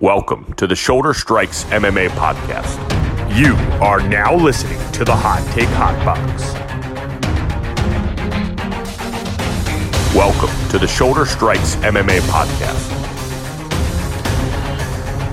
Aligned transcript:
Welcome 0.00 0.52
to 0.52 0.68
the 0.68 0.76
Shoulder 0.76 1.12
Strikes 1.12 1.64
MMA 1.64 2.10
podcast. 2.10 2.78
You 3.36 3.54
are 3.82 4.00
now 4.00 4.32
listening 4.32 4.78
to 4.92 5.04
the 5.04 5.12
Hot 5.12 5.44
Take 5.52 5.66
Hot 5.70 5.96
Box. 6.04 6.54
Welcome 10.14 10.70
to 10.70 10.78
the 10.78 10.86
Shoulder 10.86 11.26
Strikes 11.26 11.74
MMA 11.76 12.20
podcast. 12.30 12.94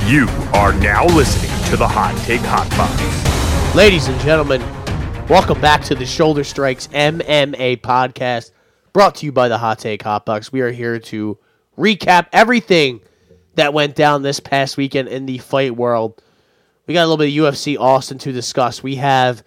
You 0.09 0.27
are 0.55 0.73
now 0.73 1.05
listening 1.05 1.51
to 1.69 1.77
the 1.77 1.87
Hot 1.87 2.19
Take 2.25 2.41
Hot 2.41 2.67
Box. 2.71 3.75
Ladies 3.75 4.07
and 4.07 4.19
gentlemen, 4.21 4.63
welcome 5.27 5.61
back 5.61 5.83
to 5.83 5.93
the 5.93 6.07
Shoulder 6.07 6.43
Strikes 6.43 6.87
MMA 6.87 7.81
podcast, 7.81 8.49
brought 8.93 9.13
to 9.17 9.27
you 9.27 9.31
by 9.31 9.47
the 9.47 9.59
Hot 9.59 9.77
Take 9.77 10.01
Hot 10.01 10.25
Box. 10.25 10.51
We 10.51 10.61
are 10.61 10.71
here 10.71 10.97
to 10.97 11.37
recap 11.77 12.29
everything 12.33 13.01
that 13.55 13.73
went 13.73 13.95
down 13.95 14.21
this 14.21 14.39
past 14.39 14.77
weekend 14.77 15.07
in 15.07 15.25
the 15.25 15.37
fight 15.39 15.75
world. 15.75 16.21
We 16.87 16.93
got 16.93 17.01
a 17.01 17.07
little 17.07 17.17
bit 17.17 17.29
of 17.29 17.55
UFC 17.55 17.79
Austin 17.79 18.17
to 18.19 18.31
discuss. 18.31 18.83
We 18.83 18.95
have 18.95 19.43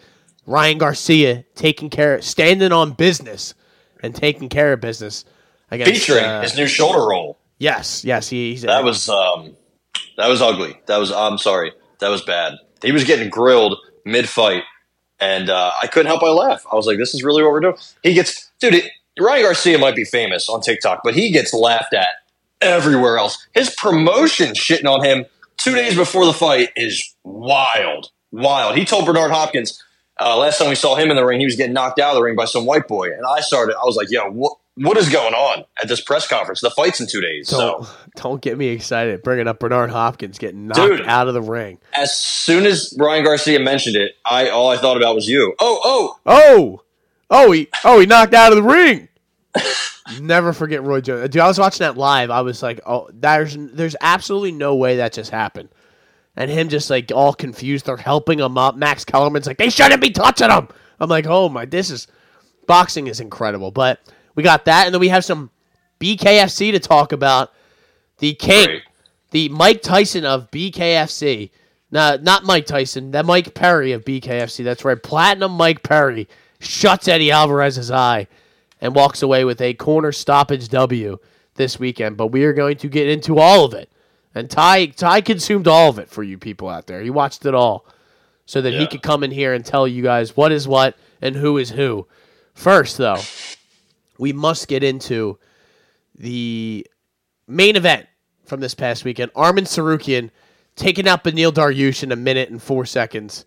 Ryan 0.47 0.79
Garcia 0.79 1.45
taking 1.55 1.91
care, 1.91 2.21
standing 2.21 2.73
on 2.73 2.93
business 2.93 3.55
and 4.03 4.15
taking 4.15 4.49
care 4.49 4.73
of 4.73 4.81
business 4.81 5.25
against 5.71 5.93
featuring 5.93 6.25
uh, 6.25 6.43
his 6.43 6.57
new 6.57 6.67
shoulder 6.67 7.07
roll. 7.07 7.39
Yes, 7.59 8.05
yes, 8.05 8.29
he, 8.29 8.53
he's 8.53 8.63
That 8.63 8.85
was 8.85 9.09
um, 9.09 9.57
that 10.17 10.29
was 10.29 10.41
ugly. 10.41 10.81
That 10.87 10.99
was 10.99 11.13
I'm 11.13 11.39
sorry. 11.39 11.73
That 12.01 12.09
was 12.09 12.23
bad. 12.23 12.55
He 12.83 12.93
was 12.93 13.05
getting 13.05 13.29
grilled 13.29 13.77
mid 14.05 14.29
fight, 14.29 14.63
and 15.21 15.51
uh, 15.51 15.73
I 15.83 15.87
couldn't 15.89 16.07
help 16.07 16.21
but 16.21 16.35
laugh. 16.35 16.65
I 16.71 16.77
was 16.77 16.87
like, 16.87 16.99
"This 16.99 17.15
is 17.15 17.25
really 17.25 17.43
what 17.43 17.53
we're 17.53 17.61
doing." 17.61 17.77
He 18.03 18.15
gets, 18.15 18.51
dude. 18.61 18.75
It, 18.75 18.91
Ryan 19.19 19.43
Garcia 19.43 19.79
might 19.79 19.97
be 19.97 20.05
famous 20.05 20.49
on 20.49 20.61
TikTok, 20.61 21.01
but 21.03 21.15
he 21.15 21.33
gets 21.33 21.53
laughed 21.53 21.93
at 21.93 22.07
everywhere 22.61 23.19
else. 23.19 23.47
His 23.55 23.71
promotion 23.75 24.55
shitting 24.55 24.87
on 24.87 25.05
him 25.05 25.27
two 25.57 25.75
days 25.75 25.95
before 25.97 26.27
the 26.27 26.33
fight 26.33 26.71
is 26.77 27.15
wild, 27.25 28.11
wild. 28.33 28.77
He 28.77 28.85
told 28.85 29.07
Bernard 29.07 29.31
Hopkins 29.31 29.83
uh, 30.21 30.37
last 30.37 30.59
time 30.59 30.69
we 30.69 30.75
saw 30.75 30.97
him 30.97 31.11
in 31.11 31.17
the 31.17 31.25
ring, 31.25 31.39
he 31.39 31.47
was 31.47 31.55
getting 31.57 31.73
knocked 31.75 32.01
out 32.01 32.11
of 32.11 32.17
the 32.17 32.23
ring 32.23 32.35
by 32.37 32.45
some 32.45 32.67
white 32.67 32.89
boy, 32.89 33.07
and 33.13 33.25
I 33.25 33.41
started. 33.41 33.77
I 33.77 33.85
was 33.85 33.97
like, 33.97 34.11
"Yo, 34.11 34.29
what?" 34.31 34.57
What 34.81 34.97
is 34.97 35.09
going 35.09 35.35
on 35.35 35.65
at 35.83 35.89
this 35.89 36.01
press 36.01 36.29
conference? 36.29 36.61
The 36.61 36.71
fight's 36.71 37.01
in 37.01 37.09
two 37.09 37.21
days. 37.21 37.49
don't, 37.49 37.85
So 37.85 37.91
don't 38.15 38.41
get 38.41 38.57
me 38.57 38.69
excited 38.69 39.25
bringing 39.25 39.49
up 39.49 39.59
Bernard 39.59 39.91
Hopkins 39.91 40.39
getting 40.39 40.69
knocked 40.69 40.99
Dude. 40.99 41.01
out 41.05 41.27
of 41.27 41.35
the 41.35 41.43
ring. 41.43 41.79
as 41.95 42.15
soon 42.17 42.65
as 42.65 42.95
Ryan 42.97 43.25
Garcia 43.25 43.59
mentioned 43.59 43.97
it, 43.97 44.13
I 44.25 44.51
all 44.51 44.71
I 44.71 44.77
thought 44.77 44.97
about 44.97 45.17
was 45.17 45.27
you. 45.27 45.53
Oh, 45.59 45.81
oh, 45.85 46.19
Oh, 46.27 46.83
oh, 47.29 47.51
he, 47.51 47.67
oh, 47.83 47.99
he 47.99 48.07
knocked 48.07 48.35
out 48.35 48.53
of 48.53 48.57
the 48.57 48.63
ring. 48.63 49.09
Never 50.21 50.53
forget 50.53 50.83
Roy 50.83 51.01
Jones. 51.01 51.29
Dude, 51.29 51.43
I 51.43 51.49
was 51.49 51.59
watching 51.59 51.81
that 51.81 51.97
live. 51.97 52.31
I 52.31 52.41
was 52.41 52.63
like, 52.63 52.81
oh, 52.87 53.09
there's, 53.13 53.57
there's 53.59 53.97
absolutely 54.01 54.53
no 54.53 54.75
way 54.77 54.97
that 54.97 55.13
just 55.13 55.31
happened. 55.31 55.69
And 56.37 56.51
him 56.51 56.69
just 56.69 56.89
like 56.89 57.11
all 57.13 57.35
confused. 57.35 57.87
They're 57.87 57.97
helping 57.97 58.39
him 58.39 58.57
up. 58.57 58.77
Max 58.77 59.05
Kellerman's 59.05 59.47
like, 59.47 59.59
they 59.59 59.71
shouldn't 59.71 60.01
be 60.01 60.11
touching 60.11 60.51
him. 60.51 60.69
I'm 61.01 61.11
like, 61.11 61.27
oh 61.27 61.49
my, 61.49 61.65
this 61.65 61.91
is 61.91 62.07
boxing 62.67 63.09
is 63.09 63.21
incredible. 63.21 63.71
But 63.73 64.01
we 64.37 64.45
got 64.45 64.67
that, 64.67 64.87
and 64.87 64.95
then 64.95 65.01
we 65.01 65.09
have 65.09 65.25
some 65.25 65.51
BKFC 65.99 66.73
to 66.73 66.79
talk 66.79 67.13
about. 67.13 67.53
The 68.19 68.35
king, 68.35 68.67
Great. 68.67 68.83
the 69.31 69.49
Mike 69.49 69.83
Tyson 69.83 70.25
of 70.25 70.51
BKFC. 70.51 71.51
No, 71.91 72.19
not 72.21 72.45
Mike 72.45 72.67
Tyson. 72.67 73.13
That 73.13 73.27
Mike 73.27 73.55
Perry 73.55 73.93
of 73.93 74.05
BKFC. 74.05 74.63
That's 74.63 74.85
right. 74.85 75.01
Platinum 75.03 75.53
Mike 75.53 75.83
Perry 75.83 76.29
shuts 76.61 77.09
Eddie 77.09 77.31
Alvarez's 77.31 77.91
eye 77.91 78.27
and 78.81 78.95
walks 78.95 79.23
away 79.23 79.45
with 79.45 79.61
a 79.61 79.75
corner 79.75 80.13
stoppage 80.13 80.69
W 80.69 81.19
this 81.55 81.79
weekend. 81.79 82.17
But 82.17 82.29
we 82.29 82.45
are 82.45 82.53
going 82.53 82.77
to 82.79 82.89
get 82.89 83.09
into 83.09 83.39
all 83.39 83.65
of 83.65 83.75
it. 83.75 83.91
And 84.35 84.49
Ty 84.51 84.87
Ty 84.87 85.23
consumed 85.23 85.67
all 85.67 85.91
of 85.91 85.99
it 85.99 86.09
for 86.09 86.23
you 86.23 86.39
people 86.39 86.69
out 86.69 86.87
there. 86.87 87.03
He 87.03 87.11
watched 87.11 87.45
it 87.47 87.55
all 87.55 87.87
so 88.47 88.61
that 88.61 88.75
he 88.75 88.87
could 88.87 89.03
come 89.03 89.25
in 89.25 89.31
here 89.31 89.53
and 89.53 89.65
tell 89.65 89.87
you 89.87 90.03
guys 90.03 90.37
what 90.37 90.53
is 90.53 90.67
what 90.67 90.97
and 91.21 91.37
who 91.37 91.59
is 91.59 91.71
who. 91.71 92.07
First, 92.55 92.97
though, 92.97 93.21
we 94.19 94.33
must 94.33 94.69
get 94.69 94.83
into 94.83 95.39
the 96.17 96.87
main 97.47 97.77
event 97.77 98.07
from 98.45 98.61
this 98.61 98.75
past 98.75 99.05
weekend. 99.05 99.33
Arman 99.35 99.63
Tsarukyan 99.63 100.31
taking 100.77 101.07
out 101.07 101.25
Beneil 101.25 101.53
Dariush 101.53 102.03
in 102.03 102.13
a 102.13 102.17
minute 102.17 102.51
and 102.51 102.63
four 102.63 102.87
seconds. 102.87 103.45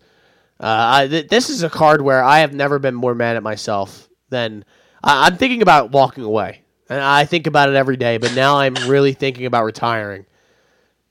Uh, 0.60 0.66
I, 0.68 1.08
th- 1.08 1.28
this 1.28 1.50
is 1.50 1.62
a 1.62 1.70
card 1.70 2.02
where 2.02 2.22
I 2.22 2.38
have 2.38 2.54
never 2.54 2.78
been 2.78 2.94
more 2.94 3.14
mad 3.14 3.36
at 3.36 3.42
myself 3.42 4.08
than 4.28 4.64
I, 5.02 5.26
I'm 5.26 5.36
thinking 5.36 5.62
about 5.62 5.90
walking 5.90 6.24
away. 6.24 6.62
And 6.88 7.00
I 7.00 7.24
think 7.24 7.46
about 7.46 7.68
it 7.70 7.74
every 7.74 7.96
day, 7.96 8.18
but 8.18 8.34
now 8.34 8.56
I'm 8.58 8.74
really 8.86 9.12
thinking 9.14 9.46
about 9.46 9.64
retiring. 9.64 10.26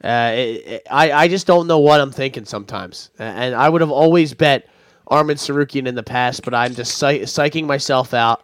Uh, 0.04 0.32
it, 0.36 0.40
it- 0.68 0.88
I, 0.92 1.12
I 1.12 1.28
just 1.28 1.48
don't 1.48 1.68
know 1.68 1.80
what 1.80 2.00
I'm 2.02 2.12
thinking 2.12 2.46
sometimes. 2.46 3.10
And 3.18 3.56
I 3.56 3.68
would 3.70 3.82
have 3.82 3.92
always 3.92 4.34
bet 4.34 4.68
Arman 5.10 5.36
Tsarukyan 5.36 5.88
in 5.88 5.96
the 5.96 6.04
past, 6.04 6.44
but 6.44 6.54
I'm 6.54 6.76
just 6.76 6.98
psych- 6.98 7.22
psyching 7.24 7.66
myself 7.66 8.14
out 8.14 8.44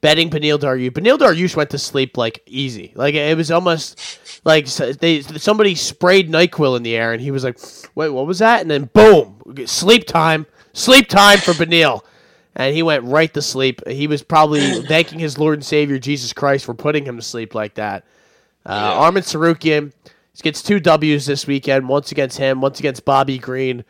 betting 0.00 0.28
Beneil 0.30 0.58
Dariush. 0.58 0.90
Beneil 0.90 1.16
Dariush 1.18 1.54
went 1.56 1.70
to 1.70 1.78
sleep 1.78 2.16
like 2.16 2.42
easy. 2.46 2.92
Like 2.96 3.14
it 3.14 3.36
was 3.36 3.50
almost 3.50 4.18
like 4.44 4.66
they 4.66 5.22
somebody 5.22 5.74
sprayed 5.76 6.28
Nyquil 6.30 6.76
in 6.76 6.82
the 6.82 6.96
air, 6.96 7.12
and 7.12 7.22
he 7.22 7.30
was 7.30 7.44
like, 7.44 7.58
"Wait, 7.94 8.10
what 8.10 8.26
was 8.26 8.40
that?" 8.40 8.60
And 8.62 8.70
then 8.70 8.90
boom, 8.92 9.40
sleep 9.66 10.06
time, 10.06 10.46
sleep 10.72 11.08
time 11.08 11.38
for 11.38 11.52
Beneil, 11.52 12.02
and 12.54 12.74
he 12.74 12.82
went 12.82 13.04
right 13.04 13.32
to 13.34 13.42
sleep. 13.42 13.86
He 13.86 14.06
was 14.06 14.22
probably 14.22 14.82
thanking 14.86 15.18
his 15.18 15.38
Lord 15.38 15.54
and 15.54 15.64
Savior 15.64 15.98
Jesus 15.98 16.32
Christ 16.32 16.64
for 16.64 16.74
putting 16.74 17.04
him 17.04 17.16
to 17.16 17.22
sleep 17.22 17.54
like 17.54 17.74
that. 17.74 18.04
Uh, 18.64 19.00
Arman 19.00 19.18
Tsarukyan 19.18 19.92
gets 20.42 20.62
two 20.62 20.80
W's 20.80 21.26
this 21.26 21.46
weekend. 21.46 21.88
Once 21.88 22.12
against 22.12 22.38
him, 22.38 22.60
once 22.60 22.78
against 22.78 23.04
Bobby 23.04 23.38
Green. 23.38 23.84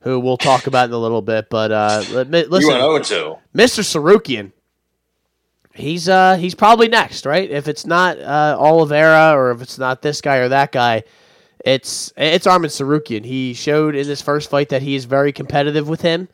Who 0.00 0.18
we'll 0.18 0.36
talk 0.36 0.66
about 0.66 0.88
in 0.88 0.94
a 0.94 0.98
little 0.98 1.22
bit, 1.22 1.48
but 1.48 1.70
uh, 1.70 2.02
listen, 2.10 2.50
went 2.66 2.80
0 2.80 2.96
Mr. 3.54 3.84
Tsarukyan, 3.84 4.50
he's 5.74 6.08
uh 6.08 6.36
he's 6.36 6.54
probably 6.54 6.88
next, 6.88 7.26
right? 7.26 7.50
If 7.50 7.68
it's 7.68 7.86
not 7.86 8.18
uh, 8.18 8.56
Oliveira 8.58 9.32
or 9.36 9.50
if 9.50 9.62
it's 9.62 9.78
not 9.78 10.02
this 10.02 10.20
guy 10.20 10.36
or 10.36 10.48
that 10.48 10.72
guy, 10.72 11.04
it's 11.64 12.12
it's 12.16 12.46
Arman 12.46 12.66
Tsarukyan. 12.66 13.24
He 13.24 13.54
showed 13.54 13.94
in 13.94 14.06
this 14.06 14.22
first 14.22 14.50
fight 14.50 14.68
that 14.70 14.82
he 14.82 14.94
is 14.94 15.04
very 15.04 15.32
competitive 15.32 15.88
with 15.88 16.02
him. 16.02 16.28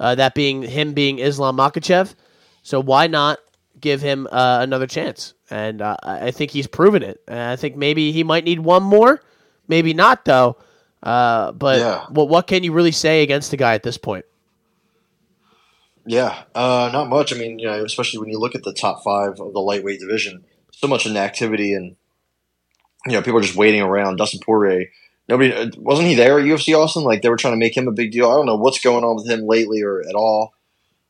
Uh, 0.00 0.14
that 0.16 0.34
being 0.34 0.62
him 0.62 0.92
being 0.92 1.18
Islam 1.18 1.56
Makhachev. 1.56 2.14
So 2.62 2.80
why 2.80 3.06
not 3.06 3.38
give 3.80 4.00
him 4.00 4.26
uh, 4.30 4.58
another 4.60 4.86
chance? 4.86 5.34
And 5.50 5.82
uh, 5.82 5.96
I 6.02 6.30
think 6.30 6.50
he's 6.50 6.66
proven 6.66 7.02
it. 7.02 7.20
And 7.28 7.38
I 7.38 7.56
think 7.56 7.76
maybe 7.76 8.10
he 8.12 8.24
might 8.24 8.44
need 8.44 8.60
one 8.60 8.82
more, 8.82 9.22
maybe 9.68 9.94
not 9.94 10.24
though. 10.24 10.56
Uh, 11.02 11.52
but 11.52 11.78
Yeah. 11.78 12.06
what 12.08 12.28
what 12.28 12.46
can 12.46 12.64
you 12.64 12.72
really 12.72 12.92
say 12.92 13.22
against 13.22 13.50
the 13.50 13.56
guy 13.56 13.74
at 13.74 13.82
this 13.82 13.98
point? 13.98 14.24
Yeah, 16.06 16.42
uh, 16.54 16.90
not 16.92 17.08
much. 17.08 17.32
I 17.32 17.36
mean, 17.36 17.58
you 17.58 17.66
know, 17.66 17.82
especially 17.84 18.20
when 18.20 18.28
you 18.28 18.38
look 18.38 18.54
at 18.54 18.62
the 18.62 18.74
top 18.74 19.02
five 19.02 19.40
of 19.40 19.52
the 19.52 19.60
lightweight 19.60 20.00
division, 20.00 20.44
so 20.70 20.86
much 20.86 21.06
inactivity, 21.06 21.72
and 21.72 21.96
you 23.06 23.12
know, 23.12 23.22
people 23.22 23.38
are 23.38 23.42
just 23.42 23.56
waiting 23.56 23.80
around. 23.80 24.16
Dustin 24.16 24.40
Poirier, 24.40 24.86
nobody 25.28 25.52
uh, 25.52 25.70
wasn't 25.78 26.08
he 26.08 26.14
there 26.14 26.38
at 26.38 26.44
UFC 26.44 26.76
Austin? 26.76 27.04
Like 27.04 27.22
they 27.22 27.28
were 27.28 27.36
trying 27.36 27.54
to 27.54 27.58
make 27.58 27.76
him 27.76 27.88
a 27.88 27.92
big 27.92 28.12
deal. 28.12 28.30
I 28.30 28.34
don't 28.34 28.46
know 28.46 28.56
what's 28.56 28.80
going 28.80 29.04
on 29.04 29.16
with 29.16 29.28
him 29.28 29.46
lately 29.46 29.82
or 29.82 30.00
at 30.00 30.14
all. 30.14 30.54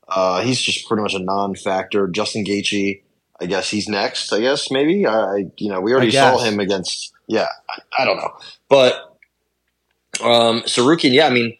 Uh, 0.07 0.41
he's 0.41 0.61
just 0.61 0.87
pretty 0.87 1.01
much 1.01 1.15
a 1.15 1.19
non-factor. 1.19 2.07
Justin 2.09 2.45
Gaethje, 2.45 3.01
I 3.41 3.45
guess 3.47 3.69
he's 3.69 3.87
next. 3.89 4.31
I 4.31 4.39
guess 4.39 4.69
maybe. 4.71 5.05
I, 5.05 5.19
I 5.19 5.37
you 5.57 5.69
know, 5.69 5.81
we 5.81 5.91
already 5.93 6.11
saw 6.11 6.37
him 6.43 6.59
against. 6.59 7.11
Yeah, 7.27 7.47
I, 7.69 8.03
I 8.03 8.05
don't 8.05 8.17
know, 8.17 8.31
but 8.69 9.17
Um, 10.21 10.61
Tsarukyan, 10.61 11.11
yeah, 11.13 11.27
I 11.27 11.29
mean, 11.29 11.57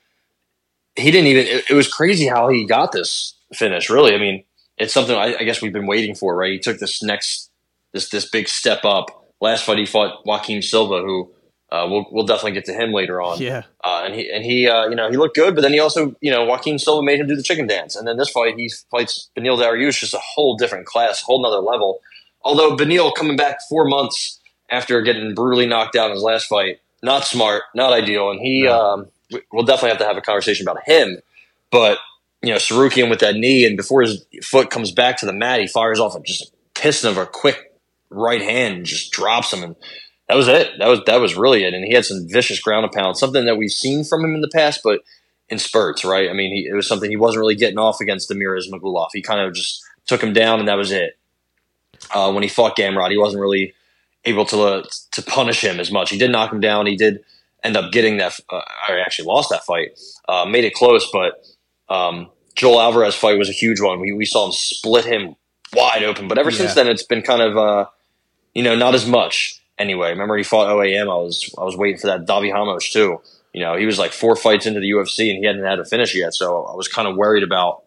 he 0.96 1.12
didn't 1.12 1.28
even. 1.28 1.46
It, 1.48 1.72
it 1.72 1.74
was 1.74 1.88
crazy 1.92 2.28
how 2.28 2.48
he 2.50 2.66
got 2.66 2.92
this 2.92 3.34
finish. 3.54 3.90
Really, 3.90 4.14
I 4.16 4.18
mean, 4.18 4.44
it's 4.78 4.94
something 4.94 5.16
I, 5.16 5.36
I 5.40 5.44
guess 5.44 5.62
we've 5.62 5.74
been 5.74 5.88
waiting 5.88 6.16
for, 6.16 6.36
right? 6.36 6.52
He 6.54 6.60
took 6.60 6.80
this 6.80 7.04
next, 7.04 7.52
this 7.92 8.10
this 8.10 8.30
big 8.30 8.48
step 8.48 8.86
up. 8.86 9.28
Last 9.42 9.66
fight, 9.66 9.78
he 9.80 9.86
fought 9.86 10.26
Joaquim 10.26 10.62
Silva, 10.62 11.02
who 11.02 11.32
uh, 11.72 11.88
we'll 11.90 12.06
we'll 12.12 12.26
definitely 12.26 12.52
get 12.54 12.66
to 12.66 12.74
him 12.74 12.92
later 12.92 13.22
on. 13.22 13.40
Yeah. 13.42 13.64
Uh, 13.84 14.04
and 14.06 14.14
he 14.16 14.30
and 14.32 14.44
he 14.44 14.68
uh, 14.68 14.88
you 14.88 14.96
know 14.96 15.10
he 15.10 15.18
looked 15.18 15.36
good, 15.36 15.56
but 15.56 15.62
then 15.62 15.74
he 15.74 15.80
also 15.80 16.16
you 16.22 16.32
know 16.32 16.46
Joaquim 16.46 16.78
Silva 16.80 17.04
made 17.04 17.20
him 17.20 17.28
do 17.28 17.36
the 17.36 17.44
chicken 17.44 17.68
dance, 17.68 17.96
and 17.96 18.08
then 18.08 18.18
this 18.18 18.30
fight 18.30 18.56
he 18.58 18.72
fights 18.92 19.30
Beneil 19.36 19.58
Dariush, 19.58 20.00
just 20.00 20.14
a 20.14 20.22
whole 20.22 20.56
different 20.58 20.86
class, 20.86 21.22
whole 21.22 21.42
nother 21.42 21.60
level. 21.60 22.00
Although 22.44 22.76
Beneil 22.78 23.14
coming 23.14 23.36
back 23.36 23.58
four 23.68 23.86
months 23.86 24.40
after 24.70 25.02
getting 25.02 25.34
brutally 25.34 25.66
knocked 25.66 25.96
out 25.96 26.08
in 26.08 26.14
his 26.14 26.22
last 26.24 26.46
fight, 26.46 26.80
not 27.02 27.26
smart, 27.26 27.64
not 27.74 27.94
ideal, 27.94 28.30
and 28.32 28.40
he 28.40 28.68
um, 28.68 29.08
we- 29.32 29.42
we'll 29.52 29.66
definitely 29.66 29.90
have 29.90 30.00
to 30.00 30.06
have 30.06 30.18
a 30.18 30.22
conversation 30.22 30.68
about 30.68 30.84
him. 30.86 31.18
But 31.72 31.98
you 32.44 32.52
know 32.52 32.58
Tsarukyan 32.58 33.10
with 33.10 33.20
that 33.20 33.36
knee, 33.36 33.66
and 33.66 33.76
before 33.76 34.04
his 34.04 34.24
foot 34.44 34.70
comes 34.70 34.92
back 34.92 35.18
to 35.18 35.26
the 35.26 35.34
mat, 35.34 35.60
he 35.60 35.68
fires 35.68 36.00
off 36.00 36.16
a, 36.16 36.20
just 36.22 36.44
a 36.44 36.52
piston 36.80 37.10
of 37.10 37.18
a 37.18 37.26
quick 37.26 37.72
right 38.12 38.42
hand, 38.42 38.76
and 38.78 38.86
just 38.86 39.12
drops 39.12 39.52
him, 39.52 39.64
and 39.64 39.76
that 40.28 40.36
was 40.36 40.48
it. 40.48 40.72
That 40.80 40.88
was 40.88 41.02
that 41.06 41.20
was 41.22 41.36
really 41.36 41.64
it. 41.64 41.74
And 41.74 41.84
he 41.86 41.94
had 41.94 42.06
some 42.06 42.28
vicious 42.30 42.60
ground 42.60 42.84
and 42.86 42.92
pound, 42.94 43.18
something 43.18 43.46
that 43.46 43.58
we've 43.58 43.72
seen 43.72 44.04
from 44.04 44.24
him 44.24 44.34
in 44.36 44.42
the 44.42 44.50
past, 44.54 44.82
but 44.84 45.02
in 45.50 45.60
spurts, 45.60 46.04
right? 46.04 46.30
I 46.30 46.34
mean, 46.34 46.54
he, 46.56 46.68
it 46.68 46.74
was 46.74 46.88
something 46.88 47.10
he 47.10 47.18
wasn't 47.18 47.42
really 47.42 47.56
getting 47.56 47.78
off 47.78 48.02
against 48.02 48.28
the 48.28 48.36
Damir 48.36 48.58
Ismagulov. 48.60 49.10
He 49.14 49.22
kind 49.22 49.42
of 49.42 49.54
just 49.54 49.84
took 50.08 50.22
him 50.24 50.34
down, 50.34 50.60
and 50.60 50.68
that 50.68 50.76
was 50.78 50.92
it. 50.92 51.18
Uh, 52.14 52.32
when 52.32 52.44
he 52.44 52.50
fought 52.50 52.76
Gamrot, 52.76 53.12
he 53.12 53.18
wasn't 53.18 53.42
really 53.42 53.74
able 54.26 54.46
to 54.46 54.62
uh, 54.64 54.84
to 55.12 55.22
punish 55.22 55.64
him 55.64 55.80
as 55.80 55.92
much. 55.92 56.10
He 56.10 56.18
did 56.18 56.32
knock 56.32 56.52
him 56.52 56.60
down. 56.60 56.88
He 56.88 56.96
did 56.96 57.20
end 57.64 57.78
up 57.78 57.92
getting 57.92 58.18
that. 58.18 58.38
Uh, 58.52 58.62
I 58.90 59.00
actually 59.00 59.28
lost 59.28 59.50
that 59.52 59.64
fight. 59.64 59.90
Uh, 60.28 60.46
made 60.46 60.64
it 60.64 60.74
close, 60.74 61.08
but 61.12 61.46
um, 61.90 62.30
Joel 62.56 62.82
Alvarez 62.82 63.16
fight 63.16 63.38
was 63.38 63.50
a 63.50 63.54
huge 63.54 63.80
one. 63.80 64.00
We 64.00 64.12
we 64.12 64.26
saw 64.26 64.48
him 64.48 64.52
split 64.52 65.06
him 65.06 65.36
wide 65.74 66.04
open, 66.04 66.28
but 66.28 66.38
ever 66.38 66.50
Yeah. 66.50 66.58
since 66.58 66.74
then 66.74 66.88
it's 66.88 67.04
been 67.04 67.22
kind 67.22 67.42
of 67.42 67.56
uh, 67.58 67.86
you 68.56 68.64
know 68.64 68.76
not 68.76 68.96
as 68.96 69.06
much. 69.08 69.62
Anyway, 69.78 70.10
remember 70.10 70.38
he 70.38 70.44
fought 70.44 70.70
OAM. 70.70 71.04
I 71.04 71.22
was 71.22 71.54
I 71.58 71.64
was 71.64 71.76
waiting 71.76 72.00
for 72.00 72.08
that 72.08 72.26
Davi 72.26 72.54
Ramos 72.54 72.90
too. 72.90 73.22
You 73.54 73.62
know 73.62 73.76
he 73.76 73.86
was 73.86 74.00
like 74.00 74.12
four 74.12 74.36
fights 74.36 74.66
into 74.66 74.80
the 74.80 74.92
UFC 74.92 75.30
and 75.30 75.40
he 75.40 75.46
hadn't 75.46 75.64
had 75.64 75.80
a 75.80 75.86
finish 75.86 76.16
yet, 76.16 76.34
so 76.34 76.66
I 76.66 76.76
was 76.76 76.88
kind 76.88 77.08
of 77.08 77.16
worried 77.16 77.44
about 77.44 77.84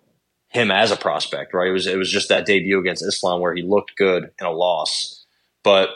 him 0.48 0.70
as 0.70 0.90
a 0.90 0.96
prospect. 0.96 1.54
Right? 1.54 1.68
It 1.68 1.72
was 1.72 1.86
it 1.86 1.96
was 1.96 2.10
just 2.10 2.28
that 2.28 2.46
debut 2.46 2.78
against 2.78 3.04
Islam 3.04 3.40
where 3.40 3.54
he 3.54 3.62
looked 3.62 3.96
good 3.96 4.30
in 4.38 4.46
a 4.46 4.50
loss, 4.50 5.24
but 5.62 5.90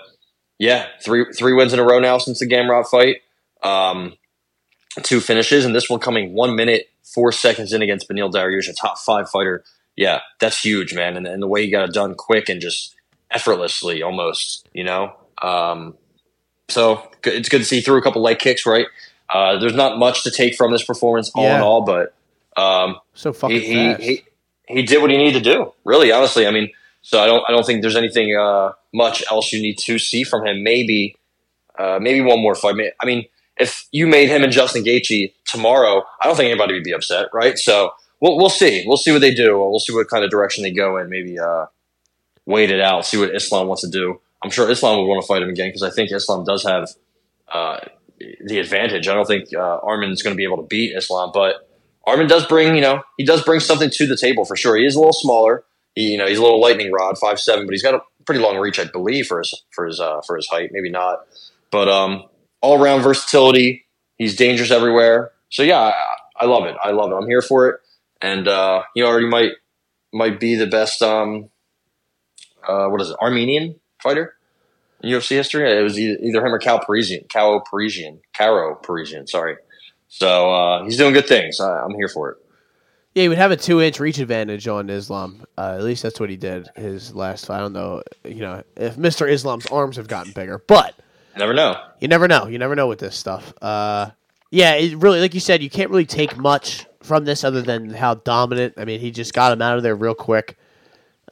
yeah, 0.59 0.87
three 1.03 1.27
three 1.37 1.55
wins 1.55 1.73
in 1.73 1.79
a 1.79 1.85
row 1.85 1.99
now 1.99 2.19
since 2.19 2.38
the 2.38 2.47
Gamrot 2.47 2.87
fight. 2.87 3.17
Um, 3.62 4.15
two 5.03 5.21
finishes, 5.21 5.65
and 5.65 5.75
this 5.75 5.91
one 5.91 6.00
coming 6.00 6.35
one 6.35 6.55
minute 6.56 6.87
four 7.03 7.33
seconds 7.33 7.73
in 7.73 7.83
against 7.83 8.09
Beneil 8.09 8.31
Dariush, 8.31 8.69
a 8.69 8.73
top 8.73 8.99
five 8.99 9.29
fighter. 9.29 9.65
Yeah, 9.97 10.21
that's 10.41 10.62
huge, 10.62 10.95
man. 10.95 11.17
And, 11.17 11.27
and 11.27 11.43
the 11.43 11.49
way 11.49 11.65
he 11.65 11.71
got 11.71 11.88
it 11.88 11.95
done 11.95 12.15
quick 12.15 12.49
and 12.49 12.61
just 12.61 12.95
effortlessly, 13.31 14.03
almost, 14.03 14.69
you 14.73 14.85
know. 14.85 15.15
Um, 15.43 15.97
so 16.69 17.09
it's 17.25 17.49
good 17.49 17.59
to 17.59 17.65
see 17.65 17.81
through 17.81 17.99
a 17.99 18.03
couple 18.03 18.23
leg 18.23 18.39
kicks, 18.39 18.65
right? 18.65 18.87
Uh, 19.29 19.59
there's 19.59 19.75
not 19.75 19.99
much 19.99 20.25
to 20.25 20.31
take 20.31 20.55
from 20.55 20.73
this 20.73 20.85
performance, 20.85 21.31
all 21.35 21.44
in 21.56 21.61
all, 21.62 21.83
but 21.83 22.15
um, 22.56 22.97
So 23.15 23.33
fucking 23.33 23.61
he, 23.61 23.94
he, 23.94 23.94
he 23.94 24.25
he 24.69 24.83
did 24.83 25.00
what 25.00 25.11
he 25.11 25.17
needed 25.17 25.43
to 25.43 25.53
do. 25.53 25.73
Really, 25.85 26.12
honestly, 26.12 26.47
I 26.47 26.50
mean, 26.50 26.71
so 27.03 27.21
I 27.21 27.27
don't 27.27 27.43
I 27.49 27.53
don't 27.53 27.65
think 27.65 27.83
there's 27.83 27.97
anything 27.97 28.37
uh, 28.37 28.73
much 28.93 29.25
else 29.31 29.53
you 29.53 29.61
need 29.61 29.79
to 29.79 29.99
see 29.99 30.25
from 30.25 30.47
him. 30.47 30.62
Maybe 30.62 31.17
uh, 31.79 31.99
maybe 32.00 32.21
one 32.21 32.41
more 32.41 32.55
fight. 32.55 32.77
I 33.00 33.06
mean, 33.06 33.25
if 33.56 33.87
you 33.91 34.06
made 34.06 34.29
him 34.29 34.43
and 34.43 34.53
Justin 34.53 34.85
Gaethje 34.85 35.33
tomorrow, 35.47 36.05
I 36.21 36.27
don't 36.27 36.37
think 36.37 36.50
anybody 36.50 36.75
would 36.75 36.85
be 36.85 36.93
upset, 36.93 37.29
right? 37.33 37.59
So 37.59 37.93
we'll 38.21 38.37
we'll 38.37 38.50
see. 38.50 38.85
We'll 38.87 38.97
see 38.97 39.12
what 39.12 39.21
they 39.21 39.35
do. 39.35 39.59
We'll 39.59 39.81
see 39.81 39.95
what 39.95 40.09
kind 40.09 40.25
of 40.25 40.31
direction 40.31 40.62
they 40.62 40.73
go 40.73 40.99
in. 40.99 41.09
Maybe 41.09 41.38
uh, 41.38 41.67
wait 42.47 42.71
it 42.71 42.81
out. 42.81 43.06
See 43.06 43.19
what 43.19 43.35
Islam 43.35 43.67
wants 43.67 43.83
to 43.83 43.91
do. 43.91 44.21
I'm 44.43 44.50
sure 44.50 44.69
Islam 44.71 44.99
would 44.99 45.06
want 45.06 45.23
to 45.23 45.27
fight 45.27 45.43
him 45.43 45.49
again 45.49 45.69
because 45.69 45.83
I 45.83 45.91
think 45.91 46.11
Islam 46.12 46.44
does 46.44 46.65
have 46.65 46.89
uh, 47.53 47.79
the 48.44 48.59
advantage. 48.59 49.09
I 49.09 49.15
don't 49.15 49.27
think 49.27 49.49
uh, 49.55 49.81
Arman's 49.81 50.23
going 50.23 50.35
to 50.35 50.37
be 50.37 50.44
able 50.44 50.56
to 50.59 50.67
beat 50.67 50.97
Islam, 50.97 51.31
but 51.33 51.69
Arman 52.06 52.29
does 52.29 52.47
bring, 52.47 52.75
you 52.75 52.81
know, 52.81 53.03
he 53.17 53.25
does 53.25 53.44
bring 53.44 53.61
something 53.61 53.91
to 53.91 54.06
the 54.06 54.17
table 54.17 54.44
for 54.44 54.56
sure. 54.56 54.77
He 54.77 54.85
is 54.85 54.97
a 54.97 54.99
little 54.99 55.12
smaller. 55.12 55.65
He, 55.94 56.12
you 56.12 56.19
know, 56.19 56.27
he's 56.27 56.39
a 56.39 56.43
little 56.43 56.61
lightning 56.61 56.91
rod, 56.91 57.19
five 57.19 57.39
seven, 57.39 57.67
but 57.67 57.73
he's 57.73 57.83
got 57.83 57.94
a 57.94 58.00
pretty 58.25 58.41
long 58.41 58.59
reach, 58.59 58.79
I 58.79 58.85
believe, 58.85 59.27
for 59.27 59.39
his 59.39 59.62
for 59.71 59.87
his 59.87 60.00
uh, 60.00 60.21
for 60.27 60.37
his 60.37 60.49
height. 60.49 60.71
Maybe 60.73 60.91
not, 60.91 61.27
but 61.71 61.88
um, 61.88 62.25
all 62.61 62.83
around 62.83 63.03
versatility. 63.03 63.87
He's 64.17 64.37
dangerous 64.37 64.71
everywhere. 64.71 65.33
So 65.50 65.62
yeah, 65.62 65.79
I, 65.81 65.93
I 66.41 66.45
love 66.47 66.65
it. 66.65 66.77
I 66.83 66.93
love 66.93 67.12
it. 67.12 67.15
I'm 67.15 67.29
here 67.29 67.43
for 67.43 67.69
it, 67.69 67.81
and 68.21 68.49
uh, 68.49 68.83
he 68.95 69.03
already 69.03 69.29
might 69.29 69.53
might 70.12 70.41
be 70.41 70.55
the 70.55 70.67
best. 70.67 71.03
Um, 71.03 71.50
uh, 72.67 72.87
what 72.87 73.00
is 73.00 73.11
it? 73.11 73.17
Armenian 73.21 73.77
fighter 74.02 74.34
in 75.02 75.10
UFC 75.10 75.31
history. 75.31 75.70
It 75.70 75.82
was 75.82 75.99
either, 75.99 76.44
him 76.44 76.52
or 76.54 76.58
Cal 76.58 76.81
Parisyan. 76.81 77.28
Cal 77.28 77.62
Parisyan. 77.62 78.19
Karo 78.37 78.75
Parisyan. 78.82 79.28
Sorry. 79.28 79.56
So 80.08 80.52
uh, 80.52 80.84
he's 80.84 80.96
doing 80.99 81.14
good 81.14 81.26
things. 81.26 81.60
I, 81.60 81.82
I'm 81.84 81.94
here 81.94 82.08
for 82.08 82.31
it. 82.31 82.38
Yeah, 83.14 83.22
he 83.25 83.28
would 83.28 83.38
have 83.38 83.50
a 83.50 83.56
two 83.56 83.81
inch 83.82 84.00
reach 84.00 84.19
advantage 84.19 84.66
on 84.69 84.88
Islam. 84.88 85.44
Uh, 85.58 85.75
at 85.76 85.82
least 85.84 86.02
that's 86.02 86.19
what 86.19 86.31
he 86.31 86.37
did 86.37 86.69
his 86.76 87.14
last 87.14 87.46
fight. 87.46 87.58
I 87.58 87.60
don't 87.60 87.75
know, 87.75 88.02
you 88.25 88.40
know, 88.40 88.62
if 88.76 88.96
Mr. 88.96 89.31
Islam's 89.31 89.66
arms 89.66 89.96
have 89.96 90.08
gotten 90.08 90.32
bigger, 90.32 90.58
but 90.66 90.94
Never 91.37 91.52
know. 91.52 91.76
you 92.00 92.08
never 92.08 92.26
know. 92.26 92.46
You 92.46 92.58
never 92.58 92.75
know 92.75 92.87
with 92.88 92.99
this 93.00 93.14
stuff. 93.16 93.52
Uh, 93.62 94.10
yeah, 94.50 94.75
it 94.75 94.96
really, 94.96 95.20
like 95.20 95.34
you 95.34 95.40
said, 95.40 95.62
you 95.62 95.69
can't 95.70 95.90
really 95.90 96.06
take 96.06 96.37
much 96.37 96.87
from 97.02 97.25
this 97.25 97.43
other 97.44 97.60
than 97.62 97.90
how 97.90 98.14
dominant. 98.14 98.75
I 98.76 98.84
mean, 98.87 99.00
he 99.00 99.10
just 99.10 99.32
got 99.34 99.52
him 99.52 99.60
out 99.62 99.76
of 99.76 99.82
there 99.82 99.94
real 99.94 100.14
quick. 100.14 100.56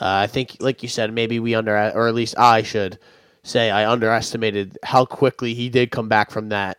Uh, 0.01 0.25
I 0.25 0.27
think, 0.27 0.57
like 0.61 0.83
you 0.83 0.89
said, 0.89 1.13
maybe 1.13 1.39
we 1.41 1.55
under, 1.55 1.77
or 1.95 2.09
at 2.09 2.15
least 2.15 2.39
I 2.39 2.63
should 2.63 2.99
say, 3.43 3.71
I 3.71 3.91
underestimated 3.91 4.79
how 4.83 5.05
quickly 5.05 5.53
he 5.53 5.69
did 5.69 5.91
come 5.91 6.09
back 6.09 6.31
from 6.31 6.49
that 6.49 6.79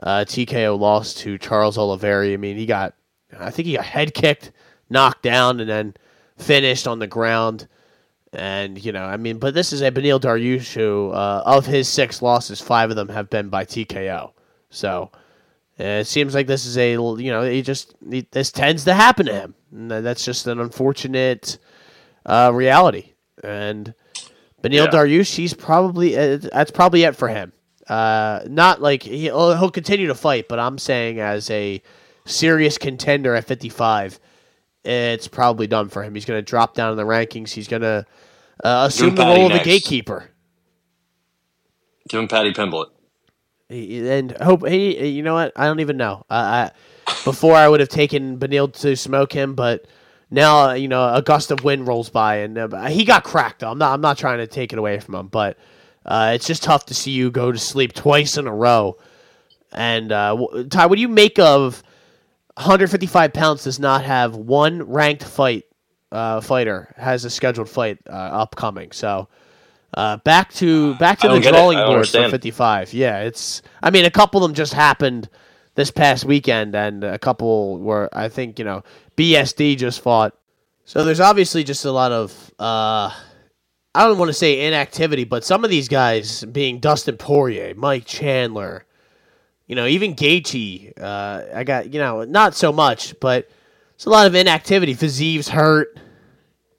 uh, 0.00 0.24
TKO 0.26 0.78
loss 0.78 1.14
to 1.14 1.38
Charles 1.38 1.76
Oliveira. 1.76 2.28
I 2.28 2.36
mean, 2.36 2.56
he 2.56 2.66
got, 2.66 2.94
I 3.36 3.50
think 3.50 3.66
he 3.66 3.74
got 3.74 3.84
head 3.84 4.14
kicked, 4.14 4.52
knocked 4.88 5.22
down, 5.22 5.58
and 5.58 5.68
then 5.68 5.94
finished 6.36 6.86
on 6.86 7.00
the 7.00 7.06
ground. 7.06 7.66
And 8.32 8.82
you 8.82 8.92
know, 8.92 9.04
I 9.04 9.16
mean, 9.16 9.38
but 9.38 9.54
this 9.54 9.72
is 9.72 9.82
a 9.82 9.90
Beneil 9.90 10.20
Dariush 10.20 10.72
who, 10.72 11.10
uh, 11.10 11.42
of 11.44 11.66
his 11.66 11.88
six 11.88 12.22
losses, 12.22 12.60
five 12.60 12.90
of 12.90 12.96
them 12.96 13.08
have 13.08 13.28
been 13.28 13.48
by 13.48 13.64
TKO. 13.64 14.32
So 14.70 15.10
uh, 15.78 15.84
it 15.84 16.06
seems 16.06 16.34
like 16.34 16.46
this 16.46 16.64
is 16.64 16.78
a 16.78 16.92
you 16.92 17.30
know 17.30 17.42
he 17.42 17.60
just 17.60 17.94
he, 18.08 18.26
this 18.30 18.50
tends 18.50 18.84
to 18.84 18.94
happen 18.94 19.26
to 19.26 19.34
him. 19.34 19.54
And 19.70 19.90
that's 19.90 20.24
just 20.24 20.46
an 20.46 20.60
unfortunate 20.60 21.58
uh, 22.26 22.50
reality. 22.52 23.12
And 23.42 23.94
Beneil 24.62 24.84
Yeah. 24.84 24.90
Dariush, 24.90 25.34
he's 25.34 25.54
probably 25.54 26.16
uh, 26.16 26.38
that's 26.38 26.70
probably 26.70 27.02
it 27.02 27.16
for 27.16 27.28
him. 27.28 27.52
Uh, 27.88 28.40
not 28.48 28.80
like 28.80 29.02
he, 29.02 29.22
he'll 29.22 29.56
he'll 29.56 29.70
continue 29.70 30.06
to 30.06 30.14
fight, 30.14 30.48
but 30.48 30.58
I'm 30.58 30.78
saying 30.78 31.20
as 31.20 31.50
a 31.50 31.82
serious 32.24 32.78
contender 32.78 33.34
at 33.34 33.44
55, 33.44 34.20
it's 34.84 35.28
probably 35.28 35.66
done 35.66 35.88
for 35.88 36.02
him. 36.02 36.14
He's 36.14 36.24
going 36.24 36.38
to 36.38 36.48
drop 36.48 36.74
down 36.74 36.92
in 36.92 36.96
the 36.96 37.04
rankings. 37.04 37.50
He's 37.50 37.68
going 37.68 37.82
to 37.82 38.06
uh, 38.62 38.84
assume 38.88 39.14
the 39.14 39.24
role 39.24 39.46
of 39.46 39.60
a 39.60 39.64
gatekeeper. 39.64 40.30
Give 42.08 42.20
him 42.20 42.28
Paddy 42.28 42.52
Pimblett. 42.52 42.86
And 43.70 44.32
hope 44.32 44.66
he, 44.68 45.06
you 45.08 45.22
know 45.22 45.34
what? 45.34 45.52
I 45.56 45.66
don't 45.66 45.80
even 45.80 45.96
know. 45.96 46.26
I, 46.28 46.36
I 46.36 46.70
before 47.24 47.54
I 47.54 47.68
would 47.68 47.80
have 47.80 47.88
taken 47.88 48.38
Beneil 48.38 48.72
to 48.80 48.96
smoke 48.96 49.32
him, 49.32 49.54
but 49.54 49.86
now 50.32 50.70
uh, 50.70 50.72
you 50.72 50.88
know 50.88 51.14
a 51.14 51.22
gust 51.22 51.50
of 51.50 51.62
wind 51.62 51.86
rolls 51.86 52.08
by 52.08 52.36
and 52.38 52.58
uh, 52.58 52.86
he 52.86 53.04
got 53.04 53.22
cracked. 53.22 53.60
Though. 53.60 53.70
I'm 53.70 53.78
not. 53.78 53.92
I'm 53.92 54.00
not 54.00 54.18
trying 54.18 54.38
to 54.38 54.46
take 54.46 54.72
it 54.72 54.78
away 54.78 54.98
from 54.98 55.14
him, 55.14 55.28
but 55.28 55.58
uh, 56.04 56.32
it's 56.34 56.46
just 56.46 56.62
tough 56.62 56.86
to 56.86 56.94
see 56.94 57.12
you 57.12 57.30
go 57.30 57.52
to 57.52 57.58
sleep 57.58 57.92
twice 57.92 58.36
in 58.36 58.46
a 58.46 58.54
row. 58.54 58.96
And 59.72 60.10
uh, 60.10 60.36
Ty, 60.70 60.86
what 60.86 60.96
do 60.96 61.00
you 61.02 61.08
make 61.08 61.38
of 61.38 61.82
155 62.56 63.32
pounds 63.32 63.64
does 63.64 63.78
not 63.78 64.04
have 64.04 64.34
one 64.34 64.82
ranked 64.82 65.22
fight 65.22 65.64
uh, 66.10 66.40
fighter 66.40 66.94
has 66.96 67.24
a 67.24 67.30
scheduled 67.30 67.68
fight 67.68 67.98
uh, 68.08 68.12
upcoming? 68.12 68.90
So. 68.92 69.28
Uh, 69.94 70.16
back 70.16 70.50
to 70.50 70.94
back 70.94 71.18
to 71.18 71.28
the 71.28 71.34
don't 71.34 71.42
get 71.42 71.52
it. 71.52 71.58
drawing 71.58 71.76
board 71.76 72.08
for 72.08 72.30
55. 72.30 72.94
Yeah, 72.94 73.24
it's. 73.24 73.60
I 73.82 73.90
mean, 73.90 74.06
a 74.06 74.10
couple 74.10 74.42
of 74.42 74.48
them 74.48 74.54
just 74.54 74.72
happened 74.72 75.28
this 75.74 75.90
past 75.90 76.24
weekend, 76.24 76.74
and 76.74 77.04
a 77.04 77.18
couple 77.18 77.78
were. 77.78 78.08
I 78.12 78.30
think 78.30 78.58
you 78.58 78.64
know 78.64 78.84
BSD 79.16 79.76
just 79.76 80.00
fought. 80.00 80.34
So 80.84 81.04
there's 81.04 81.20
obviously 81.20 81.64
just 81.64 81.84
a 81.84 81.92
lot 81.92 82.12
of. 82.12 82.52
Uh, 82.58 83.12
I 83.94 84.06
don't 84.06 84.18
want 84.18 84.30
to 84.30 84.34
say 84.34 84.66
inactivity, 84.66 85.24
but 85.24 85.44
some 85.44 85.64
of 85.64 85.70
these 85.70 85.88
guys, 85.88 86.44
being 86.44 86.80
Dustin 86.80 87.18
Poirier, 87.18 87.74
Mike 87.74 88.06
Chandler, 88.06 88.86
you 89.66 89.76
know, 89.76 89.86
even 89.86 90.14
Gaethje. 90.14 91.00
Uh, 91.00 91.42
I 91.54 91.64
got 91.64 91.92
you 91.92 92.00
know 92.00 92.24
not 92.24 92.54
so 92.54 92.72
much, 92.72 93.18
but 93.20 93.48
it's 93.94 94.06
a 94.06 94.10
lot 94.10 94.26
of 94.26 94.34
inactivity. 94.34 94.94
Fiziev's 94.94 95.48
hurt. 95.48 95.96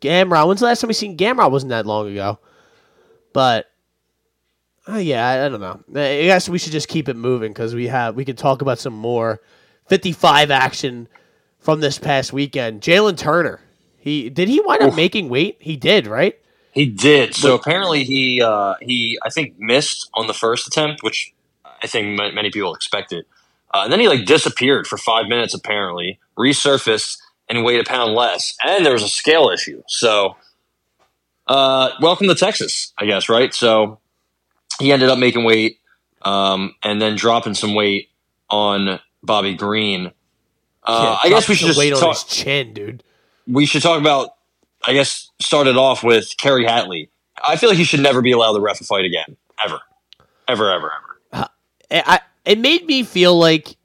Gamrot. 0.01 0.47
When's 0.47 0.59
the 0.59 0.65
last 0.65 0.81
time 0.81 0.89
we 0.89 0.93
seen 0.93 1.15
Gamrot? 1.15 1.49
Wasn't 1.49 1.69
that 1.69 1.85
long 1.85 2.11
ago. 2.11 2.39
But 3.31 3.71
uh, 4.87 4.97
yeah, 4.97 5.27
I, 5.27 5.45
I 5.45 5.49
don't 5.49 5.61
know. 5.61 5.79
I 5.89 6.23
guess 6.23 6.49
we 6.49 6.57
should 6.57 6.73
just 6.73 6.89
keep 6.89 7.07
it 7.07 7.15
moving 7.15 7.53
because 7.53 7.73
we 7.73 7.87
have 7.87 8.15
we 8.15 8.25
can 8.25 8.35
talk 8.35 8.61
about 8.61 8.79
some 8.79 8.93
more 8.93 9.41
55 9.87 10.51
action 10.51 11.07
from 11.63 11.79
this 11.79 11.97
past 11.97 12.33
weekend. 12.33 12.81
Jalin 12.81 13.17
Turner, 13.17 13.61
he 13.97 14.29
did 14.29 14.49
he 14.49 14.59
wind 14.59 14.83
up 14.83 14.95
making 14.95 15.29
weight? 15.29 15.57
He 15.59 15.75
did, 15.77 16.07
right? 16.07 16.37
He 16.71 16.85
did. 16.85 17.33
So 17.35 17.55
apparently 17.55 18.03
he 18.03 18.41
uh, 18.41 18.75
he 18.81 19.17
I 19.23 19.29
think 19.29 19.55
missed 19.57 20.09
on 20.13 20.27
the 20.27 20.33
first 20.33 20.67
attempt, 20.67 21.03
which 21.03 21.33
I 21.65 21.87
think 21.87 22.17
ma- 22.17 22.31
many 22.31 22.51
people 22.51 22.75
expected. 22.75 23.25
Uh, 23.73 23.81
and 23.83 23.91
then 23.91 23.99
he 23.99 24.07
like 24.07 24.25
disappeared 24.25 24.87
for 24.87 24.97
five 24.97 25.27
minutes 25.27 25.53
apparently, 25.53 26.19
resurfaced 26.37 27.17
and 27.49 27.63
weighed 27.63 27.79
a 27.79 27.83
pound 27.83 28.13
less, 28.13 28.53
and 28.63 28.85
there 28.85 28.93
was 28.93 29.03
a 29.03 29.09
scale 29.09 29.49
issue. 29.49 29.81
So, 29.87 30.35
uh, 31.47 31.91
welcome 32.01 32.27
to 32.27 32.35
Texas, 32.35 32.93
I 32.97 33.05
guess, 33.05 33.29
right? 33.29 33.53
So 33.53 33.99
he 34.79 34.91
ended 34.91 35.09
up 35.09 35.17
making 35.17 35.43
weight, 35.43 35.79
um, 36.21 36.75
and 36.83 37.01
then 37.01 37.15
dropping 37.15 37.53
some 37.53 37.73
weight 37.73 38.09
on 38.49 38.99
Bobby 39.23 39.55
Green. 39.55 40.11
Uh, 40.85 41.17
Yeah, 41.23 41.27
I 41.27 41.29
guess 41.29 41.47
we 41.49 41.55
should 41.55 41.67
just 41.67 41.79
weight 41.79 41.93
on 41.93 41.99
talk 41.99 42.13
his 42.15 42.23
chin, 42.25 42.73
dude. 42.73 43.03
we 43.47 43.65
should 43.65 43.81
talk 43.81 43.99
about. 43.99 44.29
I 44.85 44.91
guess 44.93 45.29
started 45.41 45.77
off 45.77 46.03
with 46.03 46.35
Kerry 46.37 46.65
Hatley. 46.65 47.07
I 47.41 47.55
feel 47.55 47.69
like 47.69 47.77
he 47.77 47.85
should 47.85 48.01
never 48.01 48.21
be 48.21 48.31
allowed 48.33 48.53
to 48.53 48.59
ref 48.59 48.81
a 48.81 48.83
fight 48.83 49.05
again, 49.05 49.37
ever, 49.63 49.79
ever, 50.47 50.69
ever, 50.71 50.91
ever. 51.31 51.49
I, 51.89 52.03
I 52.05 52.19
it 52.45 52.59
made 52.59 52.85
me 52.85 53.03
feel 53.03 53.37
like 53.37 53.77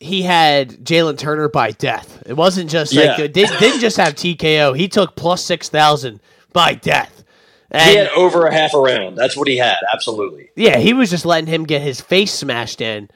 he 0.00 0.22
had 0.22 0.70
Jalin 0.84 1.18
Turner 1.18 1.48
by 1.50 1.72
death. 1.72 2.22
It 2.26 2.32
wasn't 2.32 2.70
just 2.70 2.94
like 2.94 3.18
Yeah. 3.18 3.24
it 3.24 3.34
did, 3.34 3.50
didn't 3.60 3.80
just 3.80 3.98
have 3.98 4.14
TKO. 4.14 4.74
He 4.76 4.88
took 4.88 5.16
plus 5.16 5.44
six 5.44 5.68
thousand 5.68 6.20
by 6.54 6.74
death. 6.74 7.24
And 7.70 7.90
He 7.90 7.96
had 7.96 8.08
over 8.08 8.46
a 8.46 8.52
half 8.54 8.72
a 8.74 8.78
round. 8.78 9.16
That's 9.16 9.36
what 9.36 9.48
he 9.48 9.56
had. 9.58 9.76
Absolutely. 9.92 10.50
Yeah, 10.56 10.78
he 10.78 10.92
was 10.94 11.08
just 11.10 11.24
letting 11.26 11.46
him 11.46 11.64
get 11.64 11.82
his 11.82 12.00
face 12.00 12.32
smashed 12.32 12.80
in. 12.80 13.08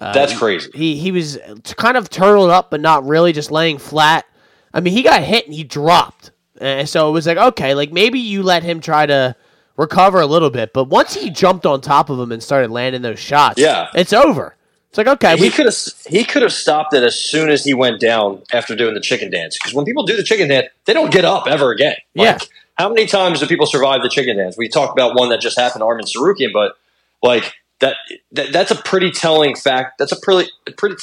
Uh, 0.00 0.12
That's 0.12 0.36
crazy. 0.36 0.70
He 0.74 0.96
he 0.96 1.12
was 1.12 1.38
kind 1.76 1.96
of 1.96 2.10
turtled 2.10 2.50
up, 2.50 2.70
but 2.70 2.80
not 2.80 3.06
really, 3.06 3.32
just 3.32 3.50
laying 3.50 3.78
flat. 3.78 4.26
I 4.72 4.80
mean, 4.80 4.92
he 4.92 5.02
got 5.02 5.22
hit 5.22 5.46
and 5.46 5.54
he 5.54 5.62
dropped, 5.64 6.32
and 6.60 6.88
so 6.88 7.08
it 7.08 7.12
was 7.12 7.26
like 7.26 7.38
okay, 7.38 7.74
like 7.74 7.92
maybe 7.92 8.18
you 8.18 8.42
let 8.42 8.62
him 8.64 8.80
try 8.80 9.06
to 9.06 9.36
recover 9.76 10.20
a 10.20 10.26
little 10.26 10.50
bit, 10.50 10.72
but 10.72 10.84
once 10.84 11.14
he 11.14 11.30
jumped 11.30 11.64
on 11.66 11.80
top 11.80 12.10
of 12.10 12.18
him 12.18 12.32
and 12.32 12.42
started 12.42 12.70
landing 12.70 13.02
those 13.02 13.18
shots, 13.18 13.58
Yeah. 13.60 13.88
it's 13.94 14.12
over. 14.12 14.56
It's 14.88 14.98
like 14.98 15.08
okay, 15.08 15.36
He 15.36 15.42
we 15.42 15.50
could 15.50 15.66
have 15.66 15.76
he 16.06 16.22
could 16.24 16.42
have 16.42 16.52
stopped 16.52 16.94
it 16.94 17.02
as 17.02 17.18
soon 17.18 17.48
as 17.50 17.64
he 17.64 17.74
went 17.74 18.00
down 18.00 18.42
after 18.52 18.76
doing 18.76 18.94
the 18.94 19.00
chicken 19.00 19.30
dance. 19.30 19.56
Because 19.58 19.74
when 19.74 19.84
people 19.84 20.04
do 20.04 20.16
the 20.16 20.22
chicken 20.22 20.48
dance, 20.48 20.68
they 20.84 20.92
don't 20.92 21.10
get 21.12 21.24
up 21.24 21.46
ever 21.48 21.72
again. 21.72 21.96
Yeah. 22.14 22.38
How 22.78 22.88
many 22.88 23.06
times 23.06 23.40
do 23.40 23.46
people 23.46 23.66
survive 23.66 24.02
the 24.02 24.08
chicken 24.08 24.36
dance? 24.36 24.56
We 24.56 24.68
talked 24.68 24.92
about 24.96 25.16
one 25.16 25.28
that 25.30 25.40
just 25.40 25.58
happened 25.58 25.82
Arman 25.82 26.02
Tsarukyan, 26.02 26.52
but 26.52 26.74
like 27.22 27.52
that, 27.80 27.96
that 28.32 28.52
that's 28.52 28.70
a 28.70 28.76
pretty 28.76 29.10
telling 29.10 29.54
fact. 29.56 29.98
That's 29.98 30.12
a 30.12 30.20
pretty 30.20 30.50
pretty 30.76 30.96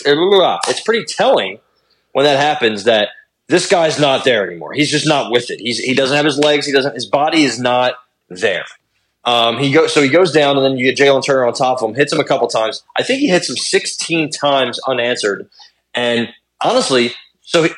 it's 0.67 0.81
pretty 0.81 1.05
telling 1.05 1.59
when 2.13 2.25
that 2.25 2.39
happens 2.39 2.85
that 2.85 3.09
this 3.47 3.67
guy's 3.67 3.99
not 3.99 4.23
there 4.23 4.47
anymore. 4.47 4.73
He's 4.73 4.89
just 4.89 5.07
not 5.07 5.31
with 5.31 5.51
it. 5.51 5.59
He's 5.59 5.79
he 5.79 5.93
doesn't 5.93 6.15
have 6.15 6.25
his 6.25 6.37
legs. 6.37 6.65
He 6.65 6.71
doesn't. 6.71 6.95
His 6.95 7.05
body 7.05 7.43
is 7.43 7.59
not 7.59 7.95
there. 8.29 8.65
Um, 9.23 9.59
he 9.59 9.71
goes 9.71 9.93
so 9.93 10.01
he 10.01 10.09
goes 10.09 10.31
down, 10.31 10.57
and 10.57 10.65
then 10.65 10.77
you 10.77 10.85
get 10.85 10.97
Jalin 10.97 11.23
Turner 11.23 11.45
on 11.45 11.53
top 11.53 11.81
of 11.81 11.89
him, 11.89 11.95
hits 11.95 12.11
him 12.11 12.19
a 12.19 12.23
couple 12.23 12.47
times. 12.47 12.83
I 12.95 13.03
think 13.03 13.19
he 13.19 13.27
hits 13.27 13.49
him 13.49 13.55
16 13.55 14.31
times 14.31 14.79
unanswered. 14.87 15.47
And 15.93 16.29
honestly, 16.61 17.11
so 17.41 17.63
he, 17.63 17.69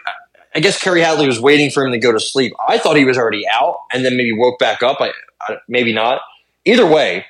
I 0.55 0.59
guess 0.59 0.81
Kerry 0.81 1.01
Hatley 1.01 1.27
was 1.27 1.41
waiting 1.41 1.71
for 1.71 1.83
him 1.85 1.91
to 1.91 1.97
go 1.97 2.11
to 2.11 2.19
sleep. 2.19 2.53
I 2.65 2.77
thought 2.77 2.95
he 2.95 3.05
was 3.05 3.17
already 3.17 3.45
out, 3.51 3.77
and 3.91 4.05
then 4.05 4.15
maybe 4.15 4.31
woke 4.31 4.59
back 4.59 4.83
up. 4.83 5.01
I, 5.01 5.11
I 5.41 5.57
maybe 5.67 5.91
not. 5.91 6.21
Either 6.65 6.85
way, 6.85 7.25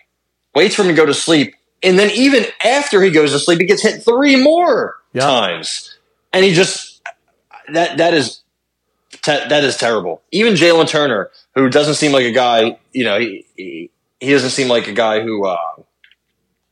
waits 0.56 0.76
for 0.76 0.84
him 0.84 0.90
to 0.90 0.94
go 0.94 1.06
to 1.06 1.14
sleep, 1.14 1.56
and 1.82 1.98
then 2.00 2.12
even 2.12 2.46
after 2.64 3.02
he 3.02 3.10
goes 3.12 3.32
to 3.32 3.40
sleep, 3.40 3.60
he 3.60 3.66
gets 3.66 3.82
hit 3.82 4.04
three 4.04 4.36
more 4.42 4.96
Yeah. 5.14 5.22
times, 5.22 5.96
and 6.32 6.44
he 6.46 6.54
just 6.54 7.02
that 7.72 7.98
that 7.98 8.14
is 8.14 8.42
te- 9.12 9.48
that 9.50 9.64
is 9.64 9.78
terrible. 9.78 10.22
Even 10.32 10.54
Jalin 10.54 10.88
Turner, 10.88 11.30
who 11.56 11.70
doesn't 11.70 11.96
seem 11.96 12.12
like 12.12 12.26
a 12.26 12.32
guy, 12.32 12.78
you 12.92 13.04
know, 13.06 13.20
he, 13.20 13.46
he, 13.56 13.90
he 14.20 14.32
doesn't 14.32 14.50
seem 14.52 14.68
like 14.68 14.88
a 14.88 14.94
guy 14.94 15.22
who 15.22 15.46
uh, 15.46 15.58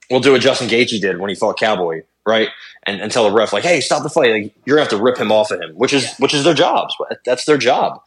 will 0.09 0.19
do 0.19 0.31
what 0.33 0.41
Justin 0.41 0.67
Gaethje 0.69 0.99
did 1.01 1.19
when 1.19 1.29
he 1.29 1.35
fought 1.35 1.57
Cowboy, 1.57 2.03
right? 2.25 2.49
And, 2.83 3.01
and 3.01 3.11
tell 3.11 3.23
the 3.29 3.35
ref 3.35 3.53
like, 3.53 3.63
"Hey, 3.63 3.79
stop 3.81 4.03
the 4.03 4.09
fight! 4.09 4.31
Like, 4.31 4.53
you're 4.65 4.75
gonna 4.75 4.83
have 4.89 4.97
to 4.97 5.01
rip 5.03 5.17
him 5.17 5.31
off 5.31 5.51
of 5.51 5.59
him," 5.61 5.71
which 5.75 5.93
is 5.93 6.13
which 6.17 6.33
is 6.33 6.43
their 6.43 6.53
jobs. 6.53 6.95
That's 7.25 7.45
their 7.45 7.57
job. 7.57 8.01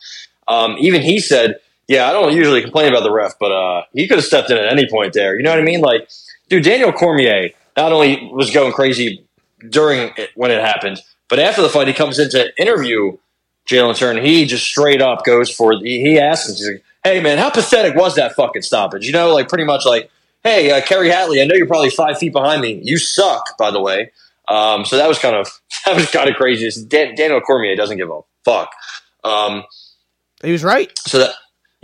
Um, 0.49 0.77
even 0.79 1.01
he 1.03 1.21
said, 1.21 1.57
"Yeah, 1.89 2.09
I 2.09 2.13
don't 2.13 2.35
usually 2.35 2.63
complain 2.63 2.89
about 2.89 3.03
the 3.03 3.13
ref, 3.13 3.35
but 3.39 3.53
uh, 3.53 3.83
he 3.93 4.09
could 4.09 4.19
have 4.19 4.25
stepped 4.25 4.51
in 4.51 4.57
at 4.57 4.71
any 4.71 4.89
point 4.89 5.13
there." 5.13 5.37
You 5.37 5.43
know 5.43 5.51
what 5.51 5.59
I 5.59 5.63
mean? 5.63 5.81
Like, 5.81 6.09
dude, 6.49 6.65
Daniel 6.65 6.93
Cormier 6.93 7.51
not 7.77 7.93
only 7.93 8.31
was 8.33 8.51
going 8.51 8.73
crazy 8.73 9.27
during 9.69 10.13
it, 10.17 10.31
when 10.35 10.51
it 10.51 10.61
happened, 10.61 11.01
but 11.29 11.39
after 11.39 11.63
the 11.63 11.69
fight, 11.69 11.89
he 11.89 11.95
comes 11.95 12.19
in 12.19 12.31
to 12.31 12.53
interview 12.61 13.17
Jalin 13.67 13.97
Turner. 13.97 14.21
He 14.21 14.45
just 14.45 14.65
straight 14.65 15.01
up 15.01 15.25
goes 15.25 15.51
for 15.51 15.73
he, 15.73 16.01
he 16.01 16.19
asks 16.19 16.49
him, 16.49 16.57
he's 16.57 16.69
like, 16.69 16.85
"Hey 17.03 17.21
man, 17.21 17.39
how 17.39 17.51
pathetic 17.51 17.95
was 17.95 18.15
that 18.17 18.35
fucking 18.35 18.63
stoppage?" 18.63 19.07
You 19.07 19.13
know, 19.13 19.35
like 19.35 19.49
pretty 19.49 19.65
much 19.65 19.85
like, 19.85 20.11
"Hey, 20.43 20.71
uh, 20.71 20.81
Kerry 20.83 21.09
Hatley, 21.09 21.43
I 21.43 21.47
know 21.47 21.55
you're 21.55 21.67
probably 21.67 21.91
five 21.91 22.19
feet 22.19 22.33
behind 22.33 22.61
me. 22.63 22.81
You 22.83 22.99
suck, 22.99 23.57
by 23.59 23.71
the 23.71 23.81
way." 23.81 24.11
Um, 24.49 24.85
so 24.85 24.97
that 24.97 25.09
was 25.09 25.19
kind 25.19 25.37
of 25.37 25.49
that 25.87 25.97
was 25.97 26.11
kind 26.11 26.29
of 26.29 26.37
crazy. 26.37 26.69
Dan, 26.87 27.15
Daniel 27.15 27.41
Cormier 27.41 27.77
doesn't 27.77 27.97
give 27.97 28.11
a 28.11 28.21
fuck. 28.45 28.71
Um, 29.23 29.65
he 30.43 30.53
was 30.53 30.63
right. 30.63 30.91
so 30.99 31.19
that 31.19 31.35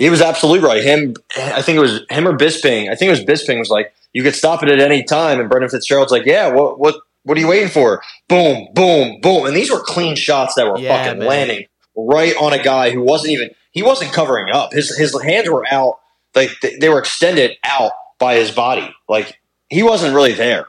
he 0.00 0.10
was 0.10 0.22
absolutely 0.22 0.66
right. 0.66 0.82
Him, 0.82 1.14
I 1.36 1.62
think 1.62 1.76
it 1.76 1.80
was 1.80 2.00
him 2.08 2.26
or 2.26 2.36
Bisping. 2.36 2.90
I 2.90 2.94
think 2.94 3.08
it 3.08 3.10
was 3.10 3.24
Bisping 3.24 3.58
was 3.58 3.68
like, 3.70 3.92
you 4.12 4.22
could 4.22 4.34
stop 4.34 4.62
it 4.62 4.68
at 4.68 4.80
any 4.80 5.04
time, 5.04 5.38
and 5.40 5.48
Brendan 5.48 5.70
Fitzgerald's 5.70 6.10
like, 6.10 6.24
yeah, 6.26 6.48
what, 6.48 6.80
what, 6.80 6.96
what 7.24 7.36
are 7.36 7.40
you 7.40 7.46
waiting 7.48 7.68
for? 7.68 8.02
Boom, 8.28 8.68
boom, 8.72 9.20
boom, 9.20 9.46
and 9.46 9.54
these 9.54 9.70
were 9.70 9.80
clean 9.80 10.16
shots 10.16 10.54
that 10.54 10.66
were 10.66 10.78
Yeah, 10.78 11.04
fucking 11.04 11.18
man. 11.18 11.28
landing 11.28 11.66
right 11.96 12.34
on 12.40 12.52
a 12.52 12.62
guy 12.62 12.90
who 12.90 13.02
wasn't 13.02 13.32
even 13.32 13.50
he 13.72 13.82
wasn't 13.82 14.12
covering 14.12 14.50
up. 14.50 14.72
His 14.72 14.96
his 14.96 15.20
hands 15.22 15.48
were 15.50 15.66
out, 15.70 15.98
like 16.34 16.50
they, 16.62 16.76
they 16.76 16.88
were 16.88 16.98
extended 16.98 17.56
out 17.62 17.92
by 18.18 18.36
his 18.36 18.50
body, 18.50 18.88
like 19.08 19.38
he 19.68 19.82
wasn't 19.82 20.14
really 20.14 20.32
there. 20.32 20.66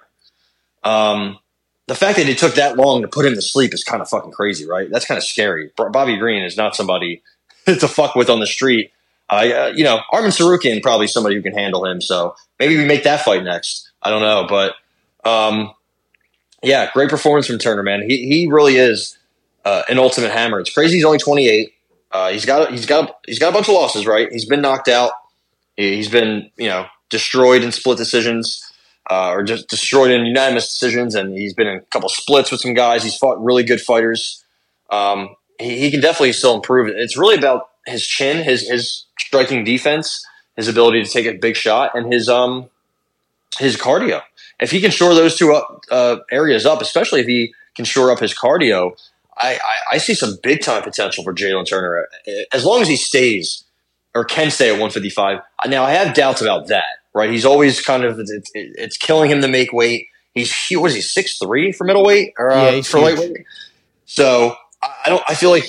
Um, 0.84 1.40
the 1.88 1.96
fact 1.96 2.18
that 2.18 2.28
it 2.28 2.38
took 2.38 2.56
that 2.56 2.78
long 2.78 3.02
to 3.02 3.08
put 3.08 3.26
him 3.26 3.34
to 3.36 3.42
sleep 3.42 3.74
is 3.74 3.84
kind 3.84 4.02
of 4.02 4.10
fucking 4.10 4.32
crazy, 4.32 4.68
right? 4.68 4.90
That's 4.90 5.06
kind 5.06 5.18
of 5.18 5.24
scary. 5.24 5.72
Bobby 5.76 6.18
Green 6.18 6.44
is 6.44 6.58
not 6.58 6.76
somebody 6.76 7.22
to 7.66 7.88
fuck 7.88 8.16
with 8.16 8.30
on 8.30 8.40
the 8.40 8.48
street. 8.48 8.92
Uh, 9.32 9.36
uh, 9.36 9.74
you 9.76 9.84
know, 9.84 10.02
Arman 10.14 10.28
Tsarukyan 10.28 10.82
probably 10.82 11.08
somebody 11.08 11.36
who 11.36 11.42
can 11.42 11.54
handle 11.54 11.86
him. 11.86 12.02
So 12.02 12.36
maybe 12.60 12.78
we 12.78 12.86
make 12.86 13.04
that 13.04 13.22
fight 13.22 13.44
next. 13.44 13.90
I 14.04 14.10
don't 14.10 14.22
know, 14.22 14.46
but 14.50 14.76
um, 15.30 15.72
yeah, 16.64 16.90
great 16.94 17.10
performance 17.10 17.48
from 17.48 17.58
Turner, 17.58 17.84
man. 17.84 18.02
He 18.08 18.28
he 18.28 18.48
really 18.52 18.76
is 18.76 19.18
uh, 19.66 19.84
an 19.90 19.98
ultimate 19.98 20.32
hammer. 20.32 20.60
It's 20.60 20.72
crazy. 20.74 20.98
He's 20.98 21.06
only 21.06 21.18
twenty 21.18 21.48
eight. 21.48 21.74
Uh, 22.12 22.30
he's 22.32 22.46
got 22.46 22.72
he's 22.72 22.86
got 22.86 23.16
he's 23.26 23.40
got 23.40 23.50
a 23.50 23.54
bunch 23.54 23.68
of 23.70 23.74
losses, 23.76 24.06
right? 24.06 24.32
He's 24.32 24.46
been 24.46 24.62
knocked 24.62 24.88
out. 24.90 25.12
He- 25.78 25.96
He's 25.96 26.10
been 26.10 26.52
you 26.58 26.68
know 26.68 26.86
destroyed 27.10 27.64
in 27.64 27.72
split 27.72 27.98
decisions. 27.98 28.68
Uh, 29.10 29.32
or 29.32 29.44
just 29.44 29.68
destroyed 29.68 30.12
in 30.12 30.26
unanimous 30.26 30.70
decisions, 30.70 31.16
and 31.16 31.34
he's 31.36 31.54
been 31.56 31.68
in 31.68 31.78
a 31.78 31.82
couple 31.92 32.08
splits 32.08 32.52
with 32.52 32.62
some 32.62 32.76
guys. 32.76 33.04
He's 33.04 33.18
fought 33.18 33.44
really 33.44 33.64
good 33.64 33.82
fighters. 33.82 34.46
Um, 34.92 35.30
he, 35.60 35.80
he 35.80 35.92
can 35.92 36.00
definitely 36.02 36.32
still 36.34 36.56
improve. 36.56 36.88
It's 36.88 37.18
really 37.18 37.36
about 37.36 37.72
his 37.88 38.06
chin, 38.06 38.44
his 38.44 38.70
his 38.70 39.06
striking 39.26 39.64
defense, 39.64 40.26
his 40.56 40.68
ability 40.68 41.04
to 41.04 41.10
take 41.10 41.26
a 41.26 41.34
big 41.34 41.56
shot, 41.56 41.92
and 41.96 42.12
his 42.12 42.30
um 42.30 42.70
his 43.60 43.76
cardio. 43.78 44.22
If 44.60 44.72
he 44.72 44.80
can 44.80 44.92
shore 44.92 45.14
those 45.16 45.38
two 45.38 45.54
up, 45.54 45.82
uh, 45.90 46.18
areas 46.32 46.66
up, 46.66 46.82
especially 46.82 47.22
if 47.22 47.28
he 47.28 47.54
can 47.76 47.84
shore 47.86 48.12
up 48.12 48.20
his 48.20 48.34
cardio, 48.38 48.92
I, 49.38 49.54
I, 49.56 49.96
I 49.96 49.98
see 49.98 50.14
some 50.14 50.38
big 50.44 50.62
time 50.62 50.84
potential 50.84 51.24
for 51.24 51.34
Jalin 51.34 51.68
Turner 51.68 52.08
as 52.54 52.64
long 52.64 52.82
as 52.82 52.88
he 52.88 52.96
stays 52.96 53.64
or 54.14 54.24
can 54.24 54.52
stay 54.52 54.68
at 54.68 54.74
155. 54.74 55.40
Now 55.68 55.84
I 55.84 55.92
have 55.92 56.14
doubts 56.14 56.42
about 56.42 56.68
that. 56.68 56.84
Right, 57.14 57.30
he's 57.30 57.46
always 57.46 57.82
kind 57.82 58.06
of 58.06 58.20
it's, 58.20 58.52
it's 58.54 58.96
killing 58.96 59.30
him 59.30 59.42
to 59.42 59.50
make 59.50 59.74
weight. 59.74 60.08
He's 60.34 60.56
he 60.68 60.78
was 60.78 60.94
he 60.96 61.02
six 61.02 61.38
three 61.38 61.74
for 61.74 61.84
middleweight 61.84 62.34
or 62.38 62.52
uh, 62.52 62.72
Yeah, 62.72 62.82
for 62.84 63.00
huge. 63.00 63.20
lightweight. 63.20 63.46
So 64.06 64.56
I 64.82 64.90
I 65.06 65.10
don't. 65.10 65.24
I 65.28 65.36
feel 65.36 65.50
like 65.50 65.66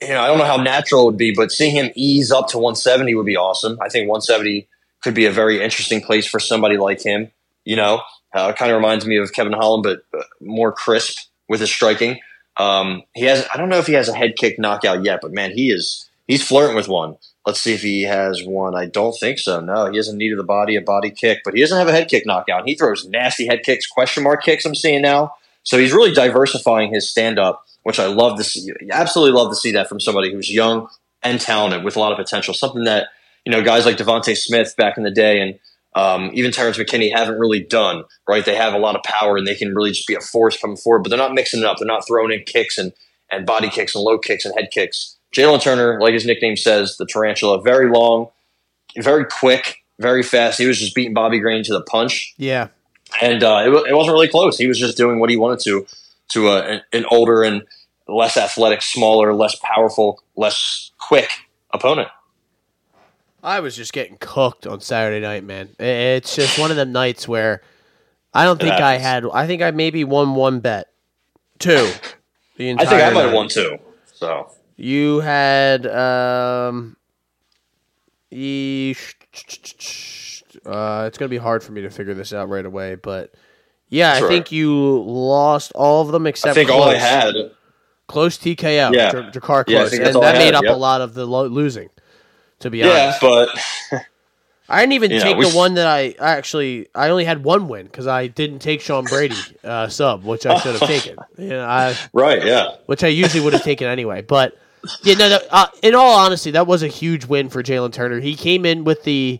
you 0.00 0.08
know. 0.08 0.20
I 0.20 0.26
don't 0.26 0.38
know 0.38 0.44
how 0.44 0.56
natural 0.56 1.02
it 1.02 1.06
would 1.06 1.16
be, 1.16 1.32
but 1.34 1.50
seeing 1.52 1.74
him 1.74 1.90
ease 1.94 2.30
up 2.30 2.48
to 2.48 2.58
170 2.58 3.14
would 3.14 3.26
be 3.26 3.36
awesome. 3.36 3.78
I 3.80 3.88
think 3.88 4.08
170 4.08 4.68
could 5.02 5.14
be 5.14 5.26
a 5.26 5.30
very 5.30 5.62
interesting 5.62 6.00
place 6.00 6.26
for 6.26 6.40
somebody 6.40 6.76
like 6.76 7.02
him. 7.02 7.30
You 7.64 7.76
know, 7.76 8.02
uh, 8.34 8.52
it 8.52 8.56
kind 8.56 8.70
of 8.70 8.76
reminds 8.76 9.06
me 9.06 9.18
of 9.18 9.32
Kevin 9.32 9.52
Holland, 9.52 9.82
but 9.82 10.02
uh, 10.18 10.24
more 10.40 10.72
crisp 10.72 11.18
with 11.48 11.60
his 11.60 11.70
striking. 11.70 12.20
Um, 12.56 13.02
he 13.14 13.24
has. 13.24 13.46
I 13.52 13.56
don't 13.56 13.68
know 13.68 13.78
if 13.78 13.86
he 13.86 13.94
has 13.94 14.08
a 14.08 14.14
head 14.14 14.36
kick 14.36 14.58
knockout 14.58 15.04
yet, 15.04 15.20
but 15.22 15.32
man, 15.32 15.52
he 15.52 15.70
is. 15.70 16.08
He's 16.26 16.46
flirting 16.46 16.76
with 16.76 16.88
one. 16.88 17.16
Let's 17.46 17.62
see 17.62 17.72
if 17.72 17.80
he 17.80 18.02
has 18.02 18.44
one. 18.44 18.74
I 18.74 18.84
don't 18.84 19.16
think 19.18 19.38
so. 19.38 19.60
No, 19.60 19.90
he 19.90 19.96
hasn't 19.96 20.18
needed 20.18 20.38
the 20.38 20.44
body 20.44 20.76
a 20.76 20.82
body 20.82 21.10
kick, 21.10 21.40
but 21.44 21.54
he 21.54 21.60
doesn't 21.60 21.78
have 21.78 21.88
a 21.88 21.92
head 21.92 22.08
kick 22.08 22.26
knockout. 22.26 22.68
He 22.68 22.74
throws 22.74 23.08
nasty 23.08 23.46
head 23.46 23.62
kicks, 23.62 23.86
question 23.86 24.22
mark 24.22 24.42
kicks. 24.42 24.66
I'm 24.66 24.74
seeing 24.74 25.00
now. 25.00 25.32
So 25.62 25.78
he's 25.78 25.92
really 25.92 26.12
diversifying 26.12 26.92
his 26.92 27.10
stand 27.10 27.38
up, 27.38 27.66
which 27.88 27.98
I 27.98 28.06
love 28.06 28.36
to 28.36 28.44
see. 28.44 28.70
Absolutely 28.92 29.32
love 29.40 29.50
to 29.50 29.56
see 29.56 29.72
that 29.72 29.88
from 29.88 29.98
somebody 29.98 30.30
who's 30.30 30.52
young 30.52 30.88
and 31.22 31.40
talented 31.40 31.84
with 31.84 31.96
a 31.96 32.00
lot 32.00 32.12
of 32.12 32.18
potential. 32.18 32.52
Something 32.52 32.84
that 32.84 33.06
you 33.46 33.50
know 33.50 33.62
guys 33.62 33.86
like 33.86 33.96
Devonte 33.96 34.36
Smith 34.36 34.74
back 34.76 34.98
in 34.98 35.04
the 35.04 35.10
day 35.10 35.40
and 35.40 35.58
um, 35.94 36.30
even 36.34 36.52
Terrance 36.52 36.76
McKinney 36.76 37.10
haven't 37.10 37.38
really 37.38 37.60
done. 37.60 38.04
Right, 38.28 38.44
they 38.44 38.54
have 38.56 38.74
a 38.74 38.78
lot 38.78 38.94
of 38.94 39.02
power 39.04 39.38
and 39.38 39.46
they 39.46 39.54
can 39.54 39.74
really 39.74 39.92
just 39.92 40.06
be 40.06 40.14
a 40.14 40.20
force 40.20 40.56
coming 40.60 40.76
forward, 40.76 41.02
but 41.02 41.08
they're 41.08 41.18
not 41.18 41.32
mixing 41.32 41.60
it 41.60 41.66
up. 41.66 41.78
They're 41.78 41.86
not 41.86 42.06
throwing 42.06 42.30
in 42.30 42.44
kicks 42.44 42.76
and 42.76 42.92
and 43.32 43.46
body 43.46 43.70
kicks 43.70 43.94
and 43.94 44.04
low 44.04 44.18
kicks 44.18 44.44
and 44.44 44.54
head 44.54 44.68
kicks. 44.70 45.16
Jalin 45.34 45.60
Turner, 45.62 45.98
like 46.00 46.12
his 46.12 46.26
nickname 46.26 46.56
says, 46.56 46.96
the 46.98 47.06
tarantula, 47.06 47.62
very 47.62 47.90
long, 47.90 48.28
very 48.98 49.24
quick, 49.24 49.76
very 49.98 50.22
fast. 50.22 50.58
He 50.58 50.66
was 50.66 50.78
just 50.78 50.94
beating 50.94 51.14
Bobby 51.14 51.38
Green 51.38 51.62
to 51.64 51.72
the 51.72 51.82
punch 51.82 52.34
Yeah. 52.38 52.68
and 53.22 53.42
uh, 53.42 53.62
it, 53.66 53.90
it 53.90 53.94
wasn't 53.94 54.12
really 54.14 54.28
close. 54.28 54.56
He 54.58 54.66
was 54.66 54.78
just 54.78 54.96
doing 54.96 55.20
what 55.20 55.30
he 55.30 55.36
wanted 55.36 55.60
to 55.64 55.86
to 56.32 56.48
uh, 56.48 56.60
an, 56.62 56.80
an 56.92 57.04
older 57.10 57.42
and 57.42 57.62
less 58.08 58.36
athletic, 58.36 58.82
smaller, 58.82 59.34
less 59.34 59.54
powerful, 59.62 60.22
less 60.36 60.90
quick 60.98 61.30
opponent. 61.72 62.08
I 63.42 63.60
was 63.60 63.76
just 63.76 63.92
getting 63.92 64.16
cooked 64.18 64.66
on 64.66 64.80
Saturday 64.80 65.20
night, 65.20 65.44
man. 65.44 65.68
It's 65.78 66.34
just 66.34 66.58
one 66.58 66.70
of 66.70 66.76
them 66.76 66.90
nights 66.90 67.28
where 67.28 67.62
I 68.34 68.44
don't 68.44 68.60
think 68.60 68.74
I 68.74 68.98
had. 68.98 69.24
I 69.32 69.46
think 69.46 69.62
I 69.62 69.70
maybe 69.70 70.02
won 70.04 70.34
one 70.34 70.60
bet, 70.60 70.88
two. 71.58 71.90
The 72.56 72.70
entire 72.70 72.86
I 72.86 72.90
think 72.90 73.02
I 73.02 73.10
might 73.14 73.24
have 73.26 73.32
won 73.34 73.48
two. 73.48 73.78
So 74.12 74.50
You 74.76 75.20
had 75.20 75.86
um, 75.86 76.96
e- 78.32 78.96
uh, 80.66 81.04
it's 81.06 81.18
gonna 81.18 81.28
be 81.28 81.36
hard 81.36 81.62
for 81.62 81.70
me 81.72 81.82
to 81.82 81.90
figure 81.90 82.14
this 82.14 82.32
out 82.32 82.48
right 82.48 82.66
away, 82.66 82.96
but 82.96 83.32
yeah, 83.88 84.14
That's 84.14 84.24
I 84.24 84.28
think 84.28 84.52
you 84.52 85.02
lost 85.04 85.70
all 85.76 86.02
of 86.02 86.12
them 86.12 86.26
except 86.26 86.50
I 86.50 86.54
think 86.54 86.70
close. 86.70 86.82
all 86.82 86.90
I 86.90 86.94
had. 86.96 87.34
Close 88.08 88.36
TKO, 88.38 88.92
Yeah. 88.92 89.12
J- 89.12 89.38
Jakar 89.38 89.64
close, 89.64 89.90
that's 89.96 90.14
and 90.14 90.22
that 90.22 90.36
made 90.36 90.54
up 90.54 90.64
yep. 90.64 90.74
a 90.74 90.76
lot 90.76 91.00
of 91.00 91.14
the 91.14 91.24
lo- 91.26 91.46
losing. 91.46 91.88
To 92.60 92.70
be 92.70 92.78
Yeah, 92.78 93.12
honest, 93.14 93.20
but 93.20 93.48
I 94.68 94.80
didn't 94.80 94.94
even 94.94 95.10
You 95.12 95.18
know, 95.18 95.22
take 95.24 95.36
we 95.36 95.44
the 95.44 95.50
s- 95.50 95.54
one 95.54 95.74
that 95.74 95.86
I 95.86 96.14
I 96.20 96.32
actually 96.36 96.88
I 96.94 97.08
only 97.10 97.24
had 97.24 97.44
one 97.44 97.68
win 97.68 97.86
because 97.86 98.06
I 98.08 98.26
didn't 98.26 98.58
take 98.58 98.80
Sean 98.80 99.04
Brady 99.04 99.36
uh, 99.62 99.88
sub, 99.88 100.24
which 100.24 100.44
I 100.44 100.58
should 100.58 100.74
have 100.74 100.88
taken. 100.88 101.16
You 101.38 101.50
know, 101.50 101.64
I 101.64 101.96
Right. 102.12 102.44
Yeah. 102.44 102.72
which 102.86 103.04
I 103.04 103.08
usually 103.08 103.42
would 103.44 103.52
have 103.52 103.62
taken 103.62 103.86
anyway. 103.86 104.22
But 104.22 104.58
yeah, 105.04 105.14
no, 105.14 105.28
no 105.28 105.38
uh, 105.50 105.66
in 105.82 105.94
all 105.94 106.18
honesty, 106.18 106.50
that 106.52 106.66
was 106.66 106.82
a 106.82 106.88
huge 106.88 107.26
win 107.26 107.48
for 107.48 107.62
Jalin 107.62 107.92
Turner. 107.92 108.20
He 108.20 108.34
came 108.34 108.66
in 108.66 108.84
with 108.84 109.04
the 109.04 109.38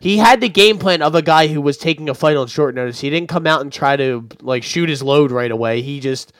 he 0.00 0.16
had 0.18 0.40
the 0.40 0.48
game 0.48 0.78
plan 0.78 1.00
of 1.02 1.14
a 1.14 1.22
guy 1.22 1.46
who 1.46 1.60
was 1.60 1.78
taking 1.78 2.08
a 2.08 2.14
fight 2.14 2.36
on 2.36 2.46
short 2.48 2.74
notice. 2.74 3.00
He 3.00 3.08
didn't 3.10 3.28
come 3.28 3.46
out 3.46 3.60
and 3.62 3.72
try 3.72 3.96
to 3.96 4.26
like 4.42 4.62
shoot 4.62 4.88
his 4.88 5.02
load 5.02 5.30
right 5.30 5.50
away. 5.50 5.80
He 5.82 6.00
just 6.00 6.32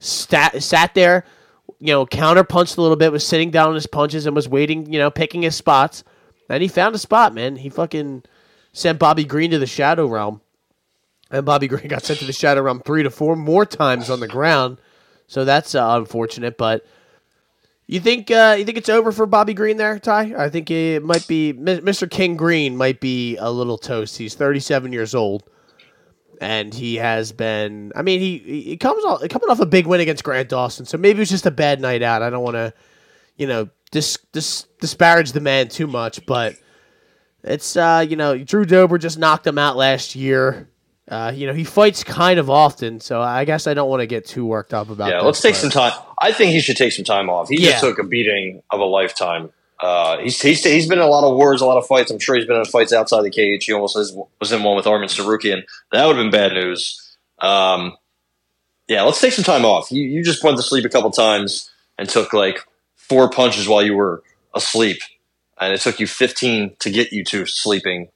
sat 0.00 0.60
sat 0.62 0.94
there, 0.94 1.24
you 1.78 1.88
know, 1.88 2.04
counterpunched 2.04 2.76
a 2.76 2.80
little 2.80 2.96
bit, 2.96 3.12
was 3.12 3.26
sitting 3.26 3.50
down 3.50 3.68
on 3.68 3.74
his 3.74 3.86
punches 3.86 4.26
and 4.26 4.34
was 4.34 4.48
waiting, 4.48 4.92
you 4.92 4.98
know, 4.98 5.10
picking 5.10 5.42
his 5.42 5.54
spots. 5.54 6.02
And 6.48 6.62
he 6.62 6.68
found 6.68 6.96
a 6.96 6.98
spot, 6.98 7.32
man. 7.32 7.56
He 7.56 7.68
fucking 7.68 8.24
sent 8.72 8.98
Bobby 8.98 9.24
Green 9.24 9.52
to 9.52 9.58
the 9.58 9.66
Shadow 9.66 10.06
Realm. 10.06 10.40
And 11.30 11.46
Bobby 11.46 11.68
Green 11.68 11.86
got 11.86 12.02
sent 12.02 12.18
to 12.18 12.24
the 12.24 12.32
Shadow 12.32 12.62
Realm 12.62 12.80
three 12.80 13.04
to 13.04 13.10
four 13.10 13.36
more 13.36 13.64
times 13.64 14.10
on 14.10 14.18
the 14.18 14.26
ground. 14.26 14.78
So 15.28 15.44
that's 15.44 15.76
uh, 15.76 15.96
unfortunate. 15.96 16.58
But 16.58 16.84
you 17.86 18.00
think 18.00 18.30
uh, 18.30 18.56
you 18.58 18.64
think 18.64 18.78
it's 18.78 18.88
over 18.88 19.12
for 19.12 19.26
Bobby 19.26 19.54
Green 19.54 19.76
there, 19.76 19.98
Ty? 19.98 20.34
I 20.36 20.48
think 20.48 20.70
it 20.70 21.04
might 21.04 21.26
be 21.28 21.52
Mr. 21.52 22.10
King 22.10 22.36
Green 22.36 22.76
might 22.76 23.00
be 23.00 23.36
a 23.36 23.50
little 23.50 23.78
toast. 23.78 24.18
He's 24.18 24.34
37 24.34 24.92
years 24.92 25.14
old, 25.14 25.44
and 26.40 26.72
he 26.74 26.96
has 26.96 27.32
been. 27.32 27.92
I 27.94 28.02
mean, 28.02 28.20
he 28.20 28.38
he 28.38 28.76
comes 28.76 29.04
off 29.04 29.20
coming 29.28 29.48
off 29.50 29.60
a 29.60 29.66
big 29.66 29.86
win 29.86 30.00
against 30.00 30.24
Grant 30.24 30.48
Dawson. 30.48 30.86
So 30.86 30.96
maybe 30.98 31.18
it 31.18 31.20
was 31.20 31.30
just 31.30 31.46
a 31.46 31.50
bad 31.50 31.80
night 31.80 32.02
out. 32.02 32.22
I 32.22 32.30
don't 32.30 32.42
want 32.42 32.54
to, 32.56 32.72
you 33.36 33.46
know, 33.46 33.68
dis, 33.90 34.18
dis, 34.32 34.66
disparage 34.80 35.32
the 35.32 35.40
man 35.40 35.68
too 35.68 35.86
much, 35.86 36.24
but 36.26 36.54
it's 37.44 37.76
uh, 37.76 38.04
you 38.08 38.16
know, 38.16 38.36
Drew 38.38 38.64
Dober 38.64 38.98
just 38.98 39.18
knocked 39.18 39.46
him 39.46 39.58
out 39.58 39.76
last 39.76 40.14
year. 40.16 40.68
Uh, 41.08 41.32
you 41.34 41.44
know, 41.46 41.52
he 41.52 41.64
fights 41.64 42.04
kind 42.04 42.38
of 42.38 42.48
often, 42.48 43.00
so 43.00 43.20
I 43.20 43.44
guess 43.44 43.66
I 43.66 43.74
don't 43.74 43.90
want 43.90 43.98
to 44.00 44.06
get 44.06 44.24
too 44.26 44.46
worked 44.46 44.72
up 44.72 44.90
about. 44.90 45.10
Yeah. 45.10 45.16
this, 45.16 45.24
Let's 45.24 45.40
take 45.40 45.54
but- 45.54 45.60
some 45.60 45.70
time. 45.70 45.92
I 46.22 46.30
think 46.32 46.52
he 46.52 46.60
should 46.60 46.76
take 46.76 46.92
some 46.92 47.04
time 47.04 47.28
off. 47.28 47.48
He 47.48 47.60
Yeah. 47.60 47.70
just 47.72 47.82
took 47.82 47.98
a 47.98 48.04
beating 48.04 48.62
of 48.70 48.78
a 48.78 48.84
lifetime. 48.84 49.50
Uh, 49.80 50.18
he's, 50.18 50.40
he's 50.40 50.62
he's 50.62 50.86
been 50.86 50.98
in 50.98 51.04
a 51.04 51.08
lot 51.08 51.24
of 51.24 51.34
wars, 51.36 51.62
a 51.62 51.66
lot 51.66 51.78
of 51.78 51.86
fights. 51.86 52.10
I'm 52.10 52.18
sure 52.18 52.36
he's 52.36 52.44
been 52.44 52.56
in 52.56 52.64
fights 52.66 52.92
outside 52.92 53.22
the 53.22 53.30
cage. 53.30 53.64
He 53.64 53.72
almost 53.72 53.96
was, 53.96 54.16
was 54.38 54.52
in 54.52 54.62
one 54.62 54.76
with 54.76 54.84
Arman 54.84 55.04
Tsarukyan. 55.06 55.62
That 55.92 56.06
would 56.06 56.16
have 56.16 56.24
been 56.24 56.30
bad 56.30 56.52
news. 56.52 57.16
Um, 57.38 57.96
yeah, 58.88 59.02
let's 59.02 59.20
take 59.20 59.32
some 59.32 59.44
time 59.44 59.64
off. 59.64 59.90
You 59.90 60.02
you 60.02 60.22
just 60.22 60.44
went 60.44 60.58
to 60.58 60.62
sleep 60.62 60.84
a 60.84 60.90
couple 60.90 61.10
times 61.10 61.70
and 61.98 62.08
took 62.08 62.32
like 62.34 62.58
four 62.96 63.30
punches 63.30 63.68
while 63.68 63.82
you 63.82 63.94
were 63.94 64.22
asleep, 64.54 64.98
and 65.58 65.72
it 65.72 65.80
took 65.80 65.98
you 65.98 66.06
15 66.06 66.76
to 66.80 66.90
get 66.90 67.12
you 67.12 67.24
to 67.24 67.46
sleeping. 67.46 68.08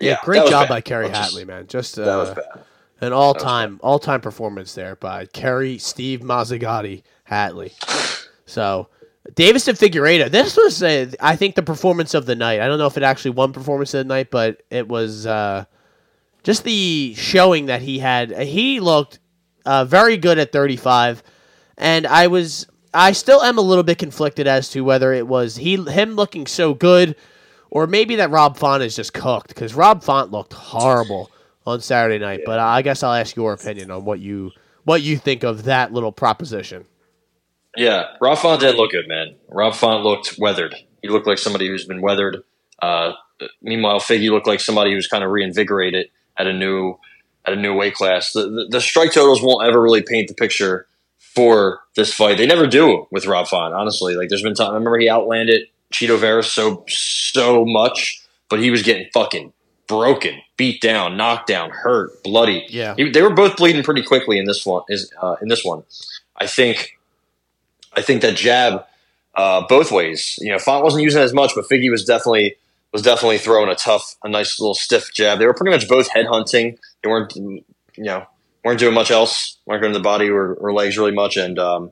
Yeah, 0.00 0.14
that 0.14 0.24
great 0.24 0.46
job 0.48 0.64
bad. 0.64 0.68
by 0.68 0.80
Kerry 0.82 1.08
Hatley, 1.08 1.46
man. 1.46 1.66
Just 1.66 1.96
That 1.96 2.16
was 2.16 2.28
uh, 2.30 2.34
bad. 2.34 2.64
an 3.00 3.12
all 3.14 3.32
time 3.32 3.80
all 3.82 3.98
time 3.98 4.20
performance 4.20 4.74
there 4.74 4.96
by 4.96 5.24
Kerry 5.26 5.78
Steve 5.78 6.20
Mazzagatti 6.20 7.02
Hatley. 7.30 7.72
So 8.44 8.88
Deiveson 9.32 9.68
and 9.68 9.78
Figueiredo. 9.78 10.30
This 10.30 10.56
was 10.56 10.82
uh, 10.82 11.10
I 11.20 11.36
think 11.36 11.54
the 11.54 11.62
performance 11.62 12.14
of 12.14 12.26
the 12.26 12.34
night. 12.34 12.60
I 12.60 12.66
don't 12.66 12.78
know 12.78 12.86
if 12.86 12.96
it 12.96 13.02
actually 13.02 13.32
won 13.32 13.52
performance 13.52 13.94
of 13.94 14.06
the 14.06 14.12
night, 14.12 14.30
but 14.30 14.62
it 14.70 14.86
was 14.86 15.26
uh, 15.26 15.64
just 16.42 16.64
the 16.64 17.14
showing 17.14 17.66
that 17.66 17.82
he 17.82 17.98
had. 17.98 18.30
He 18.38 18.80
looked 18.80 19.18
uh, 19.64 19.86
very 19.86 20.18
good 20.18 20.38
at 20.38 20.52
35, 20.52 21.22
and 21.78 22.06
I 22.06 22.26
was 22.26 22.66
I 22.92 23.12
still 23.12 23.42
am 23.42 23.56
a 23.56 23.62
little 23.62 23.82
bit 23.82 23.98
conflicted 23.98 24.46
as 24.46 24.68
to 24.70 24.82
whether 24.82 25.12
it 25.12 25.26
was 25.26 25.56
he 25.56 25.76
him 25.76 26.16
looking 26.16 26.46
so 26.46 26.74
good, 26.74 27.16
or 27.70 27.86
maybe 27.86 28.16
that 28.16 28.30
Rob 28.30 28.58
Font 28.58 28.82
is 28.82 28.94
just 28.94 29.14
cooked 29.14 29.48
because 29.48 29.74
Rob 29.74 30.04
Font 30.04 30.32
looked 30.32 30.52
horrible 30.52 31.30
on 31.66 31.80
Saturday 31.80 32.18
night. 32.18 32.42
But 32.44 32.58
I 32.58 32.82
guess 32.82 33.02
I'll 33.02 33.14
ask 33.14 33.34
your 33.36 33.54
opinion 33.54 33.90
on 33.90 34.04
what 34.04 34.20
you 34.20 34.52
what 34.84 35.00
you 35.00 35.16
think 35.16 35.44
of 35.44 35.64
that 35.64 35.94
little 35.94 36.12
proposition. 36.12 36.84
Yeah, 37.76 38.04
Rob 38.20 38.38
Font 38.38 38.60
didn't 38.60 38.76
look 38.76 38.92
good, 38.92 39.08
man. 39.08 39.34
Rob 39.48 39.74
Font 39.74 40.04
looked 40.04 40.36
weathered. 40.38 40.74
He 41.02 41.08
looked 41.08 41.26
like 41.26 41.38
somebody 41.38 41.66
who's 41.68 41.84
been 41.84 42.00
weathered. 42.00 42.42
Uh, 42.80 43.12
meanwhile, 43.62 44.00
Figgy 44.00 44.30
looked 44.30 44.46
like 44.46 44.60
somebody 44.60 44.92
who's 44.92 45.06
kind 45.08 45.24
of 45.24 45.30
reinvigorated 45.30 46.08
at 46.36 46.46
a 46.46 46.52
new 46.52 46.98
at 47.46 47.52
a 47.52 47.56
new 47.56 47.74
weight 47.74 47.94
class. 47.94 48.32
The, 48.32 48.42
the, 48.48 48.66
the 48.70 48.80
strike 48.80 49.12
totals 49.12 49.42
won't 49.42 49.66
ever 49.66 49.80
really 49.80 50.02
paint 50.02 50.28
the 50.28 50.34
picture 50.34 50.86
for 51.18 51.80
this 51.96 52.12
fight. 52.14 52.38
They 52.38 52.46
never 52.46 52.66
do 52.66 53.06
with 53.10 53.26
Rob 53.26 53.48
Font, 53.48 53.74
honestly. 53.74 54.14
Like, 54.16 54.28
there's 54.30 54.42
been 54.42 54.54
time. 54.54 54.70
I 54.70 54.74
remember 54.74 54.98
he 54.98 55.08
outlanded 55.10 55.68
Chito 55.92 56.18
Vera 56.18 56.42
so 56.42 56.84
so 56.88 57.64
much, 57.66 58.22
but 58.48 58.60
he 58.60 58.70
was 58.70 58.82
getting 58.82 59.08
fucking 59.12 59.52
broken, 59.86 60.40
beat 60.56 60.80
down, 60.80 61.16
knocked 61.16 61.46
down, 61.48 61.70
hurt, 61.70 62.22
bloody. 62.22 62.64
Yeah. 62.70 62.94
He- 62.96 63.10
they 63.10 63.20
were 63.22 63.34
both 63.34 63.56
bleeding 63.56 63.82
pretty 63.82 64.02
quickly 64.02 64.38
in 64.38 64.46
this 64.46 64.64
one. 64.64 64.82
Is 64.88 65.12
uh, 65.20 65.36
in 65.42 65.48
this 65.48 65.64
one, 65.64 65.82
I 66.36 66.46
think. 66.46 66.98
I 67.96 68.02
think 68.02 68.22
that 68.22 68.36
jab 68.36 68.84
uh, 69.34 69.66
both 69.68 69.90
ways. 69.92 70.36
You 70.40 70.52
know, 70.52 70.58
Font 70.58 70.84
wasn't 70.84 71.02
using 71.02 71.20
it 71.20 71.24
as 71.24 71.32
much, 71.34 71.52
but 71.54 71.64
Figgy 71.68 71.90
was 71.90 72.04
definitely 72.04 72.56
was 72.92 73.02
definitely 73.02 73.38
throwing 73.38 73.68
a 73.68 73.74
tough, 73.74 74.14
a 74.22 74.28
nice 74.28 74.60
little 74.60 74.74
stiff 74.74 75.12
jab. 75.12 75.38
They 75.38 75.46
were 75.46 75.54
pretty 75.54 75.72
much 75.72 75.88
both 75.88 76.08
head 76.12 76.26
hunting. 76.26 76.78
They 77.02 77.08
weren't, 77.10 77.34
you 77.34 77.64
know, 77.96 78.24
weren't 78.64 78.78
doing 78.78 78.94
much 78.94 79.10
else. 79.10 79.58
weren't 79.66 79.82
going 79.82 79.92
to 79.92 79.98
the 79.98 80.02
body 80.02 80.28
or, 80.30 80.54
or 80.54 80.72
legs 80.72 80.96
really 80.96 81.10
much. 81.10 81.36
And 81.36 81.58
um, 81.58 81.90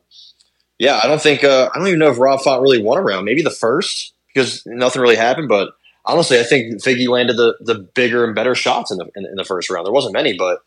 yeah, 0.78 1.00
I 1.02 1.08
don't 1.08 1.20
think 1.20 1.42
uh, 1.42 1.70
I 1.74 1.78
don't 1.78 1.88
even 1.88 1.98
know 1.98 2.10
if 2.10 2.18
Rob 2.18 2.40
Font 2.40 2.62
really 2.62 2.80
won 2.82 2.98
a 2.98 3.02
round. 3.02 3.24
Maybe 3.24 3.42
the 3.42 3.50
first 3.50 4.14
because 4.32 4.62
nothing 4.64 5.02
really 5.02 5.16
happened. 5.16 5.48
But 5.48 5.70
honestly, 6.04 6.38
I 6.38 6.44
think 6.44 6.80
Figgy 6.82 7.08
landed 7.08 7.36
the 7.36 7.56
the 7.60 7.74
bigger 7.74 8.24
and 8.24 8.34
better 8.34 8.54
shots 8.54 8.90
in 8.92 8.98
the 8.98 9.06
in, 9.16 9.24
in 9.26 9.34
the 9.34 9.44
first 9.44 9.70
round. 9.70 9.84
There 9.86 9.92
wasn't 9.92 10.14
many, 10.14 10.36
but 10.36 10.60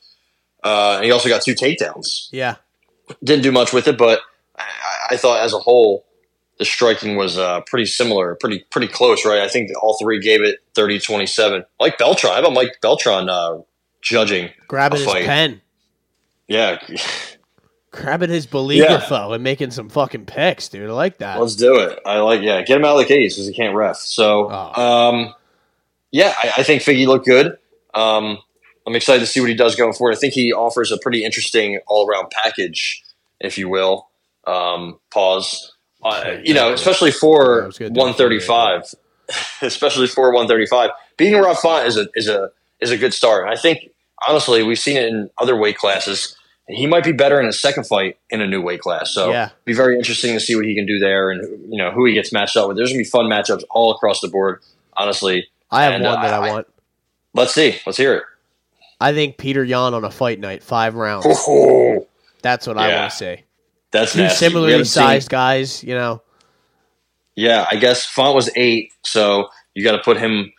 uh, 0.64 1.02
he 1.02 1.12
also 1.12 1.30
got 1.30 1.44
two 1.44 1.54
takedowns 1.56 2.28
Yeah. 2.32 2.56
didn't 3.24 3.44
do 3.44 3.52
much 3.52 3.72
with 3.72 3.88
it, 3.88 3.98
but 3.98 4.20
I, 5.10 5.14
I 5.16 5.18
thought 5.18 5.44
as 5.44 5.54
a 5.54 5.60
whole, 5.60 6.06
the 6.58 6.66
striking 6.66 7.16
was 7.16 7.38
uh, 7.38 7.62
pretty 7.62 7.86
similar, 7.86 8.36
pretty 8.36 8.64
pretty 8.72 8.88
close, 8.88 9.26
right? 9.26 9.40
I 9.42 9.48
think 9.48 9.72
all 9.82 9.98
three 10.02 10.20
gave 10.20 10.42
it 10.42 10.60
30-27. 10.76 11.66
Like 11.80 11.98
Beltran, 11.98 12.34
how 12.34 12.40
about 12.40 12.54
Mike 12.54 12.78
Beltran 12.82 13.30
uh, 13.30 13.60
judging? 14.02 14.50
Grabbing 14.68 15.00
his 15.00 15.08
pen. 15.08 15.62
Yeah, 16.48 16.78
Grabbing 17.92 18.30
his 18.30 18.46
boligrapho 18.46 19.34
and 19.34 19.44
making 19.44 19.72
some 19.72 19.88
fucking 19.90 20.26
picks, 20.26 20.68
dude. 20.70 20.90
I 20.90 20.94
like 20.94 21.20
that. 21.20 21.40
let's 21.40 21.56
do 21.56 21.80
it. 21.80 21.98
I 22.06 22.20
like, 22.20 22.42
yeah, 22.42 22.62
get 22.62 22.78
him 22.78 22.84
out 22.86 22.94
of 22.98 23.00
the 23.00 23.06
case 23.14 23.36
because 23.36 23.48
he 23.48 23.54
can't 23.54 23.74
ref. 23.74 23.96
So, 23.98 24.50
Oh. 24.52 24.82
um, 25.10 25.34
yeah, 26.12 26.34
I, 26.38 26.54
I 26.58 26.64
think 26.64 26.82
Figgy 26.84 27.08
looked 27.08 27.26
good. 27.26 27.58
Um, 27.94 28.38
I'm 28.86 28.96
excited 28.96 29.22
to 29.22 29.26
see 29.26 29.40
what 29.40 29.50
he 29.50 29.56
does 29.56 29.76
going 29.76 29.94
forward. 29.94 30.14
I 30.16 30.20
think 30.20 30.34
he 30.34 30.52
offers 30.54 30.92
a 30.92 30.98
pretty 30.98 31.24
interesting 31.24 31.80
all 31.88 32.08
around 32.08 32.30
package, 32.32 33.02
if 33.40 33.58
you 33.58 33.70
will. 33.70 34.10
Um, 34.48 35.00
pause. 35.12 35.72
Uh, 36.04 36.38
you 36.44 36.54
know, 36.54 36.72
especially 36.74 37.12
for 37.12 37.72
do 37.78 37.86
it 37.86 37.92
135, 37.94 38.84
especially 39.62 40.08
for 40.08 40.32
135. 40.32 40.92
Beating 41.18 41.40
Rob 41.42 41.58
Font 41.58 41.88
is 41.88 41.98
a 41.98 42.08
is 42.16 42.28
a 42.28 42.52
is 42.80 42.92
a 42.92 42.98
good 42.98 43.14
start. 43.14 43.48
I 43.50 43.56
think 43.56 43.90
honestly, 44.28 44.62
we've 44.64 44.78
seen 44.80 44.98
it 44.98 45.08
in 45.08 45.30
other 45.40 45.56
weight 45.56 45.78
classes. 45.78 46.38
He 46.68 46.88
might 46.88 47.04
be 47.04 47.12
better 47.12 47.40
in 47.40 47.46
a 47.48 47.54
second 47.54 47.86
fight 47.86 48.18
in 48.32 48.42
a 48.42 48.48
new 48.48 48.62
weight 48.62 48.82
class. 48.82 49.12
So 49.14 49.30
Yeah. 49.32 49.50
be 49.66 49.74
very 49.74 49.98
interesting 49.98 50.34
to 50.34 50.40
see 50.40 50.56
what 50.56 50.66
he 50.66 50.74
can 50.76 50.86
do 50.88 50.98
there, 51.00 51.30
and 51.32 51.42
you 51.72 51.78
know 51.78 51.92
who 51.92 52.06
he 52.06 52.14
gets 52.14 52.32
matched 52.34 52.58
up 52.58 52.68
with. 52.68 52.78
There's 52.78 52.90
gonna 52.92 53.00
be 53.00 53.04
fun 53.10 53.26
matchups 53.26 53.64
all 53.70 53.92
across 53.92 54.20
the 54.22 54.28
board. 54.28 54.62
Honestly, 54.98 55.48
I 55.72 55.84
have 55.84 55.94
And, 55.94 56.04
one 56.04 56.20
uh, 56.20 56.22
that 56.22 56.34
I, 56.34 56.48
I- 56.48 56.52
want. 56.52 56.68
let's 57.34 57.54
see. 57.54 57.78
Let's 57.86 57.98
hear 57.98 58.14
it. 58.16 58.24
I 59.02 59.14
think 59.14 59.38
Petr 59.38 59.68
Yan 59.68 59.94
on 59.94 60.04
a 60.06 60.10
fight 60.12 60.40
night, 60.40 60.64
five 60.64 60.96
rounds. 60.96 61.26
Oh, 61.28 62.08
That's 62.42 62.66
what 62.68 62.78
I 62.78 62.96
want 63.00 63.12
to 63.12 63.18
see. 63.18 63.38
That's 64.00 64.14
Two 64.14 64.22
nasty. 64.22 64.38
Similarly 64.46 64.72
haven't 64.74 64.86
seen- 64.86 65.02
sized 65.04 65.30
guys, 65.30 65.84
you 65.84 65.96
know. 65.96 66.22
Yeah, 67.36 67.66
I 67.70 67.76
guess 67.76 68.06
Font 68.06 68.36
was 68.36 68.50
eight, 68.56 68.94
so 69.04 69.50
you 69.74 69.84
got 69.84 69.94
to 69.94 70.00
put 70.04 70.18
him. 70.18 70.54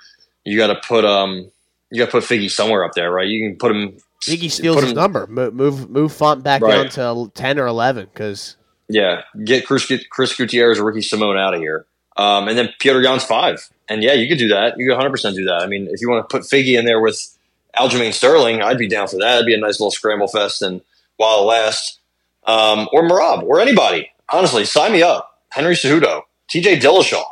You 0.45 0.57
got 0.59 0.67
to 0.69 0.77
put 0.77 1.05
um. 1.05 1.51
You 1.91 2.01
got 2.01 2.07
to 2.07 2.11
put 2.13 2.25
Figgy 2.25 2.51
somewhere 2.51 2.85
up 2.85 2.93
there, 2.95 3.11
right? 3.11 3.27
You 3.29 3.49
can 3.49 3.57
put 3.59 3.71
him. 3.75 3.97
Iggy 4.25 4.51
steals 4.51 4.77
put 4.77 4.83
his 4.85 4.91
him- 4.93 4.97
number. 4.97 5.27
Move, 5.29 5.55
move, 5.55 5.91
move 5.91 6.13
Font 6.13 6.43
back 6.43 6.61
Right. 6.63 6.91
down 6.93 7.27
to 7.27 7.31
ten 7.35 7.59
or 7.59 7.67
eleven 7.67 8.07
because 8.13 8.57
Yeah, 8.89 9.23
get 9.45 9.67
Chris, 9.67 9.91
Chris 10.11 10.35
Gutierrez 10.35 10.79
or 10.79 10.85
Ricky 10.85 11.01
Simón 11.01 11.39
out 11.39 11.55
of 11.55 11.61
here, 11.61 11.87
um, 12.17 12.49
and 12.49 12.59
then 12.59 12.71
Petr 12.81 13.03
Yan's 13.03 13.25
five. 13.25 13.69
And 13.89 14.03
yeah, 14.03 14.15
you 14.15 14.29
could 14.29 14.39
do 14.39 14.49
that. 14.49 14.75
You 14.77 14.87
could 14.87 14.95
100 14.95 15.11
percent 15.11 15.37
do 15.37 15.45
that. 15.45 15.63
I 15.63 15.67
mean, 15.67 15.89
if 15.91 16.01
you 16.01 16.11
want 16.11 16.29
to 16.29 16.37
put 16.39 16.43
Figgy 16.47 16.77
in 16.79 16.85
there 16.85 17.01
with 17.01 17.37
Aljamain 17.79 18.13
Sterling, 18.13 18.63
I'd 18.63 18.79
be 18.79 18.89
down 18.89 19.07
for 19.07 19.17
that. 19.19 19.35
It'd 19.37 19.47
be 19.47 19.55
a 19.55 19.59
nice 19.59 19.79
little 19.81 19.93
scramble 19.93 20.27
fest, 20.29 20.61
and 20.61 20.81
while 21.19 21.41
it 21.43 21.45
lasts, 21.45 21.99
um, 22.47 22.89
or 22.93 23.03
Merab 23.03 23.43
or 23.43 23.61
anybody. 23.61 24.11
Honestly, 24.29 24.65
sign 24.65 24.93
me 24.93 25.03
up. 25.03 25.43
Henry 25.51 25.75
Cejudo, 25.75 26.23
T.J. 26.49 26.81
Dillashaw. 26.81 27.25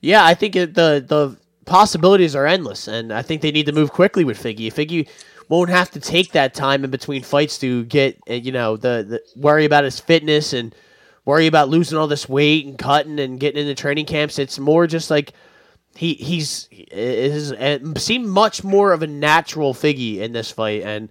yeah, 0.00 0.24
I 0.24 0.34
think 0.34 0.56
it, 0.56 0.74
the 0.74 1.04
the 1.06 1.36
possibilities 1.66 2.34
are 2.34 2.46
endless, 2.46 2.88
and 2.88 3.12
I 3.12 3.22
think 3.22 3.42
they 3.42 3.52
need 3.52 3.66
to 3.66 3.72
move 3.72 3.92
quickly 3.92 4.24
with 4.24 4.42
Figgy. 4.42 4.72
Figgy 4.72 5.08
won't 5.48 5.70
have 5.70 5.90
to 5.90 6.00
take 6.00 6.32
that 6.32 6.54
time 6.54 6.84
in 6.84 6.90
between 6.90 7.22
fights 7.22 7.58
to 7.58 7.84
get 7.84 8.18
uh, 8.28 8.34
you 8.34 8.52
know 8.52 8.76
the, 8.76 9.04
the 9.08 9.40
worry 9.40 9.64
about 9.64 9.84
his 9.84 10.00
fitness 10.00 10.52
and 10.52 10.74
worry 11.24 11.46
about 11.46 11.68
losing 11.68 11.98
all 11.98 12.08
this 12.08 12.28
weight 12.28 12.66
and 12.66 12.78
cutting 12.78 13.20
and 13.20 13.38
getting 13.38 13.60
into 13.60 13.80
training 13.80 14.06
camps. 14.06 14.38
It's 14.38 14.58
more 14.58 14.86
just 14.86 15.10
like 15.10 15.32
he 15.94 16.14
he's 16.14 16.68
is 16.70 17.52
seemed 18.02 18.28
much 18.28 18.64
more 18.64 18.92
of 18.92 19.02
a 19.02 19.06
natural 19.06 19.74
Figgy 19.74 20.18
in 20.18 20.32
this 20.32 20.50
fight 20.50 20.82
and 20.82 21.08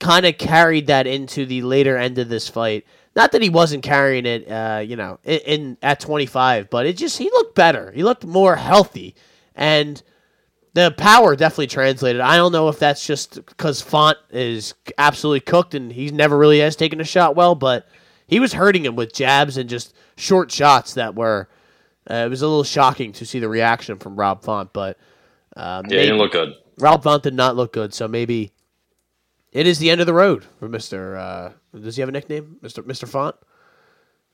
kind 0.00 0.26
of 0.26 0.38
carried 0.38 0.88
that 0.88 1.06
into 1.06 1.46
the 1.46 1.62
later 1.62 1.96
end 1.96 2.18
of 2.18 2.28
this 2.28 2.48
fight. 2.48 2.84
Not 3.14 3.32
that 3.32 3.42
he 3.42 3.50
wasn't 3.50 3.82
carrying 3.82 4.26
it, 4.26 4.50
uh, 4.50 4.82
you 4.84 4.96
know, 4.96 5.18
in, 5.24 5.38
in 5.40 5.78
at 5.82 6.00
25, 6.00 6.70
but 6.70 6.86
it 6.86 6.96
just 6.96 7.18
he 7.18 7.24
looked 7.24 7.54
better. 7.54 7.92
He 7.92 8.02
looked 8.02 8.24
more 8.24 8.56
healthy, 8.56 9.14
and 9.54 10.02
the 10.74 10.92
power 10.96 11.36
definitely 11.36 11.66
translated. 11.66 12.20
I 12.20 12.36
don't 12.36 12.52
know 12.52 12.68
if 12.68 12.78
that's 12.78 13.06
just 13.06 13.34
because 13.46 13.80
Font 13.80 14.16
is 14.30 14.74
absolutely 14.96 15.40
cooked 15.40 15.74
and 15.74 15.92
he 15.92 16.10
never 16.10 16.38
really 16.38 16.60
has 16.60 16.76
taken 16.76 17.00
a 17.00 17.04
shot 17.04 17.34
well, 17.34 17.54
but 17.54 17.88
he 18.26 18.38
was 18.38 18.52
hurting 18.52 18.84
him 18.84 18.94
with 18.94 19.12
jabs 19.12 19.56
and 19.56 19.68
just 19.68 19.94
short 20.16 20.50
shots 20.50 20.94
that 20.94 21.14
were. 21.14 21.48
Uh, 22.08 22.24
it 22.26 22.28
was 22.28 22.42
a 22.42 22.46
little 22.46 22.64
shocking 22.64 23.12
to 23.12 23.26
see 23.26 23.38
the 23.38 23.48
reaction 23.48 23.98
from 23.98 24.16
Rob 24.16 24.42
Font, 24.42 24.72
but 24.72 24.96
um, 25.56 25.84
yeah, 25.86 25.98
he 25.98 26.06
didn't 26.06 26.18
look 26.18 26.32
good. 26.32 26.54
Rob 26.78 27.02
Font 27.02 27.22
did 27.22 27.34
not 27.34 27.56
look 27.56 27.72
good, 27.72 27.92
so 27.92 28.08
maybe 28.08 28.52
it 29.52 29.66
is 29.66 29.78
the 29.78 29.90
end 29.90 30.00
of 30.00 30.06
the 30.06 30.14
road 30.14 30.44
for 30.58 30.68
Mister. 30.68 31.16
Uh, 31.16 31.52
does 31.78 31.96
he 31.96 32.00
have 32.00 32.08
a 32.08 32.12
nickname, 32.12 32.56
Mister 32.62 32.82
Mister 32.82 33.06
Font? 33.06 33.36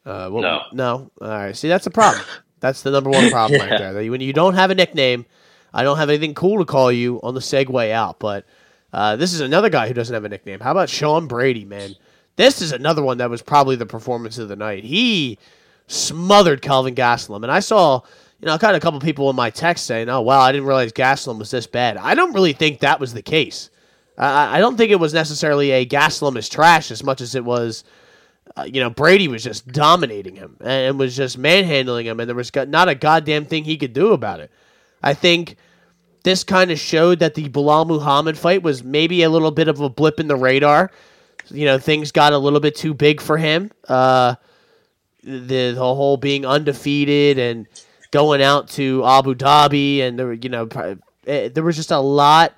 Uh, 0.05 0.29
well, 0.31 0.43
no, 0.43 0.61
no. 0.73 1.11
All 1.21 1.29
right, 1.29 1.57
see 1.57 1.69
that's 1.69 1.87
a 1.87 1.91
problem. 1.91 2.25
that's 2.61 2.83
the 2.83 2.91
number 2.91 3.11
one 3.11 3.31
problem 3.31 3.61
yeah. 3.61 3.67
right 3.67 3.79
there. 3.79 3.93
That 3.93 4.11
when 4.11 4.21
you 4.21 4.33
don't 4.33 4.55
have 4.55 4.71
a 4.71 4.75
nickname, 4.75 5.27
I 5.73 5.83
don't 5.83 5.99
have 5.99 6.11
anything 6.11 6.35
cool 6.35 6.59
to 6.59 6.65
call 6.65 6.93
you 6.93 7.21
on 7.23 7.35
the 7.35 7.41
segue 7.41 7.91
out. 7.91 8.19
But 8.19 8.47
uh, 8.93 9.17
this 9.17 9.33
is 9.33 9.41
another 9.41 9.71
guy 9.71 9.89
who 9.89 9.95
doesn't 9.95 10.15
have 10.15 10.25
a 10.25 10.29
nickname. 10.29 10.61
How 10.61 10.71
about 10.71 10.89
Sean 10.89 11.27
Brady, 11.27 11.65
man? 11.65 11.95
This 12.37 12.61
is 12.61 12.73
another 12.73 13.03
one 13.03 13.19
that 13.19 13.31
was 13.31 13.43
probably 13.43 13.77
the 13.77 13.87
performance 13.87 14.39
of 14.39 14.49
the 14.49 14.57
night. 14.57 14.85
He 14.85 15.39
smothered 15.87 16.61
Kelvin 16.61 16.95
Gastelum, 16.95 17.43
and 17.43 17.51
I 17.51 17.61
saw 17.61 18.03
you 18.41 18.47
know, 18.47 18.55
I 18.55 18.59
got 18.59 18.75
a 18.75 18.81
couple 18.81 19.01
people 19.01 19.31
in 19.31 19.37
my 19.37 19.51
text 19.51 19.87
saying, 19.87 20.09
"Oh, 20.09 20.21
wow, 20.21 20.41
I 20.41 20.53
didn't 20.53 20.67
realize 20.67 20.93
Gastelum 20.93 21.39
was 21.39 21.51
this 21.51 21.67
bad." 21.67 21.97
I 21.97 22.15
don't 22.15 22.35
really 22.35 22.53
think 22.53 22.81
that 22.81 23.01
was 23.01 23.15
the 23.15 23.23
case. 23.23 23.71
I 24.19 24.59
don't 24.61 24.77
think 24.77 24.91
it 24.91 25.01
was 25.01 25.13
necessarily 25.13 25.73
a 25.73 25.87
Gastelum 25.87 26.37
is 26.37 26.49
trash 26.49 26.91
as 26.91 27.05
much 27.05 27.21
as 27.21 27.35
it 27.35 27.45
was, 27.45 27.85
uh, 28.57 28.63
you 28.63 28.81
know, 28.81 28.89
Brady 28.89 29.29
was 29.29 29.45
just 29.45 29.69
dominating 29.69 30.37
him 30.37 30.57
and 30.61 30.99
was 30.99 31.15
just 31.15 31.37
manhandling 31.37 32.07
him, 32.07 32.21
and 32.21 32.29
there 32.29 32.37
was 32.37 32.51
not 32.55 32.89
a 32.89 32.95
goddamn 32.95 33.45
thing 33.45 33.65
he 33.65 33.77
could 33.77 33.93
do 33.93 34.13
about 34.13 34.41
it. 34.41 34.51
I 35.03 35.15
think 35.15 35.57
this 36.25 36.45
kind 36.45 36.71
of 36.71 36.79
showed 36.79 37.19
that 37.19 37.35
the 37.35 37.49
Belal 37.49 37.87
Muhammad 37.87 38.39
fight 38.39 38.63
was 38.63 38.83
maybe 38.83 39.23
a 39.23 39.31
little 39.31 39.51
bit 39.51 39.69
of 39.69 39.81
a 39.81 39.89
blip 39.89 40.19
in 40.19 40.29
the 40.29 40.37
radar. 40.37 40.91
You 41.51 41.67
know, 41.67 41.79
things 41.79 42.11
got 42.11 42.33
a 42.33 42.39
little 42.39 42.61
bit 42.61 42.75
too 42.75 42.95
big 42.95 43.21
for 43.21 43.37
him. 43.37 43.71
Uh, 43.87 44.37
the, 45.23 45.73
the 45.73 45.75
whole 45.77 46.17
being 46.17 46.47
undefeated 46.47 47.39
and 47.39 47.67
going 48.11 48.43
out 48.43 48.69
to 48.71 49.05
Abu 49.05 49.35
Dhabi, 49.35 50.01
and 50.01 50.19
there, 50.19 50.33
you 50.33 50.49
know, 50.49 50.69
eh, 51.27 51.49
there 51.49 51.63
was 51.63 51.77
just 51.77 51.91
a 51.91 51.99
lot 51.99 52.55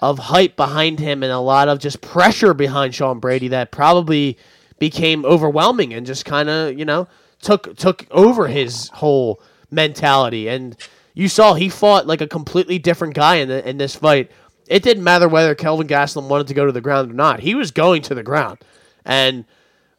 of 0.00 0.18
hype 0.18 0.56
behind 0.56 0.98
him 0.98 1.22
and 1.22 1.30
a 1.30 1.38
lot 1.38 1.68
of 1.68 1.78
just 1.78 2.00
pressure 2.00 2.54
behind 2.54 2.94
Sean 2.94 3.20
Brady 3.20 3.48
that 3.48 3.70
probably 3.70 4.38
became 4.78 5.24
overwhelming 5.24 5.92
and 5.92 6.06
just 6.06 6.24
kind 6.24 6.48
of 6.48 6.78
you 6.78 6.84
know 6.84 7.06
took 7.40 7.76
took 7.76 8.06
over 8.10 8.48
his 8.48 8.88
whole 8.88 9.40
mentality. 9.70 10.48
And 10.48 10.76
you 11.14 11.28
saw 11.28 11.54
he 11.54 11.68
fought 11.68 12.06
like 12.06 12.20
a 12.20 12.26
completely 12.26 12.78
different 12.78 13.14
guy 13.14 13.36
in 13.36 13.48
the, 13.48 13.68
in 13.68 13.78
this 13.78 13.96
fight. 13.96 14.30
It 14.68 14.82
didn't 14.82 15.04
matter 15.04 15.28
whether 15.28 15.54
Kelvin 15.54 15.88
Gastelum 15.88 16.28
wanted 16.28 16.46
to 16.48 16.54
go 16.54 16.64
to 16.64 16.72
the 16.72 16.80
ground 16.80 17.10
or 17.10 17.14
not. 17.14 17.40
He 17.40 17.54
was 17.54 17.70
going 17.70 18.02
to 18.02 18.14
the 18.14 18.22
ground, 18.22 18.58
and 19.04 19.44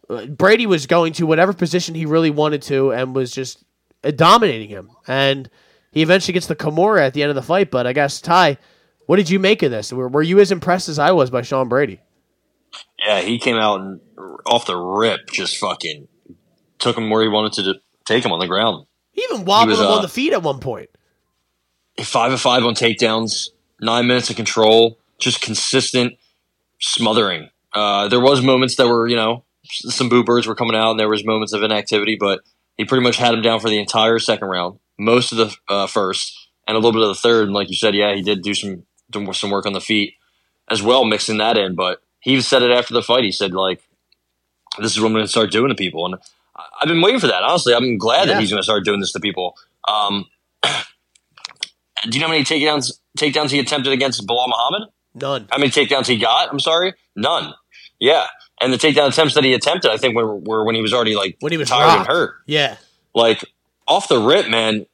uh, 0.09 0.27
Brady 0.27 0.65
was 0.65 0.87
going 0.87 1.13
to 1.13 1.25
whatever 1.25 1.51
position 1.51 1.93
he 1.93 2.05
really 2.05 2.29
wanted 2.29 2.61
to, 2.63 2.91
and 2.91 3.13
was 3.13 3.31
just 3.31 3.63
uh, 4.03 4.11
dominating 4.11 4.69
him. 4.69 4.91
And 5.07 5.49
he 5.91 6.01
eventually 6.01 6.33
gets 6.33 6.47
the 6.47 6.55
Kimura 6.55 7.01
at 7.01 7.13
the 7.13 7.21
end 7.21 7.29
of 7.29 7.35
the 7.35 7.41
fight. 7.41 7.69
But 7.69 7.85
I 7.85 7.91
guess 7.91 8.21
Ty 8.21 8.57
what 9.12 9.17
did 9.17 9.30
you 9.30 9.39
make 9.39 9.62
of 9.62 9.71
this? 9.71 9.91
Were, 9.91 10.08
were 10.08 10.21
you 10.21 10.39
as 10.39 10.54
impressed 10.54 10.88
as 10.88 10.97
I 10.97 11.12
was 11.12 11.30
by 11.30 11.41
Sean 11.41 11.67
Brady? 11.67 12.00
Yeah, 12.97 13.19
he 13.19 13.39
came 13.39 13.58
out 13.58 13.82
and 13.82 14.00
off 14.45 14.65
the 14.65 14.78
rip, 14.78 15.30
just 15.30 15.58
fucking 15.58 16.08
took 16.80 16.97
him 16.97 17.10
where 17.10 17.21
he 17.21 17.28
wanted 17.28 17.52
to 17.62 17.74
take 18.06 18.24
him 18.24 18.32
on 18.32 18.39
the 18.39 18.47
ground. 18.47 18.86
He 19.12 19.21
even 19.30 19.43
wobbled 19.43 19.67
he 19.67 19.71
was, 19.71 19.80
him 19.82 19.88
uh, 19.88 19.95
on 19.97 20.02
the 20.02 20.08
feet 20.08 20.32
at 20.32 20.41
one 20.41 20.60
point. 20.60 20.89
Five 22.02 22.32
of 22.32 22.39
five 22.39 22.63
on 22.63 22.74
takedowns, 22.74 23.50
nine 23.82 24.08
minutes 24.08 24.30
of 24.30 24.38
control, 24.38 24.97
just 25.19 25.41
consistent 25.41 26.13
smothering. 26.80 27.50
Uh, 27.74 28.08
there 28.08 28.21
was 28.21 28.41
moments 28.41 28.78
that 28.78 28.88
were, 28.88 29.10
you 29.10 29.17
know, 29.17 29.43
some 29.65 30.08
boo 30.08 30.24
birds 30.24 30.47
were 30.47 30.56
coming 30.56 30.78
out, 30.78 30.91
and 30.91 31.00
there 31.02 31.10
was 31.10 31.26
moments 31.26 31.52
of 31.52 31.63
inactivity, 31.63 32.15
but 32.17 32.39
he 32.78 32.86
pretty 32.86 33.04
much 33.04 33.17
had 33.17 33.34
him 33.34 33.41
down 33.41 33.60
for 33.60 33.67
the 33.67 33.78
entire 33.78 34.19
second 34.19 34.47
round, 34.47 34.80
most 34.97 35.34
of 35.34 35.38
the 35.38 35.54
uh, 35.67 35.86
first, 35.86 36.47
and 36.65 36.78
a 36.78 36.80
little 36.80 36.93
bit 36.93 37.02
of 37.02 37.10
the 37.10 37.21
third. 37.21 37.47
And 37.47 37.54
like 37.54 37.67
you 37.67 37.76
said, 37.76 37.93
yeah, 37.93 38.15
he 38.15 38.21
did 38.21 38.41
do 38.41 38.54
some 38.54 38.86
some 39.34 39.52
work 39.52 39.65
on 39.65 39.74
the 39.74 39.82
feet 39.82 40.15
as 40.69 40.82
well, 40.82 41.06
mixing 41.06 41.38
that 41.38 41.58
in. 41.58 41.76
But 41.76 42.02
he 42.19 42.39
said 42.41 42.63
it 42.63 42.71
after 42.71 42.93
the 42.93 43.04
fight. 43.04 43.24
He 43.24 43.32
said 43.32 43.54
like, 43.54 43.82
"This 44.80 44.93
is 44.93 45.00
what 45.00 45.08
I'm 45.08 45.13
going 45.13 45.26
to 45.26 45.30
start 45.30 45.52
doing 45.52 45.69
to 45.69 45.76
people," 45.76 46.06
and 46.06 46.15
I've 46.56 46.88
been 46.88 47.02
waiting 47.02 47.19
for 47.19 47.28
that. 47.28 47.43
Honestly, 47.43 47.74
I'm 47.74 47.97
glad 47.97 48.28
yeah. 48.28 48.34
that 48.34 48.39
he's 48.39 48.50
going 48.50 48.60
to 48.60 48.63
start 48.63 48.86
doing 48.86 49.00
this 49.00 49.12
to 49.13 49.19
people. 49.19 49.56
Um, 49.88 50.26
do 50.63 50.69
you 52.12 52.19
know 52.19 52.28
how 52.28 52.34
many 52.34 52.43
takedowns 52.43 53.00
takedowns 53.17 53.52
he 53.52 53.60
attempted 53.60 53.93
against 53.93 54.26
Belal 54.26 54.47
Muhammad? 54.47 54.89
None. 55.13 55.47
How 55.52 55.58
many 55.58 55.71
takedowns 55.71 56.08
he 56.08 56.17
got? 56.17 56.50
I'm 56.52 56.60
sorry, 56.60 56.93
none. 57.15 57.54
Yeah, 58.00 58.28
and 58.62 58.71
the 58.71 58.78
takedown 58.78 59.10
attempts 59.10 59.36
that 59.36 59.43
he 59.43 59.54
attempted, 59.54 59.91
I 59.91 59.97
think, 59.97 60.15
were, 60.15 60.36
were 60.36 60.63
when 60.63 60.76
he 60.76 60.82
was 60.82 60.93
already 60.93 61.15
like 61.15 61.38
when 61.39 61.52
he 61.52 61.58
was 61.58 61.69
tired 61.69 61.88
rocked. 61.88 62.00
and 62.00 62.08
hurt. 62.08 62.36
Yeah, 62.45 62.78
like 63.13 63.43
off 63.88 64.08
the 64.08 64.19
rip, 64.19 64.50
man. 64.50 64.86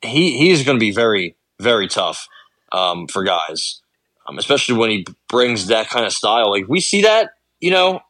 He 0.00 0.38
he's 0.38 0.64
going 0.64 0.76
to 0.76 0.80
be 0.80 0.92
very 0.92 1.34
very 1.58 1.88
tough 1.88 2.28
um, 2.72 3.06
for 3.08 3.24
guys, 3.24 3.80
um, 4.28 4.38
especially 4.38 4.76
when 4.76 4.90
he 4.90 5.06
brings 5.28 5.66
that 5.66 5.88
kind 5.88 6.04
of 6.04 6.12
style. 6.12 6.50
Like 6.50 6.68
we 6.68 6.80
see 6.80 7.02
that, 7.02 7.30
you 7.60 7.70
know, 7.70 8.00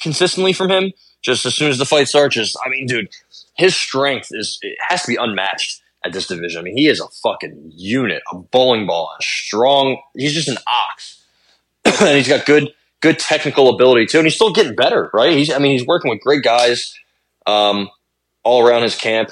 consistently 0.00 0.52
from 0.52 0.70
him. 0.70 0.92
Just 1.22 1.46
as 1.46 1.54
soon 1.54 1.70
as 1.70 1.78
the 1.78 1.86
fight 1.86 2.06
starts, 2.06 2.34
just 2.34 2.56
I 2.64 2.68
mean, 2.68 2.86
dude, 2.86 3.08
his 3.56 3.74
strength 3.74 4.28
is 4.32 4.58
it 4.60 4.76
has 4.88 5.02
to 5.02 5.08
be 5.08 5.16
unmatched 5.16 5.80
at 6.04 6.12
this 6.12 6.26
division. 6.26 6.60
I 6.60 6.62
mean, 6.62 6.76
he 6.76 6.86
is 6.86 7.00
a 7.00 7.08
fucking 7.08 7.72
unit, 7.74 8.22
a 8.30 8.36
bowling 8.36 8.86
ball, 8.86 9.10
a 9.18 9.22
strong. 9.22 10.02
He's 10.14 10.34
just 10.34 10.48
an 10.48 10.58
ox, 10.66 11.24
and 11.84 12.16
he's 12.16 12.28
got 12.28 12.44
good 12.44 12.74
good 13.00 13.18
technical 13.18 13.68
ability 13.68 14.06
too, 14.06 14.18
and 14.18 14.26
he's 14.26 14.34
still 14.34 14.52
getting 14.52 14.74
better, 14.74 15.10
right? 15.14 15.36
He's 15.36 15.50
I 15.50 15.58
mean, 15.58 15.72
he's 15.72 15.86
working 15.86 16.10
with 16.10 16.20
great 16.20 16.42
guys 16.42 16.94
um, 17.46 17.90
all 18.42 18.66
around 18.66 18.82
his 18.82 18.96
camp. 18.96 19.30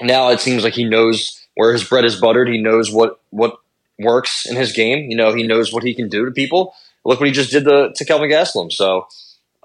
Now 0.00 0.30
it 0.30 0.40
seems 0.40 0.64
like 0.64 0.74
he 0.74 0.84
knows 0.84 1.38
where 1.54 1.72
his 1.72 1.84
bread 1.84 2.04
is 2.04 2.20
buttered. 2.20 2.48
He 2.48 2.58
knows 2.58 2.90
what 2.90 3.20
what 3.30 3.56
works 4.02 4.46
in 4.46 4.56
his 4.56 4.72
game. 4.72 5.10
You 5.10 5.16
know, 5.16 5.34
he 5.34 5.46
knows 5.46 5.72
what 5.72 5.84
he 5.84 5.94
can 5.94 6.08
do 6.08 6.24
to 6.24 6.30
people. 6.30 6.74
Look 7.04 7.20
what 7.20 7.26
he 7.26 7.32
just 7.32 7.50
did 7.50 7.64
to, 7.64 7.92
to 7.94 8.04
Kelvin 8.04 8.30
Gastelum. 8.30 8.72
So, 8.72 9.06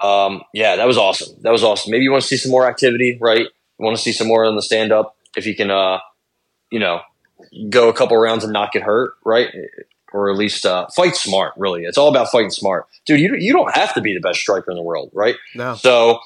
um, 0.02 0.44
yeah, 0.54 0.76
that 0.76 0.88
was 0.88 0.98
awesome. 0.98 1.36
That 1.42 1.52
was 1.52 1.64
awesome. 1.64 1.92
Maybe 1.92 2.04
you 2.04 2.12
want 2.12 2.24
to 2.24 2.28
see 2.28 2.38
some 2.38 2.52
more 2.52 2.68
activity, 2.68 3.18
right? 3.20 3.42
You 3.42 3.86
want 3.86 3.96
to 3.96 4.02
see 4.02 4.12
some 4.12 4.28
more 4.28 4.46
on 4.46 4.56
the 4.56 4.62
stand 4.62 4.92
up 4.92 5.16
if 5.36 5.44
he 5.44 5.54
can, 5.54 5.70
uh, 5.70 6.00
you 6.72 6.80
know, 6.80 7.02
go 7.70 7.90
a 7.90 7.94
couple 7.94 8.18
rounds 8.18 8.44
and 8.44 8.54
not 8.54 8.72
get 8.72 8.84
hurt, 8.84 9.14
right? 9.24 9.50
Or 10.14 10.32
at 10.32 10.38
least 10.38 10.66
uh, 10.66 10.88
fight 10.96 11.16
smart. 11.16 11.54
Really, 11.58 11.84
it's 11.84 11.98
all 11.98 12.10
about 12.10 12.32
fighting 12.32 12.50
smart, 12.50 12.88
dude. 13.06 13.20
You 13.20 13.36
you 13.36 13.54
don't 13.54 13.74
have 13.76 13.94
to 13.96 14.02
be 14.02 14.14
the 14.14 14.20
best 14.20 14.40
striker 14.40 14.72
in 14.72 14.78
the 14.78 14.84
world, 14.84 15.12
right? 15.14 15.36
No. 15.54 15.76
So 15.76 16.20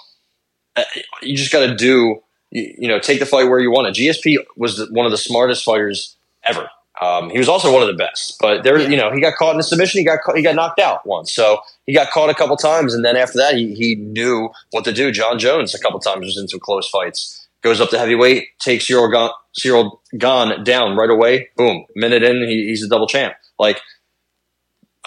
uh, 0.76 0.84
you 1.22 1.36
just 1.36 1.52
got 1.52 1.66
to 1.66 1.76
do. 1.76 2.22
You, 2.52 2.76
you 2.80 2.88
know, 2.88 3.00
take 3.00 3.20
the 3.20 3.26
fight 3.26 3.50
where 3.50 3.60
you 3.60 3.72
want 3.72 3.88
it. 3.88 4.02
GSP 4.02 4.38
was 4.56 4.90
one 4.92 5.06
of 5.06 5.12
the 5.12 5.18
smartest 5.18 5.64
fighters 5.64 6.16
ever. 6.44 6.70
Um, 7.02 7.32
he 7.32 7.40
was 7.40 7.50
also 7.50 7.74
one 7.74 7.82
of 7.82 7.88
the 7.88 7.96
best, 7.96 8.38
but 8.40 8.64
there, 8.64 8.80
yeah. 8.80 8.88
you 8.88 8.96
know, 8.96 9.12
he 9.12 9.20
got 9.20 9.36
caught 9.36 9.56
in 9.56 9.60
a 9.60 9.64
submission. 9.64 10.00
He 10.00 10.06
got 10.06 10.22
caught, 10.22 10.38
he 10.38 10.44
got 10.44 10.54
knocked 10.54 10.80
out 10.80 11.04
once, 11.04 11.34
so 11.34 11.60
he 11.88 11.96
got 11.96 12.12
caught 12.12 12.30
a 12.30 12.36
couple 12.36 12.56
times, 12.58 12.94
and 12.94 13.04
then 13.04 13.18
after 13.18 13.40
that, 13.40 13.56
he 13.56 13.74
he 13.74 13.96
knew 13.96 14.50
what 14.70 14.86
to 14.86 14.94
do. 14.94 15.12
Jon 15.12 15.40
Jones 15.40 15.74
a 15.74 15.80
couple 15.80 16.00
times 16.00 16.28
was 16.28 16.38
in 16.38 16.48
some 16.48 16.60
close 16.60 16.88
fights. 16.88 17.48
Goes 17.64 17.82
up 17.82 17.90
to 17.90 17.98
heavyweight, 17.98 18.60
takes 18.60 18.86
Ciryl 18.86 19.12
Gane, 19.12 19.32
Ciryl 19.60 19.98
Gane 20.18 20.64
down 20.64 20.96
right 20.96 21.10
away. 21.10 21.50
Boom, 21.58 21.86
minute 21.96 22.22
in, 22.22 22.48
he, 22.48 22.68
he's 22.68 22.84
a 22.84 22.88
double 22.88 23.08
champ. 23.08 23.34
Like, 23.58 23.80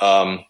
um, 0.00 0.44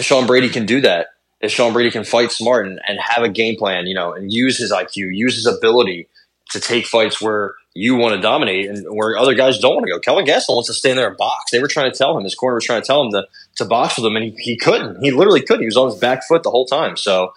Sean 0.00 0.26
Brady 0.26 0.48
can 0.48 0.66
do 0.66 0.80
that. 0.80 1.08
If 1.40 1.52
Sean 1.52 1.72
Brady 1.72 1.92
can 1.92 2.02
fight 2.02 2.32
smart 2.32 2.66
and, 2.66 2.80
and 2.86 2.98
have 3.00 3.22
a 3.22 3.28
game 3.28 3.56
plan, 3.56 3.86
you 3.86 3.94
know, 3.94 4.12
and 4.12 4.32
use 4.32 4.58
his 4.58 4.72
IQ, 4.72 5.10
use 5.12 5.36
his 5.36 5.46
ability 5.46 6.08
to 6.50 6.60
take 6.60 6.86
fights 6.86 7.20
where 7.20 7.54
you 7.74 7.94
want 7.96 8.14
to 8.14 8.20
dominate 8.20 8.68
and 8.68 8.86
where 8.88 9.16
other 9.16 9.34
guys 9.34 9.58
don't 9.58 9.74
want 9.74 9.86
to 9.86 9.92
go. 9.92 10.00
Kelvin 10.00 10.24
Gastelum 10.24 10.56
wants 10.56 10.68
to 10.68 10.74
stand 10.74 10.98
there 10.98 11.08
and 11.08 11.16
box. 11.16 11.50
They 11.52 11.60
were 11.60 11.68
trying 11.68 11.92
to 11.92 11.96
tell 11.96 12.16
him, 12.16 12.24
his 12.24 12.34
corner 12.34 12.56
was 12.56 12.64
trying 12.64 12.82
to 12.82 12.86
tell 12.86 13.02
him 13.02 13.12
to, 13.12 13.26
to 13.56 13.64
box 13.64 13.96
with 13.96 14.06
him, 14.06 14.16
and 14.16 14.24
he, 14.24 14.30
he 14.38 14.56
couldn't. 14.56 15.02
He 15.02 15.10
literally 15.10 15.42
couldn't. 15.42 15.62
He 15.62 15.66
was 15.66 15.76
on 15.76 15.90
his 15.90 15.98
back 15.98 16.26
foot 16.26 16.42
the 16.42 16.50
whole 16.50 16.66
time. 16.66 16.96
So 16.96 17.32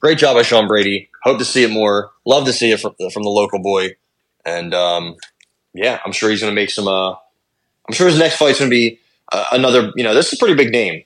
great 0.00 0.18
job 0.18 0.36
by 0.36 0.42
Sean 0.42 0.66
Brady. 0.66 1.10
Hope 1.22 1.38
to 1.38 1.44
see 1.44 1.62
it 1.62 1.70
more. 1.70 2.10
Love 2.24 2.46
to 2.46 2.52
see 2.52 2.70
it 2.72 2.80
from, 2.80 2.94
from 3.12 3.22
the 3.22 3.30
local 3.30 3.60
boy. 3.60 3.96
And 4.44 4.74
um, 4.74 5.16
yeah, 5.72 6.00
I'm 6.04 6.12
sure 6.12 6.30
he's 6.30 6.40
going 6.40 6.50
to 6.50 6.54
make 6.54 6.70
some. 6.70 6.88
Uh, 6.88 7.12
I'm 7.12 7.92
sure 7.92 8.08
his 8.08 8.18
next 8.18 8.36
fight's 8.36 8.58
going 8.58 8.70
to 8.70 8.74
be 8.74 9.00
uh, 9.32 9.46
another. 9.52 9.92
You 9.96 10.04
know, 10.04 10.14
this 10.14 10.28
is 10.28 10.34
a 10.34 10.36
pretty 10.38 10.54
big 10.54 10.72
name, 10.72 11.04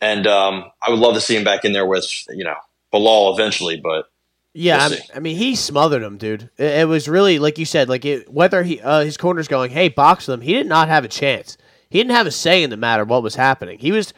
and 0.00 0.26
um, 0.26 0.70
I 0.82 0.90
would 0.90 0.98
love 0.98 1.14
to 1.14 1.20
see 1.20 1.36
him 1.36 1.44
back 1.44 1.64
in 1.64 1.72
there 1.72 1.86
with 1.86 2.06
you 2.30 2.44
know 2.44 2.56
Belal 2.92 3.32
eventually. 3.32 3.80
But 3.80 4.10
Yeah, 4.52 4.88
We'll 4.88 4.98
I 5.14 5.20
mean, 5.20 5.36
he 5.36 5.54
smothered 5.54 6.02
him, 6.02 6.18
dude. 6.18 6.50
It, 6.56 6.80
it 6.80 6.88
was 6.88 7.08
really 7.08 7.38
like 7.38 7.58
you 7.58 7.64
said, 7.64 7.88
like 7.88 8.04
it, 8.04 8.32
whether 8.32 8.62
he 8.62 8.80
uh, 8.80 9.00
his 9.00 9.16
corner's 9.16 9.48
going, 9.48 9.70
"Hey, 9.70 9.88
box 9.88 10.26
them." 10.26 10.40
He 10.40 10.52
did 10.52 10.66
not 10.66 10.88
have 10.88 11.04
a 11.04 11.08
chance. 11.08 11.56
He 11.88 11.98
didn't 11.98 12.16
have 12.16 12.26
a 12.26 12.32
say 12.32 12.62
in 12.62 12.70
the 12.70 12.76
matter 12.76 13.04
what 13.04 13.22
was 13.22 13.36
happening. 13.36 13.78
He 13.78 13.92
was 13.92 14.12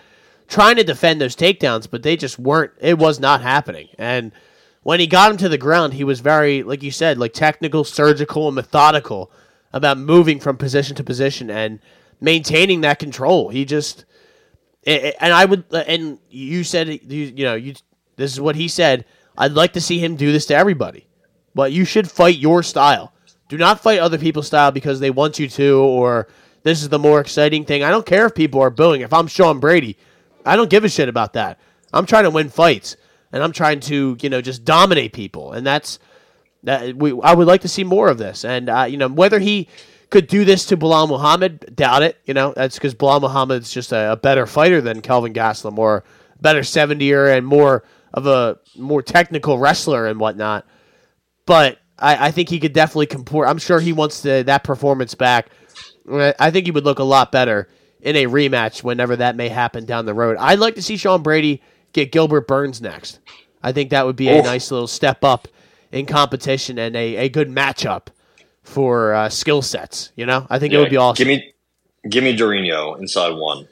trying 0.49 0.77
to 0.77 0.85
defend 0.85 1.21
those 1.21 1.37
takedowns, 1.37 1.89
but 1.91 2.03
they 2.03 2.17
just 2.17 2.39
weren't. 2.39 2.73
It 2.81 2.99
was 2.99 3.21
not 3.21 3.43
happening. 3.43 3.89
And 3.99 4.33
when 4.83 5.01
he 5.01 5.07
got 5.07 5.31
him 5.31 5.37
to 5.39 5.49
the 5.49 5.59
ground, 5.59 5.95
he 5.95 6.05
was 6.05 6.21
very, 6.21 6.63
like 6.63 6.83
you 6.83 6.91
said, 6.91 7.19
like 7.19 7.33
technical, 7.35 7.85
surgical, 7.85 8.49
and 8.49 8.55
methodical 8.55 9.31
about 9.73 9.99
moving 9.99 10.41
from 10.41 10.57
position 10.57 10.97
to 10.97 11.05
position 11.05 11.51
and 11.51 11.79
maintaining 12.21 12.83
that 12.83 12.99
control. 12.99 13.49
He 13.49 13.65
just 13.65 14.05
and 14.85 15.33
I 15.33 15.45
would 15.45 15.65
and 15.73 16.19
you 16.31 16.65
said 16.65 16.89
you 16.89 17.25
you 17.37 17.45
know 17.45 17.55
you 17.55 17.75
this 18.17 18.33
is 18.33 18.41
what 18.41 18.57
he 18.57 18.69
said. 18.69 19.05
I'd 19.37 19.53
like 19.53 19.73
to 19.75 19.81
see 19.81 19.99
him 19.99 20.17
do 20.17 20.33
this 20.33 20.47
to 20.47 20.55
everybody, 20.55 21.07
but 21.55 21.73
you 21.73 21.85
should 21.85 22.11
fight 22.11 22.37
your 22.37 22.63
style. 22.63 23.13
Do 23.49 23.57
not 23.57 23.81
fight 23.81 23.99
other 23.99 24.19
people's 24.19 24.47
style 24.47 24.71
because 24.71 25.01
they 25.01 25.11
want 25.11 25.39
you 25.39 25.49
to, 25.49 25.79
or 25.79 26.29
this 26.63 26.83
is 26.83 26.89
the 26.89 26.99
more 26.99 27.21
exciting 27.21 27.65
thing. 27.65 27.83
I 27.83 27.91
don't 27.91 28.07
care 28.07 28.27
if 28.27 28.35
people 28.35 28.61
are 28.61 28.71
booing. 28.71 29.03
If 29.03 29.13
I'm 29.13 29.27
Sean 29.27 29.61
Brady, 29.61 29.97
I 30.45 30.57
don't 30.57 30.71
give 30.71 30.85
a 30.85 30.89
shit 30.89 31.09
about 31.09 31.35
that. 31.35 31.59
I'm 31.93 32.07
trying 32.07 32.25
to 32.25 32.31
win 32.31 32.49
fights, 32.49 32.97
and 33.33 33.43
I'm 33.43 33.53
trying 33.53 33.81
to 33.81 34.17
you 34.21 34.31
know 34.31 34.41
just 34.41 34.65
dominate 34.65 35.13
people, 35.13 35.53
and 35.53 35.67
that's 35.67 35.99
that. 36.63 36.97
We 36.97 37.19
I 37.23 37.35
would 37.35 37.47
like 37.47 37.63
to 37.63 37.69
see 37.69 37.85
more 37.85 38.09
of 38.09 38.19
this, 38.19 38.45
and 38.45 38.69
uh, 38.69 38.87
you 38.89 38.97
know 38.97 39.09
whether 39.09 39.39
he 39.39 39.69
could 40.11 40.27
do 40.27 40.45
this 40.45 40.67
to 40.67 40.77
Belal 40.77 41.09
Muhammad, 41.09 41.75
doubt 41.75 42.03
it. 42.03 42.19
You 42.25 42.35
know 42.35 42.53
that's 42.55 42.77
because 42.77 42.95
Belal 42.95 43.21
Muhammad's 43.21 43.73
just 43.73 43.93
a, 43.93 44.13
a 44.13 44.17
better 44.17 44.47
fighter 44.47 44.81
than 44.81 45.03
Kelvin 45.03 45.35
Gastelum, 45.35 45.79
or 45.79 46.05
better 46.41 46.61
70er 46.61 47.37
and 47.37 47.47
more 47.47 47.85
of 48.15 48.27
a 48.27 48.59
more 48.77 49.03
technical 49.03 49.59
wrestler 49.59 50.07
and 50.07 50.21
whatnot. 50.21 50.67
But 51.47 51.79
I, 51.99 52.29
I 52.29 52.31
think 52.31 52.49
he 52.49 52.61
could 52.61 52.73
definitely 52.73 53.07
comport. 53.07 53.49
I'm 53.49 53.59
sure 53.59 53.81
he 53.81 53.93
wants 53.93 54.23
the, 54.23 54.43
that 54.47 54.65
performance 54.65 55.15
back. 55.15 55.49
I 56.11 56.35
I 56.39 56.51
think 56.51 56.67
he 56.67 56.73
would 56.73 56.85
look 56.85 56.99
a 56.99 57.05
lot 57.05 57.33
better 57.33 57.69
in 58.01 58.17
a 58.17 58.27
rematch 58.27 58.83
whenever 58.83 59.17
that 59.17 59.37
may 59.37 59.49
happen 59.49 59.85
down 59.85 60.07
the 60.07 60.15
road. 60.15 60.37
I'd 60.39 60.59
like 60.59 60.75
to 60.75 60.83
see 60.83 60.97
Sean 60.97 61.23
Brady 61.23 61.63
get 61.93 62.13
Gilbert 62.13 62.49
Burns 62.49 62.81
next. 62.81 63.21
I 63.63 63.73
think 63.73 63.91
that 63.91 64.05
would 64.05 64.17
be 64.17 64.29
a 64.29 64.39
Oof. 64.39 64.45
nice 64.45 64.71
little 64.71 64.89
step 64.89 65.23
up 65.23 65.47
in 65.93 66.07
competition 66.07 66.79
and 66.79 66.97
a, 66.97 67.17
a 67.17 67.29
good 67.29 67.49
matchup 67.49 68.09
for 68.63 69.15
uh, 69.15 69.29
skill 69.29 69.63
sets. 69.63 70.11
You 70.17 70.27
know, 70.27 70.47
I 70.51 70.59
think 70.59 70.73
it 70.73 70.79
would 70.79 70.91
be 70.91 70.97
awesome. 70.97 71.27
Give 71.27 71.29
me, 71.29 71.55
give 72.09 72.25
me 72.25 72.37
Durinho 72.37 72.99
inside 72.99 73.31
one. 73.31 73.69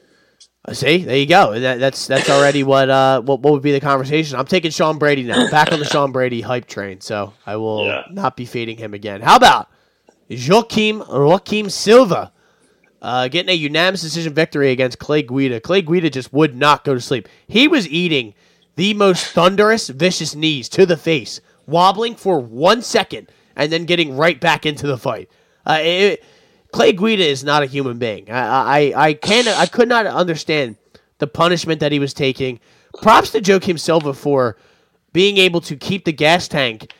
Uh, 0.63 0.73
See, 0.73 1.03
there 1.03 1.17
you 1.17 1.25
go. 1.25 1.59
That, 1.59 1.79
that's 1.79 2.05
that's 2.05 2.29
already 2.29 2.63
what 2.63 2.87
uh 2.89 3.21
what, 3.21 3.39
what 3.41 3.53
would 3.53 3.63
be 3.63 3.71
the 3.71 3.79
conversation. 3.79 4.37
I'm 4.37 4.45
taking 4.45 4.69
Sean 4.71 4.99
Brady 4.99 5.23
now. 5.23 5.49
Back 5.49 5.71
on 5.71 5.79
the 5.79 5.85
Sean 5.85 6.11
Brady 6.11 6.41
hype 6.41 6.67
train, 6.67 7.01
so 7.01 7.33
I 7.45 7.55
will 7.55 7.85
Yeah. 7.85 8.03
not 8.11 8.37
be 8.37 8.45
fading 8.45 8.77
him 8.77 8.93
again. 8.93 9.21
How 9.21 9.35
about 9.37 9.69
Joaquim 10.29 10.99
Joaquim 11.09 11.69
Silva 11.69 12.31
uh, 13.01 13.27
getting 13.27 13.49
a 13.49 13.53
unanimous 13.53 14.01
decision 14.01 14.33
victory 14.35 14.69
against 14.69 14.99
Clay 14.99 15.23
Guida? 15.23 15.59
Clay 15.59 15.81
Guida 15.81 16.09
just 16.11 16.31
would 16.31 16.55
not 16.55 16.83
go 16.83 16.93
to 16.93 17.01
sleep. 17.01 17.27
He 17.47 17.67
was 17.67 17.87
eating 17.87 18.35
the 18.75 18.93
most 18.93 19.25
thunderous, 19.27 19.89
vicious 19.89 20.35
knees 20.35 20.69
to 20.69 20.85
the 20.85 20.95
face, 20.95 21.41
wobbling 21.65 22.15
for 22.15 22.39
one 22.39 22.81
second, 22.83 23.31
and 23.55 23.71
then 23.71 23.85
getting 23.85 24.15
right 24.15 24.39
back 24.39 24.65
into 24.67 24.85
the 24.87 24.97
fight. 24.97 25.27
Uh, 25.65 25.79
it, 25.81 26.23
Clay 26.73 26.93
Guida 26.93 27.23
is 27.23 27.43
not 27.43 27.63
a 27.63 27.65
human 27.65 27.97
being. 27.97 28.29
I 28.31 28.91
I 28.93 29.07
I 29.07 29.13
can 29.13 29.47
I 29.47 29.65
could 29.65 29.89
not 29.89 30.05
understand 30.05 30.77
the 31.19 31.27
punishment 31.27 31.79
that 31.81 31.91
he 31.91 31.99
was 31.99 32.13
taking. 32.13 32.59
Props 33.01 33.31
to 33.31 33.41
Joaquim 33.45 33.77
Silva 33.77 34.13
for 34.13 34.57
being 35.13 35.37
able 35.37 35.61
to 35.61 35.75
keep 35.75 36.05
the 36.05 36.11
gas 36.13 36.47
tank, 36.47 36.93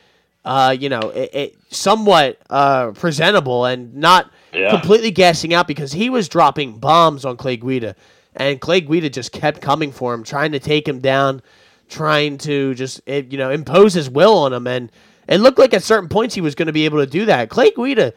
uh, 0.45 0.75
you 0.77 0.89
know, 0.89 0.99
it, 1.10 1.29
it 1.34 1.55
somewhat 1.69 2.38
uh, 2.49 2.91
presentable 2.91 3.65
and 3.65 3.93
not 3.95 4.29
Yeah. 4.53 4.69
completely 4.69 5.12
gassing 5.12 5.53
out 5.53 5.67
because 5.67 5.93
he 5.93 6.10
was 6.10 6.27
dropping 6.27 6.77
bombs 6.79 7.23
on 7.25 7.38
Clay 7.38 7.55
Guida, 7.57 7.95
and 8.36 8.60
Clay 8.60 8.81
Guida 8.81 9.10
just 9.10 9.31
kept 9.31 9.62
coming 9.62 9.91
for 9.93 10.13
him, 10.13 10.23
trying 10.23 10.51
to 10.51 10.60
take 10.60 10.88
him 10.88 10.99
down, 10.99 11.41
trying 11.89 12.38
to 12.39 12.73
just 12.75 13.01
eh, 13.07 13.23
you 13.29 13.38
know 13.38 13.49
impose 13.49 13.93
his 13.93 14.10
will 14.10 14.38
on 14.39 14.51
him, 14.53 14.67
and 14.67 14.91
it 15.27 15.38
looked 15.39 15.57
like 15.60 15.73
at 15.73 15.84
certain 15.84 16.10
points 16.10 16.36
he 16.36 16.41
was 16.41 16.55
going 16.55 16.67
to 16.67 16.73
be 16.73 16.84
able 16.86 16.99
to 16.99 17.07
do 17.10 17.25
that. 17.25 17.49
Clay 17.49 17.71
Guida. 17.71 18.13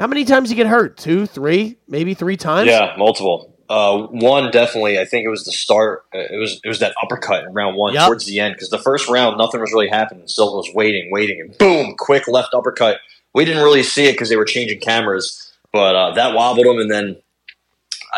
How 0.00 0.06
many 0.06 0.24
times 0.24 0.48
did 0.48 0.56
he 0.56 0.62
get 0.62 0.66
hurt? 0.68 0.96
Two, 0.96 1.26
three, 1.26 1.76
maybe 1.86 2.14
three 2.14 2.36
times. 2.36 2.68
Yeah, 2.68 2.94
multiple. 2.96 3.54
Uh, 3.68 4.06
one 4.08 4.50
definitely. 4.50 4.98
I 4.98 5.04
think 5.04 5.24
it 5.24 5.28
was 5.28 5.44
the 5.44 5.52
start. 5.52 6.04
uh, 6.14 6.18
It 6.18 6.38
was 6.38 6.60
it 6.64 6.68
was 6.68 6.80
that 6.80 6.92
uppercut 7.02 7.44
in 7.44 7.52
round 7.52 7.76
one 7.76 7.94
Yep. 7.94 8.06
towards 8.06 8.26
the 8.26 8.40
end 8.40 8.54
because 8.54 8.70
the 8.70 8.78
first 8.78 9.08
round 9.08 9.38
nothing 9.38 9.60
was 9.60 9.70
really 9.72 9.88
happening. 9.88 10.26
Silva 10.26 10.56
was 10.56 10.70
waiting, 10.74 11.10
waiting, 11.12 11.40
and 11.40 11.56
boom, 11.58 11.94
quick 11.96 12.26
left 12.26 12.52
uppercut. 12.54 12.98
We 13.32 13.44
didn't 13.44 13.62
really 13.62 13.84
see 13.84 14.06
it 14.06 14.12
because 14.12 14.28
they 14.28 14.36
were 14.36 14.44
changing 14.44 14.80
cameras, 14.80 15.52
but 15.72 15.94
uh, 15.94 16.10
that 16.14 16.34
wobbled 16.34 16.66
him. 16.66 16.78
And 16.78 16.90
then 16.90 17.16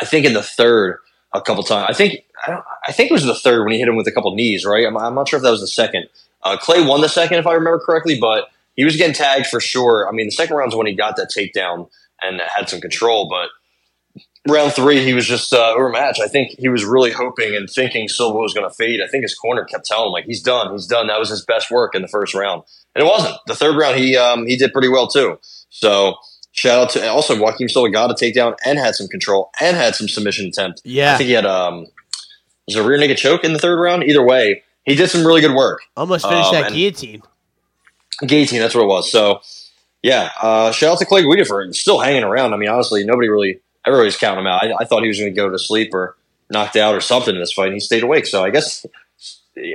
I 0.01 0.07
think 0.07 0.25
in 0.25 0.33
the 0.33 0.43
third, 0.43 0.97
a 1.35 1.41
couple 1.43 1.65
times. 1.65 1.87
I 1.91 1.93
think 1.93 2.25
I, 2.47 2.51
don't, 2.53 2.65
I 2.89 2.93
think 2.93 3.11
it 3.11 3.15
was 3.15 3.25
the 3.25 3.35
third 3.35 3.65
when 3.65 3.73
he 3.73 3.79
hit 3.79 3.89
him 3.89 3.97
with 3.97 4.07
a 4.07 4.13
couple 4.13 4.35
knees. 4.35 4.65
Right. 4.65 4.87
I'm, 4.87 4.97
I'm 4.97 5.15
not 5.15 5.29
sure 5.29 5.37
if 5.37 5.43
that 5.43 5.51
was 5.51 5.61
the 5.61 5.67
second. 5.67 6.07
Uh, 6.45 6.57
Clay 6.57 6.85
won 6.87 7.01
the 7.03 7.09
second, 7.09 7.39
if 7.39 7.47
I 7.47 7.53
remember 7.55 7.79
correctly, 7.79 8.19
but 8.19 8.49
he 8.75 8.85
was 8.85 8.97
getting 8.97 9.15
tagged 9.15 9.47
for 9.47 9.61
sure. 9.61 10.09
I 10.09 10.13
mean, 10.13 10.27
the 10.27 10.33
second 10.33 10.57
round's 10.57 10.75
when 10.75 10.87
he 10.87 10.95
got 10.95 11.17
that 11.17 11.31
takedown 11.37 11.89
and 12.23 12.41
had 12.41 12.69
some 12.69 12.81
control, 12.81 13.29
but 13.29 13.49
round 14.49 14.73
three, 14.73 15.05
he 15.05 15.15
was 15.15 15.27
just 15.27 15.53
uh, 15.53 15.73
overmatched. 15.77 16.21
I 16.21 16.27
think 16.29 16.55
he 16.59 16.69
was 16.69 16.85
really 16.85 17.11
hoping 17.13 17.55
and 17.55 17.69
thinking 17.69 18.09
Silva 18.09 18.39
was 18.39 18.55
going 18.55 18.69
to 18.69 18.75
fade. 18.75 19.01
I 19.03 19.07
think 19.09 19.23
his 19.23 19.35
corner 19.35 19.65
kept 19.65 19.87
telling 19.87 20.07
him 20.07 20.13
like 20.13 20.25
he's 20.25 20.43
done, 20.43 20.73
he's 20.73 20.87
done. 20.87 21.07
That 21.07 21.19
was 21.19 21.29
his 21.31 21.45
best 21.45 21.71
work 21.71 21.95
in 21.95 22.03
the 22.03 22.09
first 22.09 22.35
round, 22.35 22.63
and 22.95 23.05
it 23.05 23.09
wasn't. 23.09 23.37
The 23.47 23.55
third 23.55 23.77
round, 23.77 23.99
he 23.99 24.17
um, 24.17 24.47
he 24.47 24.57
did 24.57 24.73
pretty 24.73 24.89
well 24.89 25.07
too. 25.09 25.39
So 25.71 26.15
shout 26.53 26.79
out 26.83 26.91
to 26.91 27.09
also 27.09 27.39
Joaquim 27.41 27.69
Silva 27.69 27.91
got 27.91 28.11
a 28.11 28.15
takedown 28.15 28.55
and 28.65 28.79
had 28.79 28.95
some 28.95 29.09
control 29.09 29.51
and 29.61 29.77
had 29.77 29.95
some 29.95 30.09
submission 30.09 30.47
attempt. 30.47 30.83
Yeah. 30.85 31.15
I 31.15 31.19
think 31.19 31.29
he 31.29 31.33
had 31.35 31.47
um 31.47 31.87
was 32.67 32.77
a 32.77 32.83
rear 32.87 32.99
naked 32.99 33.17
choke 33.17 33.45
in 33.45 33.53
the 33.53 33.59
third 33.59 33.81
round. 33.81 34.05
Either 34.05 34.23
way, 34.25 34.63
he 34.85 34.95
did 34.95 35.09
some 35.11 35.27
really 35.27 35.41
good 35.41 35.55
work. 35.55 35.81
Almost 35.97 36.27
finished 36.29 36.49
Um, 36.53 36.63
that 36.63 36.73
guillotine. 36.73 37.23
Guillotine, 38.27 38.61
that's 38.61 38.75
what 38.75 38.85
it 38.85 38.89
was. 38.89 39.11
So, 39.11 39.41
yeah, 40.03 40.31
uh, 40.41 40.73
shout 40.73 40.93
out 40.93 40.99
to 40.99 41.07
Clay 41.07 41.23
Guida 41.23 41.45
for 41.45 41.73
still 41.73 41.99
hanging 42.01 42.25
around. 42.25 42.55
I 42.55 42.57
mean, 42.57 42.69
honestly, 42.69 43.05
nobody 43.05 43.29
really, 43.29 43.61
everybody's 43.87 44.17
counting 44.17 44.41
him 44.41 44.47
out. 44.47 44.63
I, 44.65 44.73
I 44.81 44.85
thought 44.85 45.03
he 45.03 45.09
was 45.09 45.19
going 45.19 45.33
to 45.33 45.37
go 45.37 45.49
to 45.51 45.59
sleep 45.59 45.93
or 45.95 46.17
knocked 46.51 46.77
out 46.77 46.95
or 46.95 47.01
something 47.01 47.35
in 47.35 47.41
this 47.41 47.53
fight, 47.53 47.67
and 47.67 47.75
he 47.75 47.81
stayed 47.81 48.03
awake. 48.03 48.27
So 48.27 48.43
I 48.45 48.51
guess, 48.51 48.85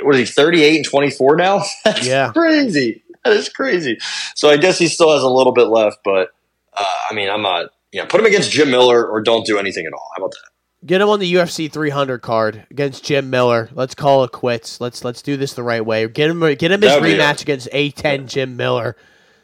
what 0.03 0.15
is 0.15 0.29
he, 0.29 0.33
38 0.33 0.75
and 0.77 0.85
24 0.85 1.35
now? 1.37 1.63
That's 1.85 2.05
Yeah. 2.07 2.31
crazy. 2.31 3.03
That 3.23 3.33
is 3.33 3.49
crazy. 3.49 3.97
So 4.35 4.49
I 4.49 4.57
guess 4.57 4.77
he 4.77 4.87
still 4.87 5.11
has 5.11 5.23
a 5.23 5.29
little 5.29 5.53
bit 5.53 5.67
left, 5.67 5.99
but, 6.05 6.29
uh, 6.77 6.85
I 7.09 7.13
mean, 7.13 7.29
I'm 7.29 7.41
not, 7.41 7.71
yeah, 7.91 8.05
put 8.05 8.19
him 8.19 8.25
against 8.25 8.51
Jim 8.51 8.69
Miller 8.71 9.05
or 9.05 9.21
don't 9.21 9.45
do 9.45 9.57
anything 9.57 9.85
at 9.85 9.93
all. 9.93 10.09
How 10.15 10.23
about 10.23 10.31
that? 10.31 10.49
Get 10.85 11.01
him 11.01 11.09
on 11.09 11.19
the 11.19 11.33
UFC 11.33 11.71
300 11.71 12.21
card 12.21 12.67
against 12.69 13.03
Jim 13.03 13.31
Miller. 13.31 13.69
Let's 13.73 13.95
call 13.95 14.23
it 14.23 14.31
quits. 14.31 14.79
Let's 14.79 15.03
let's 15.03 15.23
do 15.23 15.35
this 15.35 15.53
the 15.53 15.63
right 15.63 15.83
way. 15.83 16.07
Get 16.07 16.29
him 16.29 16.39
get 16.39 16.71
him 16.71 16.81
his 16.81 16.91
That'd 16.91 17.03
rematch 17.03 17.41
against 17.41 17.67
A10 17.71 18.27
Jim 18.27 18.55
Miller. 18.55 18.95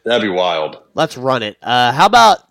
That'd 0.06 0.22
be 0.22 0.30
wild. 0.30 0.78
Let's 0.94 1.18
run 1.18 1.42
it. 1.42 1.58
Uh, 1.62 1.92
how 1.92 2.06
about 2.06 2.48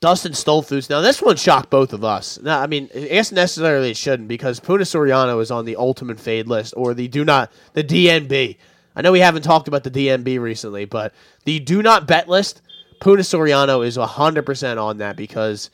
Dustin 0.00 0.32
Stoltzfus? 0.32 0.90
Now 0.90 1.00
this 1.00 1.22
one 1.22 1.36
shocked 1.36 1.70
both 1.70 1.94
of 1.94 2.04
us. 2.04 2.38
Now 2.42 2.60
I 2.60 2.66
mean, 2.66 2.90
I 2.94 3.00
guess 3.00 3.32
necessarily 3.32 3.92
it 3.92 3.96
shouldn't 3.96 4.28
because 4.28 4.60
Puna 4.60 4.84
Soriano 4.84 5.40
is 5.40 5.50
on 5.50 5.64
the 5.64 5.76
ultimate 5.76 6.20
fade 6.20 6.48
list 6.48 6.74
or 6.76 6.92
the 6.92 7.08
do 7.08 7.24
not 7.24 7.50
the 7.72 7.82
DNB. 7.82 8.58
I 8.94 9.00
know 9.00 9.12
we 9.12 9.20
haven't 9.20 9.42
talked 9.42 9.68
about 9.68 9.84
the 9.84 9.90
DNB 9.90 10.38
recently, 10.38 10.84
but 10.84 11.14
the 11.46 11.60
do 11.60 11.82
not 11.82 12.06
bet 12.06 12.28
list. 12.28 12.60
Puna 13.00 13.22
Soriano 13.22 13.86
is 13.86 13.96
hundred 13.96 14.44
percent 14.44 14.78
on 14.78 14.98
that 14.98 15.16
because 15.16 15.70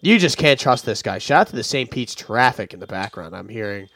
you 0.00 0.18
just 0.18 0.36
can't 0.38 0.58
trust 0.58 0.84
this 0.86 1.02
guy. 1.02 1.18
Shout 1.18 1.40
out 1.42 1.46
to 1.48 1.56
the 1.56 1.62
St. 1.64 1.90
Pete's 1.90 2.14
traffic 2.14 2.72
in 2.74 2.80
the 2.80 2.86
background. 2.86 3.34
I'm 3.36 3.48
hearing 3.48 3.88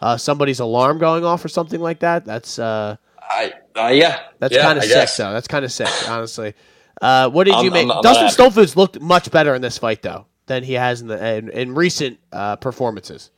uh, 0.00 0.16
somebody's 0.16 0.60
alarm 0.60 0.98
going 0.98 1.24
off 1.24 1.44
or 1.44 1.48
something 1.48 1.80
like 1.80 2.00
that. 2.00 2.24
That's 2.24 2.58
uh, 2.58 2.96
I, 3.20 3.52
uh, 3.76 3.88
yeah. 3.88 4.20
that's 4.38 4.54
Yeah, 4.54 4.62
kind 4.62 4.78
of 4.78 4.84
sick, 4.84 4.94
guess. 4.94 5.16
though. 5.16 5.32
That's 5.32 5.48
kind 5.48 5.64
of 5.64 5.72
sick, 5.72 5.88
honestly. 6.08 6.54
Uh, 7.00 7.28
what 7.30 7.44
did 7.44 7.52
you 7.56 7.56
I'm- 7.56 7.72
make? 7.72 7.86
I'm- 7.88 7.90
I'm 7.98 8.02
Dustin 8.02 8.28
Stoltzfus 8.28 8.76
looked 8.76 9.00
much 9.00 9.30
better 9.30 9.54
in 9.54 9.62
this 9.62 9.78
fight, 9.78 10.02
though, 10.02 10.26
than 10.46 10.62
he 10.64 10.74
has 10.74 11.00
in 11.00 11.08
the 11.08 11.34
in, 11.36 11.48
in 11.50 11.74
recent 11.74 12.18
uh, 12.32 12.56
performances. 12.56 13.30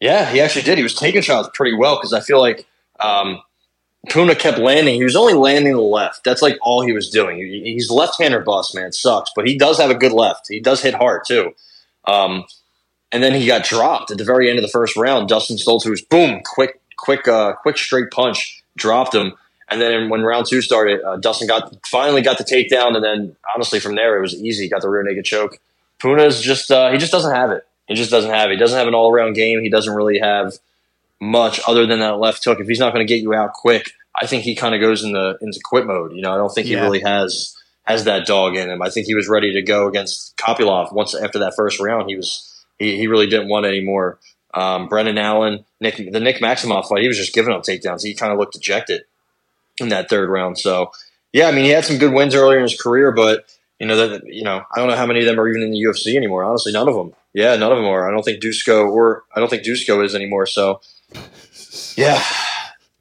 Yeah, 0.00 0.30
he 0.30 0.40
actually 0.40 0.62
did. 0.62 0.78
He 0.78 0.84
was 0.84 0.94
taking 0.94 1.22
shots 1.22 1.48
pretty 1.54 1.76
well 1.76 1.96
because 1.96 2.12
I 2.12 2.20
feel 2.20 2.38
like 2.40 2.66
um, 3.00 3.40
Puna 4.10 4.34
kept 4.34 4.58
landing. 4.58 4.94
He 4.94 5.04
was 5.04 5.16
only 5.16 5.34
landing 5.34 5.72
the 5.74 5.80
left. 5.80 6.24
That's 6.24 6.42
like 6.42 6.58
all 6.62 6.82
he 6.82 6.92
was 6.92 7.10
doing. 7.10 7.38
He- 7.38 7.72
He's 7.74 7.90
left-hander 7.90 8.40
bust, 8.40 8.74
man. 8.74 8.92
Sucks, 8.92 9.30
but 9.34 9.46
he 9.46 9.56
does 9.56 9.78
have 9.78 9.90
a 9.90 9.94
good 9.94 10.12
left. 10.12 10.46
He 10.48 10.60
does 10.60 10.82
hit 10.82 10.94
hard 10.94 11.22
too. 11.26 11.52
Um, 12.06 12.44
and 13.12 13.22
then 13.22 13.34
he 13.34 13.46
got 13.46 13.64
dropped 13.64 14.10
at 14.10 14.18
the 14.18 14.24
very 14.24 14.48
end 14.50 14.58
of 14.58 14.62
the 14.62 14.68
first 14.68 14.96
round. 14.96 15.28
Dustin 15.28 15.56
Stoltz 15.56 15.88
was 15.88 16.02
boom, 16.02 16.40
quick, 16.44 16.80
quick, 16.96 17.26
uh, 17.28 17.54
quick 17.54 17.78
straight 17.78 18.10
punch, 18.10 18.62
dropped 18.76 19.14
him. 19.14 19.34
And 19.70 19.80
then 19.80 20.08
when 20.08 20.22
round 20.22 20.46
two 20.46 20.62
started, 20.62 21.02
uh, 21.02 21.16
Dustin 21.16 21.46
got 21.48 21.74
finally 21.86 22.22
got 22.22 22.38
the 22.38 22.44
takedown, 22.44 22.94
and 22.94 23.04
then 23.04 23.36
honestly 23.54 23.80
from 23.80 23.94
there 23.96 24.16
it 24.16 24.20
was 24.22 24.34
easy. 24.34 24.64
He 24.64 24.70
got 24.70 24.80
the 24.82 24.88
rear 24.88 25.02
naked 25.02 25.24
choke. 25.26 25.58
Puna's 25.98 26.40
just 26.40 26.70
uh, 26.70 26.90
he 26.90 26.96
just 26.98 27.12
doesn't 27.12 27.34
have 27.34 27.50
it. 27.50 27.64
He 27.86 27.94
just 27.94 28.10
doesn't 28.10 28.30
have 28.30 28.50
it. 28.50 28.54
He 28.54 28.58
doesn't 28.58 28.78
have 28.78 28.88
an 28.88 28.94
all 28.94 29.10
around 29.12 29.34
game. 29.34 29.60
He 29.62 29.68
doesn't 29.70 29.94
really 29.94 30.18
have 30.20 30.54
much 31.20 31.60
other 31.66 31.86
than 31.86 32.00
that 32.00 32.18
left 32.18 32.44
hook. 32.44 32.60
If 32.60 32.68
he's 32.68 32.78
not 32.80 32.92
going 32.92 33.06
to 33.06 33.12
get 33.12 33.22
you 33.22 33.34
out 33.34 33.52
quick, 33.52 33.92
I 34.14 34.26
think 34.26 34.44
he 34.44 34.54
kind 34.54 34.74
of 34.74 34.80
goes 34.80 35.02
in 35.02 35.12
the 35.12 35.38
into 35.40 35.60
quit 35.64 35.86
mode. 35.86 36.12
You 36.14 36.22
know, 36.22 36.32
I 36.32 36.36
don't 36.36 36.52
think 36.54 36.66
Yeah. 36.68 36.78
he 36.78 36.82
really 36.82 37.00
has 37.00 37.54
has 37.84 38.04
that 38.04 38.26
dog 38.26 38.54
in 38.56 38.68
him. 38.70 38.82
I 38.82 38.90
think 38.90 39.06
he 39.06 39.14
was 39.14 39.28
ready 39.28 39.52
to 39.54 39.62
go 39.62 39.88
against 39.88 40.36
Kopylov 40.36 40.92
once 40.92 41.14
after 41.14 41.38
that 41.40 41.54
first 41.56 41.80
round. 41.80 42.08
He 42.08 42.16
was 42.16 42.64
he, 42.78 42.96
he 42.96 43.06
really 43.06 43.26
didn't 43.26 43.48
want 43.48 43.66
any 43.66 43.80
more. 43.80 44.18
Um, 44.54 44.88
Brendan 44.88 45.18
Allen, 45.18 45.64
Nick 45.80 45.96
the 45.96 46.20
Nick 46.20 46.36
Maximov 46.40 46.88
fight, 46.88 47.02
he 47.02 47.08
was 47.08 47.16
just 47.18 47.34
giving 47.34 47.52
up 47.52 47.62
takedowns. 47.62 48.02
He 48.02 48.14
kind 48.14 48.32
of 48.32 48.38
looked 48.38 48.54
dejected 48.54 49.02
in 49.80 49.88
that 49.90 50.08
third 50.08 50.28
round. 50.30 50.58
So 50.58 50.90
yeah, 51.32 51.48
I 51.48 51.52
mean 51.52 51.64
he 51.64 51.70
had 51.70 51.84
some 51.84 51.98
good 51.98 52.12
wins 52.12 52.34
earlier 52.34 52.56
in 52.58 52.62
his 52.62 52.80
career, 52.80 53.12
but 53.12 53.44
you 53.78 53.86
know 53.86 54.08
that 54.08 54.26
you 54.26 54.42
know 54.44 54.62
I 54.74 54.78
don't 54.78 54.88
know 54.88 54.96
how 54.96 55.06
many 55.06 55.20
of 55.20 55.26
them 55.26 55.38
are 55.38 55.48
even 55.48 55.62
in 55.62 55.70
the 55.70 55.78
UFC 55.82 56.14
anymore. 56.16 56.44
Honestly, 56.44 56.72
none 56.72 56.88
of 56.88 56.94
them. 56.94 57.12
Yeah, 57.34 57.54
none 57.56 57.70
of 57.72 57.78
them 57.78 57.86
are. 57.86 58.08
I 58.08 58.10
don't 58.10 58.24
think 58.24 58.42
Dusko 58.42 58.90
or 58.90 59.24
I 59.34 59.40
don't 59.40 59.48
think 59.48 59.62
Dusko 59.64 60.04
is 60.04 60.14
anymore. 60.14 60.46
So 60.46 60.80
yeah, 61.96 62.22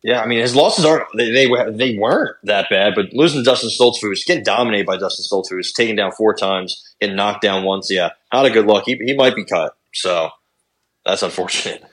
yeah. 0.03 0.21
I 0.21 0.25
mean 0.27 0.39
his 0.39 0.55
losses 0.55 0.85
aren't 0.85 1.05
they 1.15 1.31
they, 1.31 1.47
were- 1.47 1.71
they 1.71 1.97
weren't 1.97 2.35
that 2.43 2.69
bad, 2.69 2.93
but 2.95 3.13
losing 3.13 3.41
to 3.41 3.43
Dustin 3.43 3.69
Stoltzfus, 3.69 4.25
getting 4.25 4.43
dominated 4.43 4.85
by 4.85 4.97
Dustin 4.97 5.25
Stoltz, 5.25 5.51
Stoltzfus, 5.51 5.73
taken 5.73 5.95
down 5.95 6.11
four 6.11 6.33
times, 6.35 6.83
and 7.01 7.15
knocked 7.15 7.41
down 7.41 7.63
once. 7.63 7.91
Yeah, 7.91 8.09
not 8.33 8.45
a 8.45 8.49
good 8.49 8.65
look. 8.65 8.83
He 8.85 8.95
he 9.03 9.15
might 9.15 9.35
be 9.35 9.45
cut. 9.45 9.75
So 9.93 10.29
that's 11.05 11.23
unfortunate. 11.23 11.83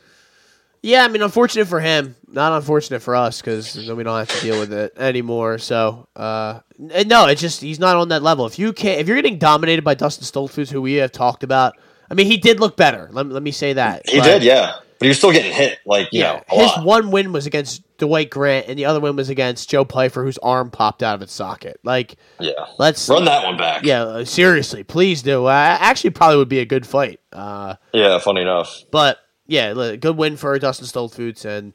Yeah, 0.82 1.02
I 1.02 1.08
mean, 1.08 1.22
unfortunate 1.22 1.66
for 1.66 1.80
him, 1.80 2.14
not 2.28 2.52
unfortunate 2.52 3.00
for 3.00 3.16
us 3.16 3.40
because 3.40 3.74
we 3.74 4.02
don't 4.02 4.18
have 4.18 4.28
to 4.28 4.40
deal 4.42 4.60
with 4.60 4.70
it 4.70 4.92
anymore. 4.98 5.56
So, 5.56 6.06
uh, 6.14 6.60
no, 6.78 7.24
it's 7.26 7.40
just 7.40 7.62
he's 7.62 7.78
not 7.78 7.96
on 7.96 8.08
that 8.08 8.22
level. 8.22 8.44
If 8.44 8.58
you 8.58 8.74
can, 8.74 8.98
if 8.98 9.08
you're 9.08 9.16
getting 9.16 9.38
dominated 9.38 9.82
by 9.82 9.94
Dustin 9.94 10.24
Stoltzfus, 10.26 10.70
who 10.70 10.82
we 10.82 10.94
have 10.96 11.10
talked 11.10 11.42
about, 11.42 11.72
I 12.10 12.12
mean, 12.12 12.26
he 12.26 12.36
did 12.36 12.60
look 12.60 12.76
better. 12.76 13.08
Let, 13.12 13.24
let 13.30 13.42
me 13.42 13.50
say 13.50 13.72
that 13.72 14.02
He 14.06 14.20
did, 14.20 14.42
yeah, 14.42 14.74
but 14.98 15.06
he 15.06 15.08
was 15.08 15.18
still 15.18 15.32
getting 15.32 15.52
hit. 15.52 15.78
Like 15.86 16.08
you 16.12 16.20
Yeah, 16.20 16.32
know, 16.34 16.42
his 16.48 16.66
lot. 16.76 16.84
one 16.84 17.10
win 17.10 17.32
was 17.32 17.46
against 17.46 17.82
Dwight 17.98 18.30
Grant, 18.30 18.66
and 18.68 18.78
the 18.78 18.84
other 18.84 19.00
win 19.00 19.16
was 19.16 19.28
against 19.28 19.68
Joe 19.70 19.84
Pfeiffer, 19.84 20.22
whose 20.24 20.38
arm 20.38 20.70
popped 20.70 21.02
out 21.02 21.14
of 21.14 21.22
its 21.22 21.32
socket. 21.32 21.78
Like, 21.84 22.16
yeah. 22.40 22.52
let's 22.78 23.08
Run 23.08 23.24
that 23.26 23.44
one 23.44 23.56
back. 23.56 23.84
yeah, 23.84 24.02
uh, 24.02 24.24
seriously, 24.24 24.82
please 24.84 25.22
do. 25.22 25.46
Uh, 25.46 25.76
actually, 25.80 26.10
probably 26.10 26.36
would 26.38 26.48
be 26.48 26.60
a 26.60 26.64
good 26.64 26.86
fight. 26.86 27.20
Uh, 27.32 27.74
yeah. 27.92 28.18
Funny 28.18 28.42
enough. 28.42 28.84
But 28.90 29.18
yeah, 29.46 29.72
good 29.96 30.16
win 30.16 30.36
for 30.36 30.58
Dustin 30.58 30.86
Stoltzfus 30.86 31.44
and 31.44 31.74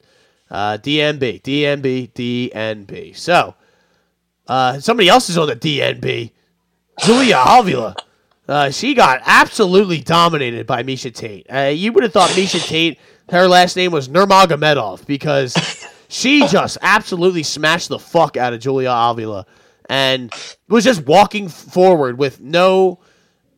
uh, 0.50 0.78
DNB, 0.78 1.42
DNB, 1.42 2.12
DNB. 2.12 3.16
So 3.16 3.54
uh, 4.48 4.80
somebody 4.80 5.08
else 5.08 5.30
is 5.30 5.38
on 5.38 5.46
the 5.48 5.56
DNB. 5.56 6.32
Julia 7.00 7.42
Avila. 7.46 7.94
Uh, 8.50 8.68
she 8.68 8.94
got 8.94 9.22
absolutely 9.26 10.00
dominated 10.00 10.66
by 10.66 10.82
Miesha 10.82 11.14
Tate. 11.14 11.46
Uh, 11.48 11.68
you 11.72 11.92
would 11.92 12.02
have 12.02 12.12
thought 12.12 12.30
Miesha 12.30 12.60
Tate, 12.66 12.98
her 13.30 13.46
last 13.46 13.76
name 13.76 13.92
was 13.92 14.08
Nurmagomedov 14.08 15.06
because 15.06 15.54
she 16.08 16.44
just 16.48 16.76
absolutely 16.82 17.44
smashed 17.44 17.88
the 17.88 18.00
fuck 18.00 18.36
out 18.36 18.52
of 18.52 18.58
Julia 18.58 18.90
Avila 18.90 19.46
and 19.88 20.32
was 20.68 20.82
just 20.82 21.06
walking 21.06 21.46
forward 21.48 22.18
with 22.18 22.40
no 22.40 22.98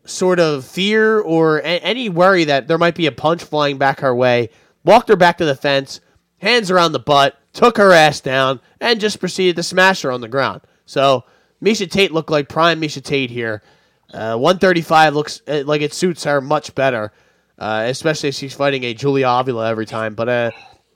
sort 0.05 0.39
of 0.39 0.63
fear 0.67 1.21
or 1.21 1.61
a- 1.61 1.63
any 1.63 2.11
worry 2.11 2.45
that 2.45 2.69
there 2.69 2.77
might 2.77 2.95
be 2.95 3.07
a 3.07 3.13
punch 3.13 3.43
flying 3.43 3.79
back 3.79 4.01
her 4.01 4.15
way, 4.15 4.51
walked 4.85 5.09
her 5.09 5.17
back 5.17 5.39
to 5.39 5.47
the 5.47 5.55
fence, 5.55 6.01
hands 6.37 6.71
around 6.71 6.93
the 6.93 6.99
butt, 6.99 7.39
took 7.55 7.79
her 7.79 7.93
ass 7.93 8.21
down, 8.21 8.61
and 8.79 9.01
just 9.01 9.21
proceeded 9.21 9.57
to 9.57 9.63
smash 9.63 10.03
her 10.03 10.13
on 10.13 10.21
the 10.21 10.29
ground. 10.29 10.61
So 10.85 11.25
Miesha 11.63 11.91
Tate 11.91 12.13
looked 12.13 12.31
like 12.31 12.51
prime 12.51 12.79
Miesha 12.79 13.03
Tate 13.03 13.31
here. 13.31 13.63
Uh, 14.13 14.37
135 14.37 15.15
looks 15.15 15.43
uh, 15.49 15.63
like 15.67 15.81
it 15.81 15.93
suits 15.95 16.25
her 16.25 16.41
much 16.41 16.75
better, 16.75 17.13
uh, 17.59 17.85
especially 17.89 18.29
if 18.29 18.35
she's 18.35 18.55
fighting 18.55 18.85
a 18.85 18.95
Julia 18.95 19.29
Avila 19.29 19.69
every 19.69 19.87
time. 19.87 20.15
But 20.15 20.29
uh, 20.29 20.51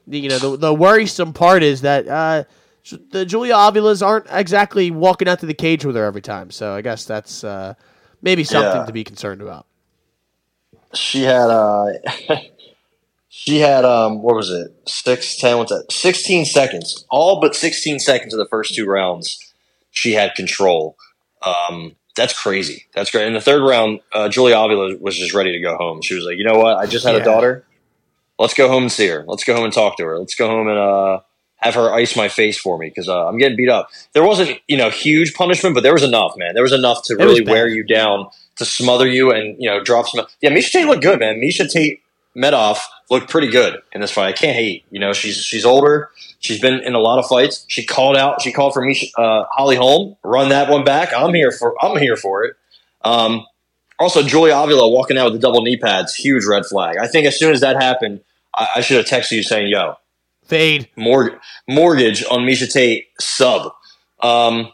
you 0.06 0.28
know 0.28 0.38
the, 0.38 0.56
the 0.56 0.74
worrisome 0.74 1.32
part 1.32 1.62
is 1.62 1.80
that 1.80 2.06
uh, 2.08 2.44
the 3.10 3.24
Julia 3.24 3.54
Avilas 3.54 4.04
aren't 4.06 4.26
exactly 4.30 4.90
walking 4.90 5.28
out 5.28 5.40
to 5.40 5.46
the 5.46 5.54
cage 5.54 5.84
with 5.84 5.96
her 5.96 6.04
every 6.04 6.22
time. 6.22 6.50
So 6.50 6.74
I 6.74 6.82
guess 6.82 7.04
that's 7.04 7.42
uh, 7.42 7.74
maybe 8.22 8.44
something 8.44 8.82
Yeah. 8.82 8.86
to 8.86 8.92
be 8.92 9.02
concerned 9.04 9.40
about. 9.40 9.66
she 10.94 11.22
had 11.22 11.50
uh 11.50 11.86
she 13.28 13.58
had 13.58 13.84
um 13.84 14.22
what 14.22 14.34
was 14.36 14.50
it 14.50 14.74
six 14.88 15.36
ten 15.36 15.58
what's 15.58 15.70
that 15.72 15.90
sixteen 15.90 16.44
seconds 16.44 17.04
all 17.10 17.40
but 17.40 17.54
sixteen 17.54 17.98
seconds 17.98 18.32
of 18.32 18.38
the 18.38 18.46
first 18.48 18.74
two 18.74 18.86
rounds 18.86 19.52
she 19.90 20.12
had 20.12 20.34
control 20.34 20.96
um 21.42 21.96
that's 22.16 22.32
crazy 22.40 22.86
that's 22.94 23.10
great 23.10 23.26
in 23.26 23.34
the 23.34 23.40
third 23.40 23.62
round 23.62 24.00
uh, 24.12 24.28
Julia 24.28 24.58
Avila 24.58 24.96
was 24.98 25.16
just 25.16 25.34
ready 25.34 25.52
to 25.52 25.60
go 25.60 25.76
home 25.76 26.02
she 26.02 26.14
was 26.14 26.24
like 26.24 26.36
you 26.38 26.44
know 26.44 26.58
what 26.58 26.76
I 26.76 26.86
just 26.86 27.04
had 27.06 27.14
Yeah. 27.14 27.22
a 27.22 27.24
daughter 27.24 27.64
let's 28.38 28.54
go 28.54 28.68
home 28.68 28.84
and 28.84 28.92
see 28.92 29.06
her 29.08 29.24
let's 29.28 29.44
go 29.44 29.54
home 29.54 29.64
and 29.64 29.72
talk 29.72 29.96
to 29.98 30.04
her 30.04 30.18
let's 30.18 30.34
go 30.34 30.48
home 30.48 30.68
and 30.68 30.78
uh 30.78 31.20
have 31.58 31.74
her 31.74 31.92
ice 31.92 32.14
my 32.16 32.28
face 32.28 32.58
for 32.58 32.76
me 32.78 32.88
because 32.88 33.08
uh, 33.08 33.26
I'm 33.26 33.38
getting 33.38 33.56
beat 33.56 33.70
up. 33.70 33.88
There 34.12 34.22
wasn't, 34.22 34.58
you 34.68 34.76
know, 34.76 34.90
huge 34.90 35.32
punishment, 35.32 35.74
but 35.74 35.82
there 35.82 35.94
was 35.94 36.02
enough, 36.02 36.34
man. 36.36 36.52
There 36.52 36.62
was 36.62 36.72
enough 36.74 37.02
to 37.04 37.14
was 37.16 37.24
really 37.24 37.50
wear 37.50 37.66
you 37.66 37.82
down, 37.82 38.28
to 38.56 38.66
smother 38.66 39.06
you, 39.06 39.32
and 39.32 39.56
you 39.58 39.68
know, 39.70 39.82
drop 39.82 40.06
some. 40.06 40.26
Yeah, 40.42 40.50
Miesha 40.50 40.70
Tate 40.70 40.86
looked 40.86 41.02
good, 41.02 41.18
man. 41.18 41.40
Miesha 41.40 41.66
Tate 41.68 42.02
Medoff 42.36 42.78
looked 43.10 43.30
pretty 43.30 43.48
good 43.48 43.80
in 43.92 44.00
this 44.00 44.10
fight. 44.10 44.28
I 44.28 44.32
can't 44.32 44.54
hate. 44.54 44.84
You 44.90 45.00
know, 45.00 45.12
she's 45.12 45.36
she's 45.36 45.64
older. 45.64 46.10
She's 46.40 46.60
been 46.60 46.80
in 46.80 46.94
a 46.94 46.98
lot 46.98 47.18
of 47.18 47.26
fights. 47.26 47.64
She 47.68 47.84
called 47.84 48.16
out. 48.16 48.42
She 48.42 48.52
called 48.52 48.74
for 48.74 48.82
Miesha, 48.82 49.08
uh, 49.16 49.44
Holly 49.50 49.76
Holm. 49.76 50.16
Run 50.22 50.50
that 50.50 50.68
one 50.68 50.84
back. 50.84 51.12
I'm 51.16 51.32
here 51.34 51.50
for. 51.50 51.74
I'm 51.82 51.96
here 51.98 52.16
for 52.16 52.44
it. 52.44 52.56
Um, 53.02 53.46
also, 53.98 54.22
Julia 54.22 54.54
Avila 54.56 54.88
walking 54.88 55.16
out 55.16 55.24
with 55.24 55.34
the 55.34 55.38
double 55.38 55.62
knee 55.62 55.78
pads. 55.78 56.14
Huge 56.14 56.44
red 56.44 56.66
flag. 56.66 56.98
I 56.98 57.06
think 57.06 57.26
as 57.26 57.38
soon 57.38 57.52
as 57.52 57.62
that 57.62 57.76
happened, 57.76 58.20
I, 58.54 58.68
I 58.76 58.80
should 58.82 58.98
have 58.98 59.06
texted 59.06 59.32
you 59.32 59.42
saying, 59.42 59.68
"Yo, 59.68 59.94
Fade. 60.46 60.88
Mort- 60.96 61.40
mortgage 61.68 62.24
on 62.30 62.40
Miesha 62.40 62.70
Tate 62.70 63.06
sub. 63.18 63.72
Um, 64.22 64.72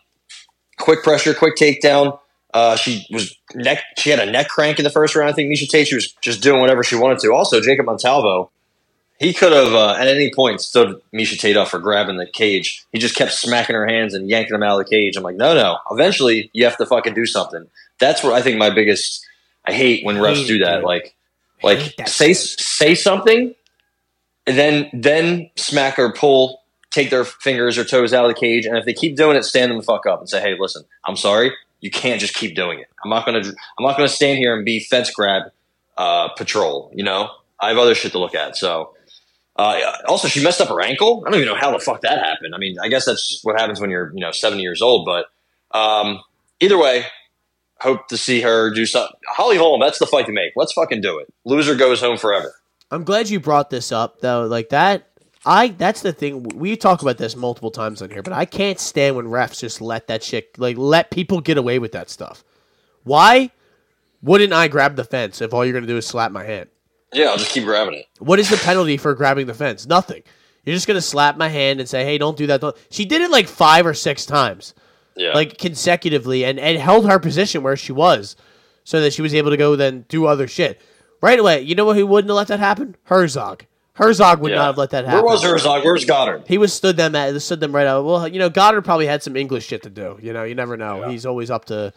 quick 0.78 1.02
pressure, 1.02 1.34
quick 1.34 1.56
takedown. 1.56 2.18
Uh, 2.52 2.76
she 2.76 3.06
was 3.10 3.34
neck. 3.54 3.82
She 3.96 4.10
had 4.10 4.18
a 4.18 4.30
neck 4.30 4.48
crank 4.48 4.78
in 4.78 4.84
the 4.84 4.90
first 4.90 5.14
round. 5.16 5.30
I 5.30 5.32
think 5.32 5.50
Miesha 5.50 5.68
Tate. 5.68 5.88
She 5.88 5.94
was 5.94 6.12
just 6.20 6.42
doing 6.42 6.60
whatever 6.60 6.82
she 6.84 6.96
wanted 6.96 7.18
to. 7.20 7.32
Also, 7.32 7.60
Jacob 7.60 7.86
Montalvo. 7.86 8.50
He 9.18 9.32
could 9.32 9.52
have 9.52 9.72
uh, 9.72 9.94
at 9.94 10.08
any 10.08 10.32
point 10.34 10.60
stood 10.60 11.00
Miesha 11.14 11.38
Tate 11.38 11.56
up 11.56 11.68
for 11.68 11.78
grabbing 11.78 12.16
the 12.16 12.26
cage. 12.26 12.84
He 12.92 12.98
just 12.98 13.14
kept 13.14 13.30
smacking 13.32 13.76
her 13.76 13.86
hands 13.86 14.14
and 14.14 14.28
yanking 14.28 14.52
them 14.52 14.62
out 14.64 14.80
of 14.80 14.84
the 14.84 14.90
cage. 14.90 15.16
I'm 15.16 15.22
like, 15.22 15.36
no, 15.36 15.54
no. 15.54 15.78
Eventually, 15.90 16.50
you 16.52 16.64
have 16.64 16.76
to 16.78 16.86
fucking 16.86 17.14
do 17.14 17.24
something. 17.24 17.66
That's 18.00 18.24
what 18.24 18.32
I 18.32 18.42
think 18.42 18.58
my 18.58 18.70
biggest. 18.70 19.24
I 19.64 19.72
hate 19.72 20.04
when 20.04 20.16
refs 20.16 20.36
Hate 20.38 20.48
do 20.48 20.58
that. 20.64 20.76
dude. 20.76 20.84
Like, 20.84 21.14
like 21.62 22.08
say 22.08 22.34
shit. 22.34 22.36
say 22.36 22.94
something 22.96 23.54
and 24.46 24.58
then 24.58 24.90
then 24.92 25.50
smack 25.56 25.98
or 25.98 26.12
pull, 26.12 26.60
take 26.90 27.10
their 27.10 27.24
fingers 27.24 27.78
or 27.78 27.84
toes 27.84 28.12
out 28.12 28.24
of 28.24 28.34
the 28.34 28.38
cage, 28.40 28.66
and 28.66 28.76
if 28.76 28.84
they 28.84 28.92
keep 28.92 29.16
doing 29.16 29.36
it, 29.36 29.44
stand 29.44 29.70
them 29.70 29.78
the 29.78 29.84
fuck 29.84 30.04
up 30.06 30.18
and 30.18 30.28
say, 30.28 30.40
"Hey, 30.40 30.56
listen, 30.58 30.84
I'm 31.04 31.16
sorry, 31.16 31.52
you 31.82 31.90
can't 31.90 32.20
just 32.20 32.34
keep 32.34 32.56
doing 32.56 32.78
it. 32.78 32.86
I'm 33.04 33.10
not 33.10 33.26
gonna 33.26 33.40
I'm 33.40 33.84
not 33.84 33.96
gonna 33.98 34.08
stand 34.08 34.38
here 34.38 34.56
and 34.56 34.64
be 34.64 34.80
fence 34.80 35.10
grab 35.10 35.52
uh, 35.98 36.28
patrol. 36.28 36.90
You 36.94 37.04
know, 37.04 37.28
I 37.60 37.68
have 37.68 37.76
other 37.76 37.94
shit 37.94 38.12
to 38.12 38.18
look 38.18 38.34
at." 38.34 38.56
So. 38.56 38.94
Uh, 39.54 39.78
also, 40.08 40.28
she 40.28 40.42
messed 40.42 40.62
up 40.62 40.68
her 40.70 40.80
ankle. 40.80 41.22
I 41.26 41.30
don't 41.30 41.38
even 41.38 41.52
know 41.52 41.60
how 41.60 41.70
the 41.72 41.78
fuck 41.78 42.00
that 42.00 42.18
happened. 42.18 42.54
I 42.54 42.58
mean, 42.58 42.78
I 42.82 42.88
guess 42.88 43.04
that's 43.04 43.40
what 43.42 43.60
happens 43.60 43.82
when 43.82 43.90
you're, 43.90 44.10
you 44.14 44.20
know, 44.20 44.32
70 44.32 44.62
years 44.62 44.80
old. 44.80 45.04
But 45.04 45.26
um, 45.78 46.22
either 46.58 46.78
way, 46.78 47.04
hope 47.78 48.08
to 48.08 48.16
see 48.16 48.40
her 48.40 48.72
do 48.72 48.86
something. 48.86 49.14
Holly 49.28 49.58
Holm, 49.58 49.78
that's 49.78 49.98
the 49.98 50.06
fight 50.06 50.24
to 50.24 50.32
make. 50.32 50.52
Let's 50.56 50.72
fucking 50.72 51.02
do 51.02 51.18
it. 51.18 51.32
Loser 51.44 51.74
goes 51.74 52.00
home 52.00 52.16
forever. 52.16 52.54
I'm 52.90 53.04
glad 53.04 53.28
you 53.28 53.40
brought 53.40 53.68
this 53.68 53.92
up 53.92 54.20
though. 54.20 54.46
Like 54.46 54.70
that, 54.70 55.10
I 55.44 55.68
that's 55.68 56.02
the 56.02 56.12
thing. 56.12 56.42
We 56.44 56.76
talk 56.76 57.02
about 57.02 57.18
this 57.18 57.34
multiple 57.34 57.70
times 57.70 58.00
on 58.02 58.10
here, 58.10 58.22
but 58.22 58.32
I 58.32 58.44
can't 58.44 58.78
stand 58.78 59.16
when 59.16 59.26
refs 59.26 59.58
just 59.60 59.80
let 59.80 60.06
that 60.06 60.22
shit 60.22 60.56
like 60.58 60.76
let 60.78 61.10
people 61.10 61.40
get 61.40 61.58
away 61.58 61.78
with 61.78 61.92
that 61.92 62.10
stuff. 62.10 62.44
Why 63.04 63.50
wouldn't 64.22 64.52
I 64.52 64.68
grab 64.68 64.94
the 64.96 65.04
fence 65.04 65.40
if 65.42 65.52
all 65.52 65.64
you're 65.64 65.74
gonna 65.74 65.86
do 65.86 65.96
is 65.96 66.06
slap 66.06 66.30
my 66.30 66.44
hand? 66.44 66.68
Yeah, 67.12 67.26
I'll 67.26 67.36
just 67.38 67.50
keep 67.50 67.64
grabbing 67.64 67.94
it. 67.94 68.06
What 68.20 68.38
is 68.38 68.48
the 68.48 68.56
penalty 68.56 68.96
for 68.96 69.14
grabbing 69.14 69.46
the 69.46 69.54
fence? 69.54 69.86
Nothing. 69.86 70.22
You're 70.64 70.76
just 70.76 70.86
gonna 70.86 71.00
slap 71.00 71.36
my 71.36 71.48
hand 71.48 71.80
and 71.80 71.88
say, 71.88 72.04
"Hey, 72.04 72.18
don't 72.18 72.36
do 72.38 72.46
that." 72.46 72.60
Don't. 72.60 72.76
She 72.90 73.04
did 73.04 73.20
it 73.20 73.30
like 73.30 73.48
five 73.48 73.84
or 73.84 73.94
six 73.94 74.24
times, 74.24 74.74
Yeah. 75.16 75.32
like 75.34 75.58
consecutively, 75.58 76.44
and 76.44 76.60
and 76.60 76.78
held 76.78 77.08
her 77.08 77.18
position 77.18 77.64
where 77.64 77.76
she 77.76 77.90
was, 77.92 78.36
so 78.84 79.00
that 79.00 79.12
she 79.12 79.22
was 79.22 79.34
able 79.34 79.50
to 79.50 79.56
go 79.56 79.74
then 79.74 80.04
do 80.08 80.26
other 80.26 80.46
shit 80.46 80.80
right 81.20 81.38
away. 81.38 81.62
You 81.62 81.74
know 81.74 81.84
what? 81.84 81.96
Who 81.96 82.06
wouldn't 82.06 82.30
have 82.30 82.36
let 82.36 82.46
that 82.48 82.60
happen? 82.60 82.94
Herzog. 83.04 83.64
Herzog 83.94 84.40
would 84.40 84.50
yeah. 84.50 84.58
not 84.58 84.66
have 84.66 84.78
let 84.78 84.90
that 84.90 85.04
happen. 85.04 85.22
Where 85.22 85.32
was 85.32 85.42
Herzog? 85.42 85.84
Where's 85.84 86.04
Goddard? 86.04 86.44
He 86.48 86.56
was 86.56 86.72
stood 86.72 86.96
them 86.96 87.14
at 87.14 87.40
stood 87.42 87.60
them 87.60 87.74
right 87.74 87.86
out. 87.86 88.04
Well, 88.04 88.26
you 88.26 88.38
know, 88.38 88.48
Goddard 88.48 88.82
probably 88.82 89.06
had 89.06 89.22
some 89.22 89.36
English 89.36 89.66
shit 89.66 89.82
to 89.82 89.90
do. 89.90 90.18
You 90.22 90.32
know, 90.32 90.44
you 90.44 90.54
never 90.54 90.76
know. 90.76 91.08
He's 91.08 91.26
always 91.26 91.50
up 91.50 91.66
to. 91.66 91.92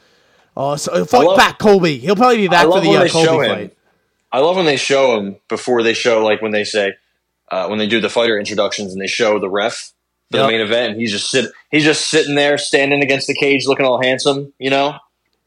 Oh, 0.58 0.76
so, 0.76 1.06
fight 1.06 1.26
love- 1.26 1.38
back, 1.38 1.58
Colby. 1.60 1.98
He'll 1.98 2.16
probably 2.16 2.38
be 2.38 2.48
back 2.48 2.66
for 2.66 2.80
the 2.80 2.90
uh, 2.90 3.08
Colby 3.10 3.48
fight. 3.48 3.78
I 4.32 4.40
love 4.40 4.56
when 4.58 4.66
they 4.66 4.78
show 4.78 5.18
him 5.18 5.38
before 5.48 5.84
they 5.84 5.94
show, 5.94 6.24
like 6.24 6.42
when 6.42 6.52
they 6.52 6.64
say, 6.66 6.94
uh, 7.50 7.68
when 7.68 7.80
they 7.80 7.88
do 7.88 8.02
the 8.02 8.10
fighter 8.10 8.38
introductions 8.38 8.92
and 8.92 9.02
they 9.02 9.08
show 9.08 9.40
the 9.40 9.50
ref 9.50 9.94
for 10.32 10.38
Yep. 10.38 10.46
the 10.46 10.52
main 10.52 10.62
event, 10.62 10.92
and 10.94 11.00
he's 11.02 11.12
just 11.12 11.30
sit, 11.30 11.52
he's 11.72 11.84
just 11.84 12.10
sitting 12.10 12.36
there, 12.36 12.58
standing 12.58 13.04
against 13.04 13.28
the 13.28 13.36
cage, 13.36 13.68
looking 13.68 13.86
all 13.86 14.02
handsome, 14.02 14.52
you 14.60 14.70
know, 14.70 14.98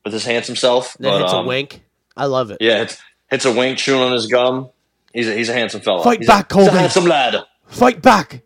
with 0.04 0.12
his 0.14 0.24
handsome 0.24 0.56
self. 0.56 0.96
Then 0.98 1.10
But, 1.12 1.22
it's 1.22 1.32
um, 1.32 1.44
a 1.44 1.48
wink. 1.48 1.82
I 2.16 2.26
love 2.26 2.50
it. 2.50 2.58
Yeah, 2.60 2.78
hits, 2.78 2.98
hits 3.28 3.44
a 3.44 3.52
wink, 3.52 3.78
chewing 3.78 4.00
on 4.00 4.12
his 4.12 4.26
gum. 4.26 4.70
He's 5.12 5.28
a, 5.28 5.34
he's 5.34 5.48
a 5.48 5.52
handsome 5.52 5.80
fella. 5.80 6.02
Fight 6.04 6.18
he's 6.20 6.26
back, 6.28 6.54
a, 6.54 6.58
he's 6.58 6.68
a 6.68 6.70
handsome 6.72 7.04
lad. 7.04 7.36
Fight 7.66 8.02
back. 8.02 8.42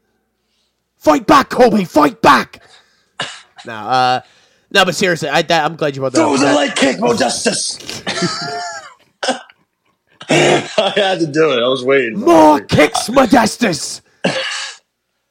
Fight 0.96 1.26
back, 1.26 1.50
Kobe. 1.50 1.84
Fight 1.84 2.22
back. 2.22 2.62
no, 3.66 3.72
uh, 3.74 4.20
no, 4.70 4.84
but 4.84 4.94
seriously, 4.94 5.28
I, 5.28 5.42
that, 5.42 5.64
I'm 5.64 5.76
glad 5.76 5.96
you 5.96 6.00
brought 6.02 6.12
that 6.12 6.18
Throw 6.18 6.34
up. 6.34 6.38
the 6.40 6.46
That- 6.46 6.56
leg 6.56 6.74
kick, 6.76 6.96
Modestas. 6.98 8.02
I 10.28 10.92
had 10.96 11.20
to 11.20 11.26
do 11.26 11.50
it. 11.52 11.62
I 11.62 11.68
was 11.68 11.84
waiting. 11.84 12.18
More 12.20 12.60
kicks, 12.60 13.08
Modestas. 13.08 14.00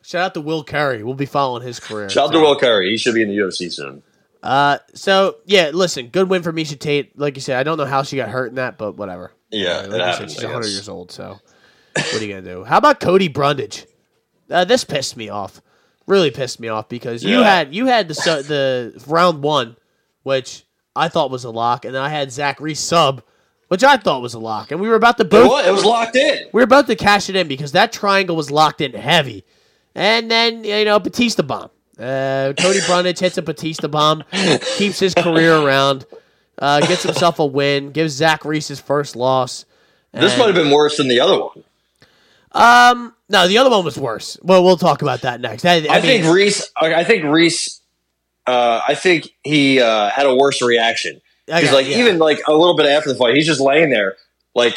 Shout 0.03 0.21
out 0.25 0.33
to 0.35 0.41
Will 0.41 0.63
Curry. 0.63 1.03
We'll 1.03 1.13
be 1.15 1.25
following 1.25 1.63
his 1.65 1.79
career. 1.79 2.09
Shout 2.09 2.27
out 2.27 2.33
to 2.33 2.39
Will 2.39 2.57
Curry. 2.59 2.89
He 2.89 2.97
should 2.97 3.15
be 3.15 3.21
in 3.23 3.29
the 3.29 3.37
UFC 3.37 3.71
soon. 3.71 4.03
Uh, 4.43 4.79
so 4.93 5.37
yeah, 5.45 5.71
listen, 5.73 6.07
good 6.07 6.29
win 6.29 6.43
for 6.43 6.51
Miesha 6.51 6.77
Tate. 6.77 7.17
Like 7.17 7.35
you 7.35 7.41
said, 7.41 7.57
I 7.57 7.63
don't 7.63 7.77
know 7.77 7.85
how 7.85 8.03
she 8.03 8.17
got 8.17 8.29
hurt 8.29 8.47
in 8.49 8.55
that, 8.55 8.77
but 8.77 8.97
whatever. 8.97 9.31
Yeah, 9.51 9.81
like 9.81 9.91
you 9.91 9.97
happens, 9.97 10.33
said, 10.33 10.41
she's 10.41 10.43
I 10.43 10.53
100 10.53 10.67
years 10.67 10.89
old. 10.89 11.11
So 11.11 11.39
what 11.93 12.13
are 12.13 12.23
you 12.25 12.33
gonna 12.33 12.41
do? 12.41 12.63
How 12.63 12.77
about 12.77 12.99
Cody 12.99 13.27
Brundage? 13.27 13.85
Uh, 14.49 14.65
this 14.65 14.83
pissed 14.83 15.15
me 15.17 15.29
off. 15.29 15.61
Really 16.07 16.31
pissed 16.31 16.59
me 16.59 16.67
off 16.67 16.89
because 16.89 17.23
you 17.23 17.41
had 17.43 17.73
you 17.73 17.85
had 17.85 18.07
the 18.07 18.13
the 18.13 19.03
round 19.07 19.43
one, 19.43 19.77
which 20.23 20.65
I 20.95 21.07
thought 21.07 21.31
was 21.31 21.43
a 21.43 21.51
lock, 21.51 21.85
and 21.85 21.95
then 21.95 22.01
I 22.01 22.09
had 22.09 22.31
Zach 22.31 22.59
Reese 22.59 22.79
sub, 22.79 23.21
which 23.69 23.83
I 23.83 23.97
thought 23.97 24.21
was 24.21 24.33
a 24.33 24.39
lock, 24.39 24.71
and 24.71 24.81
we 24.81 24.89
were 24.89 24.95
about 24.95 25.17
to 25.17 25.23
It 25.23 25.29
both 25.29 25.49
was, 25.49 25.67
it 25.67 25.71
was 25.71 25.85
locked 25.85 26.15
in. 26.15 26.47
we 26.51 26.59
were 26.59 26.63
about 26.65 26.87
to 26.87 26.95
cash 26.95 27.29
it 27.29 27.35
in 27.35 27.47
because 27.47 27.71
that 27.73 27.93
triangle 27.93 28.35
was 28.35 28.51
locked 28.51 28.81
in 28.81 28.93
heavy. 28.93 29.45
And 29.95 30.31
then, 30.31 30.63
you 30.63 30.85
know, 30.85 30.99
Batista 30.99 31.43
bomb. 31.43 31.69
Uh, 31.99 32.53
Cody 32.57 32.79
Brundage 32.87 33.19
hits 33.19 33.37
a 33.37 33.41
Batista 33.41 33.87
bomb, 33.87 34.23
keeps 34.77 34.99
his 34.99 35.13
career 35.13 35.55
around, 35.55 36.05
uh, 36.57 36.79
gets 36.81 37.03
himself 37.03 37.39
a 37.39 37.45
win, 37.45 37.91
gives 37.91 38.13
Zach 38.13 38.45
Reese 38.45 38.67
his 38.67 38.79
first 38.79 39.15
loss. 39.15 39.65
This 40.13 40.37
might 40.37 40.47
have 40.47 40.55
been 40.55 40.71
worse 40.71 40.97
than 40.97 41.07
the 41.07 41.19
other 41.19 41.39
one. 41.39 41.63
Um, 42.51 43.15
no, 43.29 43.47
the 43.47 43.57
other 43.57 43.69
one 43.69 43.85
was 43.85 43.97
worse. 43.97 44.37
Well, 44.43 44.63
we'll 44.63 44.77
talk 44.77 45.01
about 45.01 45.21
that 45.21 45.39
next. 45.39 45.65
I, 45.65 45.75
I, 45.75 45.75
I, 45.75 45.77
mean, 45.77 46.01
think 46.01 46.25
Reese. 46.25 46.69
I 46.75 47.03
think 47.03 47.23
Reese. 47.23 47.79
Uh, 48.45 48.81
I 48.85 48.95
think 48.95 49.29
he 49.43 49.79
uh, 49.79 50.09
had 50.09 50.25
a 50.25 50.35
worse 50.35 50.61
reaction. 50.61 51.21
He's 51.47 51.65
got- 51.65 51.73
like 51.73 51.87
yeah. 51.87 51.97
even 51.97 52.19
like 52.19 52.41
a 52.47 52.53
little 52.53 52.75
bit 52.75 52.85
after 52.87 53.09
the 53.09 53.15
fight, 53.15 53.35
he's 53.35 53.45
just 53.45 53.61
laying 53.61 53.89
there, 53.89 54.15
like 54.53 54.75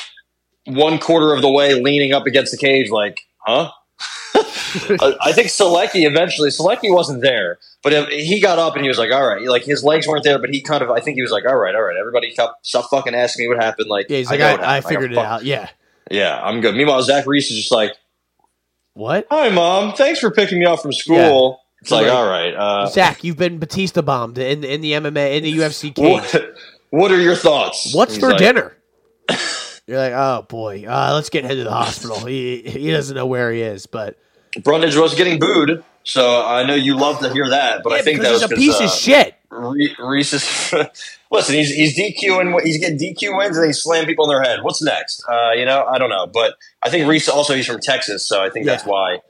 one 0.67 0.99
quarter 0.99 1.33
of 1.35 1.43
the 1.43 1.51
way, 1.51 1.75
leaning 1.75 2.13
up 2.13 2.27
against 2.27 2.53
the 2.53 2.59
cage, 2.59 2.91
like, 2.91 3.21
huh? 3.39 3.71
I 4.35 5.17
I 5.21 5.33
think 5.33 5.49
Solecki 5.49 6.07
eventually. 6.07 6.51
Solecki 6.51 6.93
wasn't 6.93 7.23
there, 7.23 7.59
but 7.85 7.93
if- 7.93 8.09
he 8.09 8.41
got 8.41 8.59
up 8.59 8.75
and 8.75 8.83
he 8.83 8.89
was 8.89 8.99
like, 8.99 9.13
"All 9.13 9.25
right." 9.25 9.43
Like 9.43 9.63
his 9.65 9.85
legs 9.85 10.09
weren't 10.09 10.25
there, 10.25 10.39
but 10.39 10.51
he 10.51 10.63
kind 10.63 10.83
of. 10.83 10.91
I 10.91 11.01
think 11.01 11.15
he 11.17 11.23
was 11.23 11.31
like, 11.31 11.45
"All 11.47 11.55
right, 11.55 11.75
all 11.75 11.83
right." 11.83 11.97
Everybody, 11.97 12.33
stop, 12.33 12.59
stop 12.63 12.91
fucking 12.91 13.15
asking 13.15 13.45
me 13.45 13.55
what 13.55 13.63
happened. 13.63 13.89
Like, 13.89 14.07
yeah, 14.09 14.19
he's 14.19 14.31
like, 14.31 14.41
I, 14.41 14.79
I, 14.79 14.81
figured 14.81 15.13
it 15.13 15.19
out. 15.19 15.45
Yeah. 15.45 15.69
Yeah, 16.11 16.41
I'm 16.43 16.61
good. 16.61 16.75
Meanwhile, 16.75 17.03
Zach 17.03 17.27
Reese 17.27 17.51
is 17.51 17.59
just 17.59 17.71
like, 17.71 17.93
What? 18.95 19.27
"Hi, 19.31 19.51
mom. 19.51 19.93
Thanks 19.95 20.19
for 20.19 20.31
picking 20.31 20.59
me 20.59 20.65
up 20.67 20.81
from 20.81 20.93
school." 20.93 21.61
It's 21.81 21.91
like, 21.91 22.07
Like- 22.07 22.15
all 22.15 22.27
right. 22.27 22.55
Uh, 22.55 22.87
Zach, 22.87 23.23
you've 23.23 23.37
been 23.37 23.59
Batista 23.59 24.01
bombed 24.03 24.39
in 24.39 24.65
in 24.65 24.81
the 24.81 24.93
MMA 24.93 25.37
in 25.37 25.43
the 25.45 25.53
UFC 25.53 25.95
cage. 25.95 26.33
what, 26.33 26.55
what 26.91 27.13
are 27.13 27.21
your 27.21 27.37
thoughts? 27.37 27.95
What's 27.95 28.17
for 28.17 28.31
like, 28.31 28.39
dinner? 28.39 28.77
You're 29.87 29.99
like, 29.99 30.13
oh 30.15 30.47
boy, 30.49 30.87
uh, 30.89 31.13
let's 31.15 31.29
get 31.29 31.45
him 31.45 31.51
to 31.51 31.65
the 31.65 31.71
hospital. 31.71 32.25
He 32.25 32.63
he 32.63 32.91
doesn't 32.91 33.15
know 33.15 33.27
where 33.27 33.53
he 33.53 33.61
is, 33.61 33.87
but 33.87 34.17
Brundage 34.63 34.97
was 34.97 35.15
getting 35.15 35.39
booed, 35.39 35.85
so 36.05 36.45
I 36.45 36.65
know 36.67 36.75
you 36.75 36.97
love 36.97 37.21
to 37.21 37.33
hear 37.33 37.49
that. 37.49 37.83
But 37.83 37.93
yeah, 37.93 37.99
I 37.99 38.03
think 38.03 38.21
that 38.21 38.29
because 38.29 38.43
was 38.43 38.53
a 38.53 38.55
piece 38.55 38.81
uh, 38.81 38.85
of 38.85 38.91
shit. 38.91 39.35
Re- 39.51 39.97
Reese 39.99 40.35
is 40.35 40.75
listen. 41.31 41.55
He's 41.55 41.71
he's 41.71 41.99
DQing. 41.99 42.61
He's 42.63 42.79
getting 42.79 42.99
DQ 42.99 43.39
wins, 43.39 43.57
and 43.57 43.67
he's 43.67 43.83
slamming 43.83 44.07
people 44.07 44.27
in 44.27 44.29
their 44.29 44.43
head. 44.43 44.63
What's 44.63 44.83
next? 44.83 45.25
Uh, 45.29 45.53
you 45.53 45.65
know, 45.65 45.85
I 45.85 45.99
don't 45.99 46.11
know, 46.11 46.27
but 46.27 46.57
I 46.83 46.91
think 46.91 47.09
Reese 47.09 47.29
also 47.29 47.55
he's 47.55 47.67
from 47.67 47.81
Texas, 47.81 48.27
so 48.27 48.43
I 48.43 48.51
think 48.51 48.67
that's 48.67 48.85
why 48.85 49.21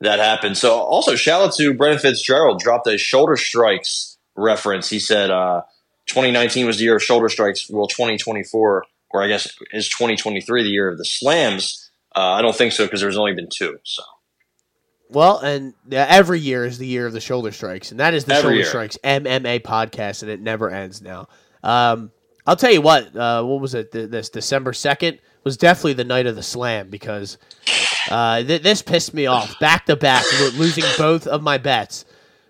that 0.00 0.18
happened. 0.18 0.56
So 0.56 0.78
also 0.78 1.14
shout 1.14 1.42
out 1.42 1.54
to 1.56 1.74
Brendan 1.74 2.00
Fitzgerald 2.00 2.60
dropped 2.60 2.86
a 2.86 2.96
shoulder 2.96 3.36
strikes 3.36 4.16
reference. 4.34 4.88
He 4.88 4.98
said 4.98 5.30
uh, 5.30 5.62
2019 6.06 6.66
was 6.66 6.78
the 6.78 6.84
year 6.84 6.96
of 6.96 7.02
shoulder 7.02 7.28
strikes. 7.28 7.68
Well, 7.68 7.86
2024, 7.86 8.84
or 9.10 9.22
I 9.22 9.28
guess 9.28 9.56
is 9.72 9.88
2023 9.90 10.62
the 10.62 10.68
year 10.70 10.88
of 10.88 10.96
the 10.96 11.04
slams. 11.04 11.90
Uh, 12.16 12.20
I 12.20 12.42
don't 12.42 12.56
think 12.56 12.72
so 12.72 12.84
because 12.84 13.00
there's 13.00 13.18
only 13.18 13.34
been 13.34 13.48
two. 13.52 13.78
So 13.82 14.02
Well, 15.10 15.38
and 15.38 15.74
uh, 15.92 15.96
every 15.96 16.40
year 16.40 16.64
is 16.64 16.78
the 16.78 16.86
year 16.86 17.06
of 17.06 17.12
the 17.12 17.20
shoulder 17.20 17.52
strikes, 17.52 17.90
and 17.90 18.00
that 18.00 18.14
is 18.14 18.24
the 18.24 18.34
Every 18.34 18.42
shoulder 18.42 18.56
year. 18.56 18.64
strikes 18.64 18.98
MMA 19.04 19.60
podcast, 19.62 20.22
and 20.22 20.30
it 20.30 20.40
never 20.40 20.70
ends 20.70 21.00
now. 21.02 21.28
Um, 21.62 22.10
I'll 22.46 22.56
tell 22.56 22.72
you 22.72 22.80
what. 22.80 23.14
Uh, 23.14 23.42
what 23.44 23.60
was 23.60 23.74
it? 23.74 23.92
Th- 23.92 24.10
This 24.10 24.28
December 24.28 24.72
second 24.72 25.18
was 25.44 25.56
definitely 25.56 25.92
the 25.94 26.04
night 26.04 26.26
of 26.26 26.36
the 26.36 26.42
slam 26.42 26.88
because 26.90 27.38
uh, 28.10 28.42
th- 28.42 28.62
this 28.62 28.82
pissed 28.82 29.14
me 29.14 29.26
off 29.26 29.58
back 29.60 29.86
to 29.86 29.96
back, 29.96 30.24
losing 30.56 30.84
both 30.98 31.26
of 31.26 31.42
my 31.42 31.58
bets 31.58 32.04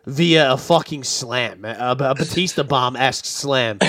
via 0.06 0.52
a 0.52 0.56
fucking 0.56 1.02
slam, 1.04 1.64
a, 1.64 1.76
a 1.98 2.14
Batista 2.14 2.62
bomb 2.62 2.96
esque 2.96 3.24
slam. 3.24 3.78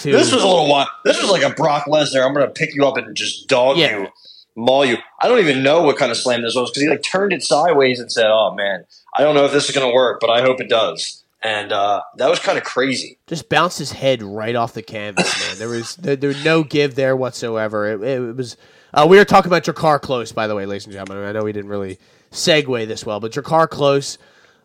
To, 0.00 0.10
This 0.12 0.30
was 0.34 0.42
a 0.42 0.46
little 0.46 0.68
while. 0.68 0.88
This 1.06 1.18
was 1.22 1.30
like 1.30 1.42
a 1.42 1.54
Brock 1.54 1.86
Lesnar. 1.86 2.26
I'm 2.26 2.34
going 2.34 2.46
to 2.46 2.52
pick 2.52 2.74
you 2.74 2.86
up 2.86 2.98
and 2.98 3.16
just 3.16 3.48
dog 3.48 3.78
Yeah. 3.78 4.00
you, 4.00 4.08
maul 4.56 4.84
you. 4.84 4.96
I 5.20 5.28
don't 5.28 5.38
even 5.40 5.62
know 5.62 5.82
what 5.82 5.96
kind 5.96 6.10
of 6.10 6.16
slam 6.18 6.42
this 6.42 6.54
was 6.54 6.70
because 6.70 6.82
he 6.82 6.88
like 6.88 7.02
turned 7.02 7.32
it 7.32 7.42
sideways 7.42 8.00
and 8.00 8.10
said, 8.10 8.26
"Oh 8.28 8.54
man, 8.54 8.84
I 9.16 9.22
don't 9.22 9.34
know 9.34 9.44
if 9.44 9.52
this 9.52 9.68
is 9.68 9.74
going 9.74 9.88
to 9.88 9.94
work, 9.94 10.20
but 10.20 10.30
I 10.30 10.42
hope 10.42 10.60
it 10.60 10.68
does." 10.68 11.22
And 11.42 11.72
uh, 11.72 12.00
that 12.16 12.30
was 12.30 12.38
kind 12.38 12.56
of 12.56 12.64
crazy. 12.64 13.18
just 13.26 13.50
bounced 13.50 13.78
his 13.78 13.92
head 13.92 14.22
right 14.22 14.56
off 14.56 14.72
the 14.72 14.80
canvas, 14.82 15.38
man. 15.46 15.58
There 15.58 15.68
was 15.68 15.96
there, 15.96 16.16
there 16.16 16.28
was 16.28 16.42
no 16.44 16.62
give 16.64 16.94
there 16.94 17.14
whatsoever. 17.16 17.86
It, 17.92 18.02
it 18.02 18.36
was. 18.36 18.56
Uh, 18.94 19.06
we 19.08 19.16
were 19.18 19.24
talking 19.24 19.50
about 19.50 19.64
Drakkar 19.64 20.00
Klose, 20.00 20.32
by 20.34 20.46
the 20.46 20.54
way, 20.54 20.64
ladies 20.66 20.84
and 20.84 20.92
gentlemen. 20.92 21.24
I 21.24 21.32
know 21.32 21.42
we 21.42 21.52
didn't 21.52 21.68
really 21.70 21.98
segue 22.30 22.86
this 22.86 23.04
well, 23.04 23.18
but 23.20 23.32
Drakkar 23.32 23.66
Klose 23.68 24.18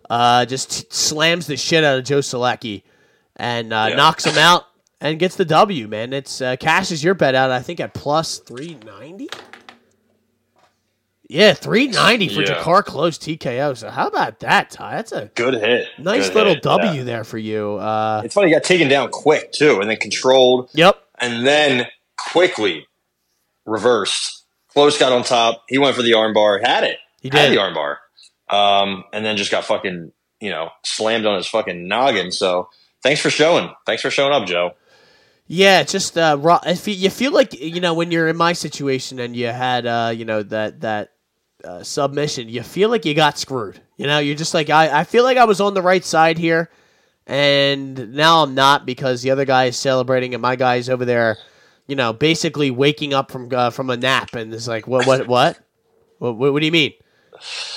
uh, 0.09 0.45
just 0.45 0.71
t- 0.71 0.87
slams 0.91 1.47
the 1.47 1.57
shit 1.57 1.83
out 1.83 1.97
of 1.97 2.05
Joe 2.05 2.19
Solecki 2.19 2.83
and 3.35 3.73
uh, 3.73 3.87
Yeah. 3.89 3.95
knocks 3.95 4.25
him 4.25 4.37
out 4.37 4.65
and 5.01 5.17
gets 5.19 5.35
the 5.35 5.45
W. 5.45 5.87
Man, 5.87 6.13
it's 6.13 6.41
uh, 6.41 6.55
cashes 6.57 7.03
your 7.03 7.13
bet 7.15 7.33
out. 7.35 7.49
I 7.51 7.61
think 7.61 7.79
at 7.79 7.93
plus 7.93 8.37
three 8.37 8.77
ninety. 8.85 9.29
Yeah, 11.31 11.53
three 11.53 11.87
ninety 11.87 12.27
for 12.27 12.41
Yeah. 12.41 12.55
Drakkar 12.55 12.83
Klose 12.83 13.19
TKO. 13.19 13.77
So 13.77 13.91
how 13.91 14.07
about 14.07 14.39
that, 14.39 14.71
Ty? 14.71 14.95
That's 14.95 15.11
a 15.11 15.29
Good 15.35 15.53
hit. 15.53 15.87
nice 15.99 16.27
Good 16.27 16.35
little 16.35 16.53
hit. 16.55 16.63
W 16.63 16.91
Yeah. 16.91 17.03
there 17.03 17.23
for 17.23 17.37
you. 17.37 17.75
Uh, 17.75 18.23
It's 18.25 18.33
funny. 18.33 18.47
He 18.47 18.53
got 18.53 18.63
taken 18.63 18.87
down 18.89 19.09
quick 19.09 19.51
too, 19.51 19.79
and 19.79 19.87
then 19.89 19.97
controlled, 19.97 20.71
yep. 20.73 20.97
and 21.19 21.45
then 21.45 21.85
quickly 22.17 22.87
reversed. 23.65 24.43
Klose 24.75 24.99
got 24.99 25.11
on 25.11 25.23
top. 25.23 25.63
He 25.69 25.77
went 25.77 25.95
for 25.95 26.01
the 26.01 26.11
armbar. 26.13 26.65
Had 26.65 26.83
it. 26.83 26.97
He 27.21 27.29
Had 27.31 27.51
the 27.51 27.57
armbar. 27.57 27.97
Um, 28.49 29.03
and 29.13 29.23
then 29.23 29.37
just 29.37 29.51
got 29.51 29.65
fucking 29.65 30.11
you 30.41 30.49
know 30.49 30.69
slammed 30.83 31.25
on 31.27 31.35
his 31.37 31.45
fucking 31.47 31.87
noggin. 31.87 32.31
So 32.31 32.69
thanks 33.03 33.21
for 33.21 33.29
showing. 33.29 33.69
Thanks 33.85 34.01
for 34.01 34.09
showing 34.09 34.33
up, 34.33 34.47
Joe. 34.47 34.71
Yeah, 35.45 35.83
just 35.83 36.17
uh, 36.17 36.37
raw. 36.39 36.59
If 36.65 36.87
you, 36.87 36.93
you 36.95 37.09
feel 37.11 37.31
like 37.31 37.53
you 37.59 37.81
know 37.81 37.93
when 37.93 38.09
you're 38.11 38.27
in 38.27 38.37
my 38.37 38.53
situation 38.53 39.19
and 39.19 39.35
you 39.35 39.47
had 39.47 39.85
uh, 39.85 40.11
you 40.15 40.25
know 40.25 40.41
that 40.43 40.81
that 40.81 41.11
uh, 41.63 41.83
submission, 41.83 42.49
you 42.49 42.63
feel 42.63 42.89
like 42.89 43.05
you 43.05 43.13
got 43.13 43.37
screwed. 43.37 43.81
You 43.97 44.07
know, 44.07 44.19
you're 44.19 44.35
just 44.35 44.53
like 44.53 44.69
I, 44.69 44.99
I 45.01 45.03
feel 45.03 45.23
like 45.23 45.37
I 45.37 45.45
was 45.45 45.59
on 45.61 45.73
the 45.73 45.81
right 45.81 46.03
side 46.05 46.37
here, 46.37 46.69
and 47.27 48.13
now 48.13 48.43
I'm 48.43 48.55
not 48.55 48.85
because 48.85 49.21
the 49.21 49.31
other 49.31 49.45
guy 49.45 49.65
is 49.65 49.77
celebrating 49.77 50.33
and 50.33 50.41
my 50.41 50.55
guy's 50.55 50.89
over 50.89 51.05
there, 51.05 51.37
you 51.87 51.95
know, 51.95 52.13
basically 52.13 52.71
waking 52.71 53.13
up 53.13 53.31
from 53.31 53.49
uh, 53.53 53.69
from 53.69 53.89
a 53.89 53.97
nap 53.97 54.35
and 54.35 54.53
it's 54.53 54.67
like 54.67 54.87
what 54.87 55.05
what 55.05 55.27
what 55.27 55.59
what, 56.17 56.35
what, 56.35 56.53
what 56.53 56.59
do 56.59 56.65
you 56.65 56.71
mean? 56.71 56.93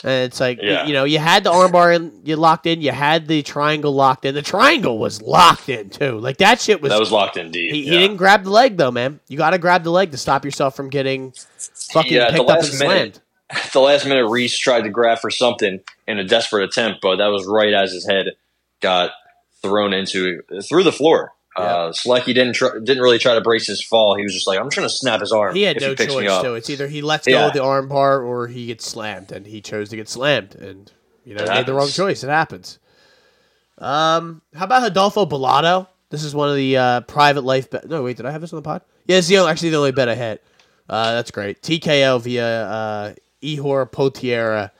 And 0.02 0.24
it's 0.24 0.40
like 0.40 0.58
Yeah. 0.60 0.86
you 0.86 0.92
know 0.92 1.04
you 1.04 1.18
had 1.20 1.44
the 1.44 1.50
armbar 1.52 1.94
in, 1.94 2.22
you 2.24 2.34
locked 2.36 2.66
in, 2.66 2.80
you 2.80 2.90
had 2.90 3.28
the 3.28 3.42
triangle 3.42 3.92
locked 3.92 4.24
in. 4.24 4.34
The 4.34 4.42
triangle 4.42 4.98
was 4.98 5.22
locked 5.22 5.68
in 5.68 5.90
too. 5.90 6.18
Like 6.18 6.38
that 6.38 6.60
shit 6.60 6.80
was 6.82 6.90
That 6.90 6.98
was 6.98 7.12
locked 7.12 7.36
in 7.36 7.50
deep. 7.52 7.72
he, 7.72 7.82
yeah. 7.84 7.92
he 7.92 7.98
didn't 7.98 8.16
grab 8.16 8.42
the 8.44 8.50
leg 8.50 8.76
though, 8.76 8.90
man. 8.90 9.20
You 9.28 9.36
got 9.38 9.50
to 9.50 9.58
grab 9.58 9.84
the 9.84 9.90
leg 9.90 10.10
to 10.12 10.16
stop 10.16 10.44
yourself 10.44 10.74
from 10.74 10.88
getting 10.88 11.32
fucking 11.92 12.12
Yeah, 12.12 12.30
picked 12.30 12.40
up 12.50 12.58
and 12.60 12.66
minute. 12.66 12.74
slammed. 12.74 13.20
At 13.52 13.70
the 13.72 13.80
last 13.80 14.06
minute, 14.06 14.26
Reese 14.26 14.56
tried 14.58 14.82
to 14.82 14.88
grab 14.90 15.18
for 15.20 15.30
something 15.30 15.80
in 16.08 16.18
a 16.18 16.24
desperate 16.24 16.64
attempt, 16.64 17.00
but 17.02 17.16
that 17.16 17.26
was 17.28 17.46
right 17.46 17.72
as 17.72 17.92
his 17.92 18.06
head 18.08 18.26
got 18.80 19.12
thrown 19.60 19.92
into 19.92 20.42
through 20.68 20.82
the 20.84 20.92
floor. 20.92 21.32
Uh, 21.54 21.90
Solecki 21.92 22.26
didn't 22.34 22.54
tr- 22.54 22.78
didn't 22.78 23.02
really 23.02 23.18
try 23.18 23.34
to 23.34 23.42
brace 23.42 23.66
his 23.66 23.82
fall. 23.82 24.16
He 24.16 24.22
was 24.22 24.32
just 24.32 24.46
like, 24.46 24.58
"I'm 24.58 24.70
trying 24.70 24.86
to 24.86 24.92
snap 24.94 25.20
his 25.20 25.32
arm." 25.32 25.54
He 25.54 25.62
had 25.62 25.78
no 25.80 25.90
he 25.90 25.94
picks 25.96 26.12
choice 26.12 26.26
So 26.40 26.54
It's 26.54 26.70
either 26.70 26.88
he 26.88 27.02
lets 27.02 27.26
go 27.26 27.32
Yeah. 27.32 27.46
of 27.48 27.52
the 27.52 27.62
arm 27.62 27.88
bar 27.88 28.22
or 28.22 28.48
he 28.48 28.66
gets 28.66 28.86
slammed, 28.86 29.30
and 29.30 29.46
he 29.46 29.60
chose 29.60 29.90
to 29.90 29.96
get 29.96 30.08
slammed, 30.08 30.54
and 30.54 30.90
you 31.26 31.34
know 31.34 31.44
It 31.44 31.50
made 31.50 31.66
the 31.66 31.74
wrong 31.74 31.88
choice. 31.88 32.24
It 32.24 32.30
happens. 32.30 32.78
Um, 33.78 34.40
how 34.54 34.64
about 34.64 34.86
Adolfo 34.86 35.26
Bellato? 35.26 35.88
This 36.10 36.24
is 36.24 36.34
one 36.34 36.48
of 36.48 36.56
the 36.56 36.76
uh, 36.76 37.00
private 37.02 37.42
life. 37.44 37.70
Bet- 37.70 37.88
no, 37.88 38.02
wait, 38.02 38.16
did 38.16 38.26
I 38.26 38.30
have 38.30 38.40
this 38.40 38.52
on 38.52 38.56
the 38.58 38.62
pod? 38.62 38.82
Yeah, 39.06 39.18
it's 39.18 39.28
the 39.28 39.38
only, 39.38 39.50
actually 39.50 39.70
the 39.70 39.78
only 39.78 39.92
bet 39.92 40.08
I 40.08 40.14
had. 40.14 40.40
Uh, 40.88 41.12
that's 41.12 41.30
great. 41.30 41.62
TKO 41.62 42.20
via 42.20 42.64
uh, 42.66 43.14
Ihor 43.42 43.90
Potieria. 43.90 44.70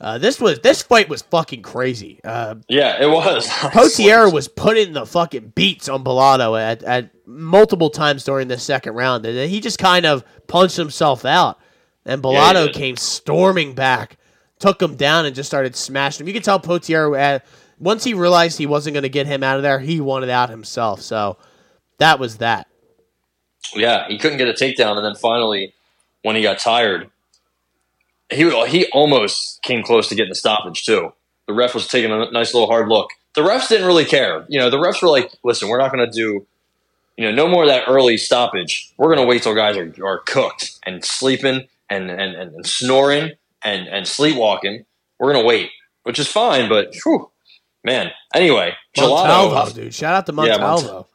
Uh, 0.00 0.16
this 0.18 0.40
was 0.40 0.60
this 0.60 0.82
fight 0.82 1.08
was 1.08 1.22
fucking 1.22 1.62
crazy. 1.62 2.20
Uh, 2.24 2.54
Yeah, 2.68 3.02
it 3.02 3.06
was. 3.08 3.46
Potieria 3.48 4.32
was 4.32 4.48
putting 4.48 4.92
the 4.94 5.04
fucking 5.04 5.52
beats 5.54 5.88
on 5.88 6.02
Bellato 6.02 6.58
at, 6.60 6.82
at 6.82 7.10
multiple 7.26 7.90
times 7.90 8.24
during 8.24 8.48
the 8.48 8.58
second 8.58 8.94
round, 8.94 9.26
and 9.26 9.36
then 9.36 9.48
he 9.48 9.60
just 9.60 9.78
kind 9.78 10.06
of 10.06 10.24
punched 10.46 10.76
himself 10.76 11.24
out. 11.24 11.58
And 12.06 12.24
Yeah, 12.24 12.30
Bellato 12.30 12.66
did. 12.66 12.74
came 12.74 12.96
storming 12.96 13.74
back 13.74 14.16
took 14.60 14.80
him 14.80 14.94
down 14.94 15.26
and 15.26 15.34
just 15.34 15.48
started 15.48 15.74
smashing 15.74 16.22
him. 16.22 16.28
You 16.28 16.34
could 16.34 16.44
tell 16.44 16.60
Potieria 16.60 17.36
uh, 17.36 17.38
once 17.78 18.04
he 18.04 18.14
realized 18.14 18.58
he 18.58 18.66
wasn't 18.66 18.94
going 18.94 19.02
to 19.02 19.08
get 19.08 19.26
him 19.26 19.42
out 19.42 19.56
of 19.56 19.62
there, 19.62 19.80
he 19.80 20.00
wanted 20.00 20.28
out 20.28 20.50
himself. 20.50 21.00
So 21.00 21.38
that 21.98 22.20
was 22.20 22.36
that. 22.36 22.68
Yeah, 23.74 24.06
he 24.06 24.18
couldn't 24.18 24.38
get 24.38 24.48
a 24.48 24.52
takedown, 24.52 24.96
and 24.96 25.04
then 25.04 25.14
finally, 25.14 25.74
when 26.22 26.36
he 26.36 26.42
got 26.42 26.58
tired, 26.58 27.10
he 28.30 28.66
he 28.66 28.86
almost 28.92 29.62
came 29.62 29.82
close 29.82 30.08
to 30.08 30.14
getting 30.14 30.32
a 30.32 30.36
stoppage 30.36 30.84
too. 30.84 31.12
The 31.46 31.52
ref 31.52 31.74
was 31.74 31.88
taking 31.88 32.12
a 32.12 32.30
nice 32.30 32.54
little 32.54 32.68
hard 32.68 32.88
look. 32.88 33.10
The 33.34 33.42
refs 33.42 33.68
didn't 33.68 33.86
really 33.86 34.04
care. 34.04 34.44
You 34.48 34.58
know, 34.60 34.70
the 34.70 34.76
refs 34.76 35.02
were 35.02 35.08
like, 35.08 35.32
"Listen, 35.44 35.68
we're 35.68 35.78
not 35.78 35.92
going 35.92 36.08
to 36.08 36.12
do, 36.12 36.46
you 37.16 37.26
know, 37.26 37.32
no 37.32 37.48
more 37.48 37.64
of 37.64 37.68
that 37.68 37.84
early 37.88 38.16
stoppage. 38.16 38.92
We're 38.96 39.14
going 39.14 39.18
to 39.18 39.26
wait 39.26 39.42
till 39.42 39.54
guys 39.54 39.76
are, 39.76 39.92
are 40.04 40.18
cooked 40.18 40.78
and 40.86 41.04
sleeping 41.04 41.66
and 41.88 42.10
and, 42.10 42.34
and, 42.34 42.54
and 42.54 42.66
snoring 42.66 43.32
and 43.62 43.88
and 43.88 44.06
sleepwalking. 44.06 44.84
We're 45.18 45.32
going 45.32 45.42
to 45.42 45.46
wait, 45.46 45.70
which 46.04 46.18
is 46.18 46.28
fine. 46.28 46.68
But 46.68 46.94
whew, 47.04 47.30
man, 47.84 48.10
anyway, 48.34 48.74
Montalvo, 48.96 49.54
Gelato, 49.54 49.74
dude, 49.74 49.94
shout 49.94 50.14
out 50.14 50.26
to 50.26 50.32
Montalvo. 50.32 51.06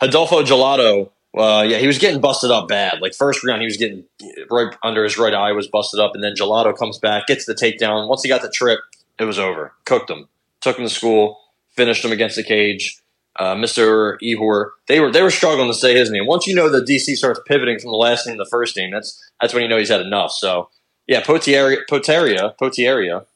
Yeah, 0.00 0.06
Adolfo 0.06 0.42
Gelato 0.42 1.10
uh, 1.36 1.64
yeah, 1.68 1.78
he 1.78 1.86
was 1.86 1.98
getting 1.98 2.20
busted 2.20 2.50
up 2.50 2.68
bad. 2.68 3.00
Like 3.00 3.14
first 3.14 3.44
round, 3.44 3.60
he 3.60 3.66
was 3.66 3.76
getting 3.76 4.04
right 4.50 4.74
under 4.82 5.04
his 5.04 5.18
right 5.18 5.34
eye 5.34 5.52
was 5.52 5.68
busted 5.68 6.00
up, 6.00 6.14
and 6.14 6.22
then 6.22 6.34
Gelato 6.34 6.76
comes 6.76 6.98
back, 6.98 7.26
gets 7.26 7.44
the 7.44 7.54
takedown. 7.54 8.08
Once 8.08 8.22
he 8.22 8.28
got 8.28 8.42
the 8.42 8.50
trip, 8.50 8.80
it 9.18 9.24
was 9.24 9.38
over. 9.38 9.72
Cooked 9.84 10.10
him, 10.10 10.28
took 10.60 10.78
him 10.78 10.84
to 10.84 10.90
school, 10.90 11.38
finished 11.76 12.04
him 12.04 12.12
against 12.12 12.36
the 12.36 12.42
cage. 12.42 12.98
Uh, 13.36 13.54
Mr. 13.54 14.16
Ihor, 14.20 14.70
they 14.88 14.98
were 14.98 15.12
they 15.12 15.22
were 15.22 15.30
struggling 15.30 15.68
to 15.68 15.74
say 15.74 15.94
his 15.94 16.10
name. 16.10 16.26
Once 16.26 16.46
you 16.46 16.54
know 16.54 16.68
the 16.68 16.80
DC 16.80 17.14
starts 17.14 17.40
pivoting 17.46 17.78
from 17.78 17.90
the 17.90 17.96
last 17.96 18.26
name 18.26 18.36
to 18.36 18.44
the 18.44 18.50
first 18.50 18.76
name, 18.76 18.90
that's 18.90 19.30
that's 19.40 19.54
when 19.54 19.62
you 19.62 19.68
know 19.68 19.78
he's 19.78 19.90
had 19.90 20.00
enough. 20.00 20.32
So 20.32 20.70
yeah, 21.06 21.22
Potieria, 21.22 21.78
Poteria, 21.88 22.54
Potieria, 22.60 23.26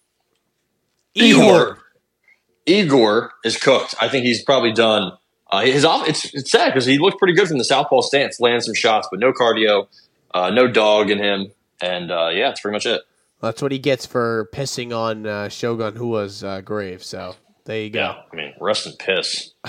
Ihor, 1.17 1.77
Igor 2.67 3.33
is 3.45 3.57
cooked. 3.57 3.95
I 4.01 4.09
think 4.09 4.25
he's 4.25 4.43
probably 4.43 4.73
done 4.73 5.13
uh, 5.53 5.61
his 5.61 5.85
off, 5.85 6.09
it's 6.09 6.33
it's 6.33 6.51
sad 6.51 6.71
because 6.71 6.87
he 6.87 6.99
looked 6.99 7.19
pretty 7.19 7.35
good 7.35 7.47
from 7.47 7.59
the 7.59 7.65
southpaw 7.65 8.01
stance, 8.01 8.41
landing 8.41 8.63
some 8.63 8.75
shots, 8.75 9.07
but 9.11 9.21
no 9.21 9.33
cardio, 9.33 9.87
uh, 10.33 10.49
no 10.49 10.67
dog 10.67 11.11
in 11.11 11.19
him, 11.19 11.53
and 11.83 12.11
uh, 12.11 12.31
yeah, 12.33 12.49
that's 12.49 12.63
pretty 12.63 12.73
much 12.73 12.87
it. 12.87 13.03
That's 13.43 13.61
what 13.61 13.71
he 13.71 13.79
gets 13.79 14.07
for 14.07 14.49
pissing 14.55 14.97
on 14.97 15.27
uh, 15.27 15.51
Shogun 15.51 15.95
Rua's 15.95 16.43
uh, 16.43 16.63
grave. 16.63 17.05
So 17.05 17.37
there 17.67 17.83
you 17.83 17.91
go. 17.91 18.01
Yeah, 18.01 18.23
I 18.33 18.37
mean, 18.37 18.55
rest 18.61 18.87
in 18.87 18.95
piss. 18.99 19.53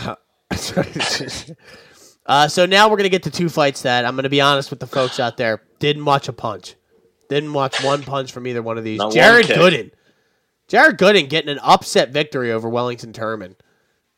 uh, 2.26 2.48
so 2.48 2.66
now 2.66 2.90
we're 2.90 2.98
gonna 2.98 3.10
get 3.10 3.24
to 3.24 3.32
two 3.32 3.50
fights 3.50 3.82
that 3.82 4.06
I'm 4.06 4.16
gonna 4.16 4.30
be 4.30 4.40
honest 4.40 4.70
with 4.70 4.80
the 4.80 4.88
folks 4.88 5.20
out 5.20 5.36
there 5.36 5.64
didn't 5.80 6.06
watch 6.06 6.30
a 6.30 6.34
punch, 6.34 6.76
didn't 7.28 7.52
watch 7.52 7.84
one 7.84 8.04
punch 8.04 8.32
from 8.32 8.48
either 8.48 8.64
one 8.64 8.78
of 8.78 8.86
these. 8.86 9.00
Not 9.00 9.12
Jared. 9.12 9.48
Gooden, 9.48 9.92
Jared 10.70 10.98
Gooden 10.98 11.28
getting 11.28 11.50
an 11.50 11.60
upset 11.62 12.12
victory 12.12 12.54
over 12.54 12.70
Wellington 12.70 13.12
Turman. 13.12 13.56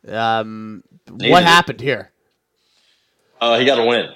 Um, 0.08 0.84
Needed 1.12 1.32
what 1.32 1.44
it. 1.44 1.48
happened 1.48 1.82
here? 1.82 2.12
Uh, 3.40 3.60
he 3.60 3.66
got 3.66 3.80
a 3.80 3.86
win. 3.86 4.10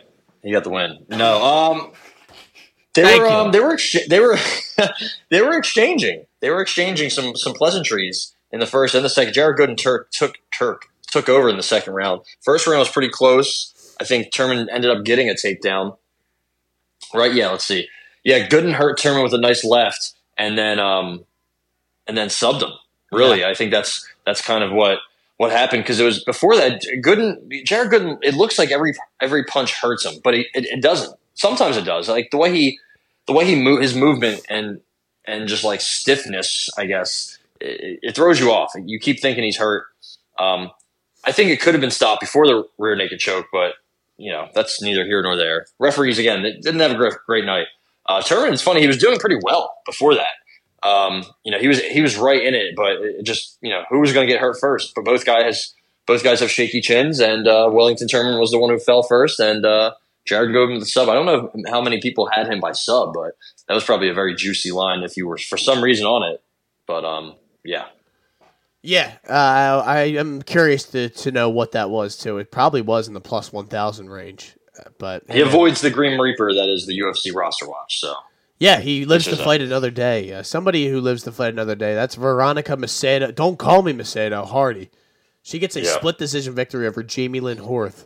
He 0.43 0.51
got 0.51 0.63
the 0.63 0.69
win. 0.69 1.05
No, 1.09 1.43
um, 1.43 1.91
they 2.93 3.03
Thank 3.03 3.21
were 3.21 3.27
you. 3.27 3.33
um, 3.33 3.51
they 3.51 3.59
were 3.59 3.73
ex- 3.73 4.07
they 4.07 4.19
were 4.19 4.37
they 5.29 5.41
were 5.41 5.57
exchanging 5.57 6.25
they 6.39 6.49
were 6.49 6.61
exchanging 6.61 7.09
some 7.09 7.35
some 7.35 7.53
pleasantries 7.53 8.33
in 8.51 8.59
the 8.59 8.65
first 8.65 8.95
and 8.95 9.03
the 9.05 9.09
second. 9.09 9.33
Jared 9.33 9.57
Gooden 9.57 9.77
Turk 9.77 10.09
took 10.11 10.35
Turk 10.57 10.85
took 11.07 11.27
over 11.29 11.49
in 11.49 11.57
the 11.57 11.63
second 11.63 11.93
round. 11.93 12.21
First 12.41 12.65
round 12.67 12.79
was 12.79 12.89
pretty 12.89 13.09
close. 13.09 13.95
I 13.99 14.05
think 14.05 14.33
Turman 14.33 14.67
ended 14.71 14.89
up 14.89 15.03
getting 15.03 15.29
a 15.29 15.33
takedown. 15.33 15.97
Right? 17.13 17.33
Yeah. 17.33 17.49
Let's 17.49 17.65
see. 17.65 17.87
Yeah, 18.23 18.47
Gooden 18.47 18.73
hurt 18.73 18.99
Turman 18.99 19.23
with 19.23 19.33
a 19.33 19.37
nice 19.37 19.63
left, 19.63 20.13
and 20.37 20.57
then 20.57 20.79
um, 20.79 21.25
and 22.07 22.17
then 22.17 22.27
subbed 22.27 22.61
him. 22.61 22.71
Really, 23.11 23.43
I 23.45 23.53
think 23.53 23.71
that's 23.71 24.07
that's 24.25 24.41
kind 24.41 24.63
of 24.63 24.71
what 24.71 24.99
what 25.39 25.51
happened 25.53 25.83
because 25.83 26.01
it 26.01 26.03
was 26.03 26.21
before 26.25 26.57
that. 26.57 26.81
Gooden, 27.01 27.63
Jared 27.63 27.89
Gooden, 27.89 28.17
it 28.21 28.33
looks 28.33 28.59
like 28.59 28.71
every 28.71 28.93
every 29.21 29.45
punch 29.45 29.73
hurts 29.73 30.05
him, 30.05 30.15
but 30.21 30.33
he, 30.33 30.41
it, 30.53 30.65
it 30.65 30.81
doesn't. 30.81 31.17
Sometimes 31.33 31.77
it 31.77 31.85
does. 31.85 32.09
Like 32.09 32.29
the 32.29 32.37
way 32.37 32.53
he 32.53 32.77
the 33.25 33.31
way 33.31 33.45
he 33.45 33.55
move 33.55 33.81
his 33.81 33.95
movement 33.95 34.41
and 34.49 34.81
and 35.23 35.47
just 35.47 35.63
like 35.63 35.79
stiffness, 35.79 36.69
I 36.77 36.87
guess 36.87 37.37
it, 37.61 37.99
it 38.01 38.15
throws 38.17 38.37
you 38.37 38.51
off. 38.51 38.73
You 38.75 38.99
keep 38.99 39.21
thinking 39.21 39.45
he's 39.45 39.55
hurt. 39.55 39.85
Um, 40.37 40.71
I 41.23 41.31
think 41.31 41.51
it 41.51 41.61
could 41.61 41.73
have 41.73 41.81
been 41.81 41.89
stopped 41.89 42.19
before 42.19 42.45
the 42.45 42.65
rear 42.77 42.97
naked 42.97 43.19
choke, 43.19 43.45
but 43.53 43.75
you 44.17 44.33
know 44.33 44.49
that's 44.53 44.81
neither 44.81 45.05
here 45.05 45.23
nor 45.23 45.37
there. 45.37 45.67
Referees 45.79 46.19
again 46.19 46.43
didn't 46.43 46.81
have 46.81 46.91
a 46.91 47.11
great, 47.25 47.45
night. 47.45 47.67
Uh, 48.05 48.21
it's 48.25 48.61
funny 48.61 48.81
he 48.81 48.87
was 48.87 48.97
doing 48.97 49.17
pretty 49.19 49.37
well 49.41 49.73
before 49.85 50.15
that. 50.15 50.27
Um, 50.83 51.23
you 51.43 51.51
know 51.51 51.59
he 51.59 51.67
was 51.67 51.81
he 51.81 52.01
was 52.01 52.17
right 52.17 52.41
in 52.41 52.53
it, 52.53 52.75
but 52.75 52.93
it 53.01 53.25
just 53.25 53.57
you 53.61 53.69
know 53.69 53.83
who 53.89 53.99
was 53.99 54.13
going 54.13 54.27
to 54.27 54.31
get 54.31 54.41
hurt 54.41 54.57
first? 54.59 54.93
But 54.95 55.05
both 55.05 55.25
guys 55.25 55.73
both 56.09 56.23
guys 56.23 56.39
have 56.39 56.49
shaky 56.49 56.81
chins, 56.81 57.19
and 57.19 57.47
uh, 57.47 57.69
Wellington 57.71 58.07
Turman 58.07 58.39
was 58.39 58.51
the 58.51 58.59
one 58.59 58.71
who 58.71 58.79
fell 58.79 59.03
first, 59.03 59.39
and 59.39 59.65
uh, 59.65 59.93
Jared 60.25 60.51
with 60.51 60.79
the 60.79 60.85
sub. 60.85 61.09
I 61.09 61.13
don't 61.13 61.25
know 61.25 61.51
how 61.69 61.81
many 61.81 61.99
people 62.01 62.29
had 62.31 62.47
him 62.47 62.59
by 62.59 62.71
sub, 62.71 63.13
but 63.13 63.35
that 63.67 63.73
was 63.73 63.83
probably 63.83 64.09
a 64.09 64.13
very 64.13 64.35
juicy 64.35 64.71
line 64.71 65.03
if 65.03 65.17
you 65.17 65.27
were 65.27 65.37
for 65.37 65.57
some 65.57 65.83
reason 65.83 66.05
on 66.05 66.31
it. 66.31 66.41
But 66.87 67.05
um, 67.05 67.35
yeah, 67.63 67.85
Yeah, 68.81 69.13
uh, 69.27 69.83
I 69.85 70.01
am 70.17 70.41
curious 70.41 70.83
to, 70.85 71.09
to 71.09 71.31
know 71.31 71.49
what 71.49 71.73
that 71.73 71.89
was 71.89 72.17
too. 72.17 72.37
It 72.37 72.51
probably 72.51 72.81
was 72.81 73.07
in 73.07 73.13
the 73.13 73.21
plus 73.21 73.51
one 73.51 73.67
thousand 73.67 74.09
range, 74.09 74.55
uh, 74.79 74.89
but 74.97 75.23
he 75.29 75.41
avoids 75.41 75.81
the 75.81 75.91
Green 75.91 76.19
Reaper 76.19 76.53
that 76.53 76.69
is 76.69 76.85
the 76.85 76.99
UFC 76.99 77.35
roster 77.35 77.67
watch. 77.67 77.99
So 77.99 78.15
yeah, 78.59 78.79
he 78.79 79.05
lives 79.05 79.25
to 79.25 79.33
a- 79.33 79.35
fight 79.37 79.61
another 79.61 79.89
day. 79.91 80.33
Uh, 80.33 80.43
somebody 80.43 80.87
who 80.87 80.99
lives 81.01 81.23
to 81.23 81.31
fight 81.31 81.53
another 81.53 81.75
day. 81.75 81.93
That's 81.95 82.15
Veronica 82.15 82.75
Macedo. 82.77 83.33
Don't 83.33 83.57
call 83.57 83.81
me 83.81 83.93
Macedo. 83.93 84.45
Hardy. 84.45 84.89
She 85.41 85.59
gets 85.59 85.75
a 85.75 85.81
Yeah. 85.81 85.91
split 85.95 86.17
decision 86.17 86.53
victory 86.53 86.85
over 86.85 87.01
Jamey-Lyn 87.01 87.59
Horth, 87.59 88.05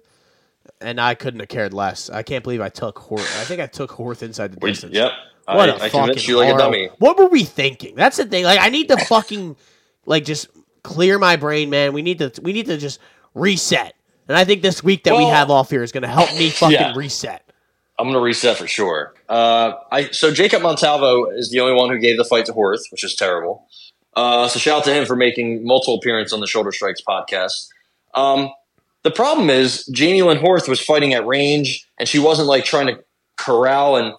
and 0.79 1.01
I 1.01 1.15
couldn't 1.15 1.39
have 1.39 1.49
cared 1.49 1.73
less. 1.73 2.09
I 2.09 2.21
can't 2.23 2.43
believe 2.43 2.61
I 2.61 2.69
took 2.69 2.95
Horth. 2.99 3.41
I 3.41 3.43
think 3.43 3.59
I 3.59 3.67
took 3.67 3.91
Horth 3.91 4.21
inside 4.21 4.53
the 4.53 4.59
distance. 4.59 4.93
yep, 4.93 5.11
What 5.45 5.69
I 5.69 5.73
a 5.73 5.75
I 5.83 5.89
fucking 5.89 6.19
you 6.19 6.37
like 6.37 6.53
a 6.53 6.57
dummy. 6.57 6.89
What 6.99 7.17
were 7.17 7.27
we 7.27 7.43
thinking? 7.43 7.95
That's 7.95 8.17
the 8.17 8.25
thing. 8.25 8.43
Like, 8.45 8.59
I 8.61 8.69
need 8.69 8.87
to 8.89 8.97
fucking 9.05 9.55
like 10.05 10.23
just 10.25 10.47
clear 10.83 11.17
my 11.17 11.35
brain, 11.35 11.69
man. 11.69 11.93
We 11.93 12.01
need 12.03 12.19
to 12.19 12.31
we 12.41 12.53
need 12.53 12.67
to 12.67 12.77
just 12.77 12.99
reset. 13.33 13.95
And 14.27 14.37
I 14.37 14.45
think 14.45 14.61
this 14.61 14.83
week 14.83 15.03
that 15.05 15.17
we 15.17 15.23
have 15.25 15.49
off 15.49 15.69
here 15.69 15.83
is 15.83 15.91
going 15.91 16.03
to 16.03 16.07
help 16.07 16.31
me 16.35 16.49
fucking 16.51 16.73
Yeah. 16.79 16.93
reset. 16.95 17.41
I'm 18.03 18.09
going 18.09 18.19
to 18.19 18.25
reset 18.25 18.57
for 18.57 18.67
sure. 18.67 19.13
Uh, 19.29 19.73
I 19.89 20.09
so 20.11 20.33
Jacob 20.33 20.61
Montalvo 20.61 21.29
is 21.29 21.51
the 21.51 21.61
only 21.61 21.73
one 21.73 21.89
who 21.89 21.97
gave 21.99 22.17
the 22.17 22.25
fight 22.25 22.45
to 22.47 22.53
Horth, 22.53 22.81
which 22.89 23.01
is 23.03 23.15
terrible. 23.15 23.65
Uh, 24.13 24.49
so 24.49 24.59
shout 24.59 24.79
out 24.79 24.83
to 24.83 24.93
him 24.93 25.05
for 25.05 25.15
making 25.15 25.65
multiple 25.65 25.95
appearances 25.95 26.33
on 26.33 26.41
the 26.41 26.47
Shoulder 26.47 26.73
Strikes 26.73 27.01
podcast. 27.01 27.69
Um, 28.13 28.51
the 29.03 29.09
problem 29.09 29.49
is 29.49 29.89
Jamey-Lyn 29.93 30.39
Horth 30.39 30.67
was 30.67 30.81
fighting 30.81 31.13
at 31.13 31.25
range, 31.25 31.87
and 31.97 32.07
she 32.07 32.19
wasn't 32.19 32.49
like 32.49 32.65
trying 32.65 32.87
to 32.87 33.03
corral 33.37 33.95
and 33.95 34.13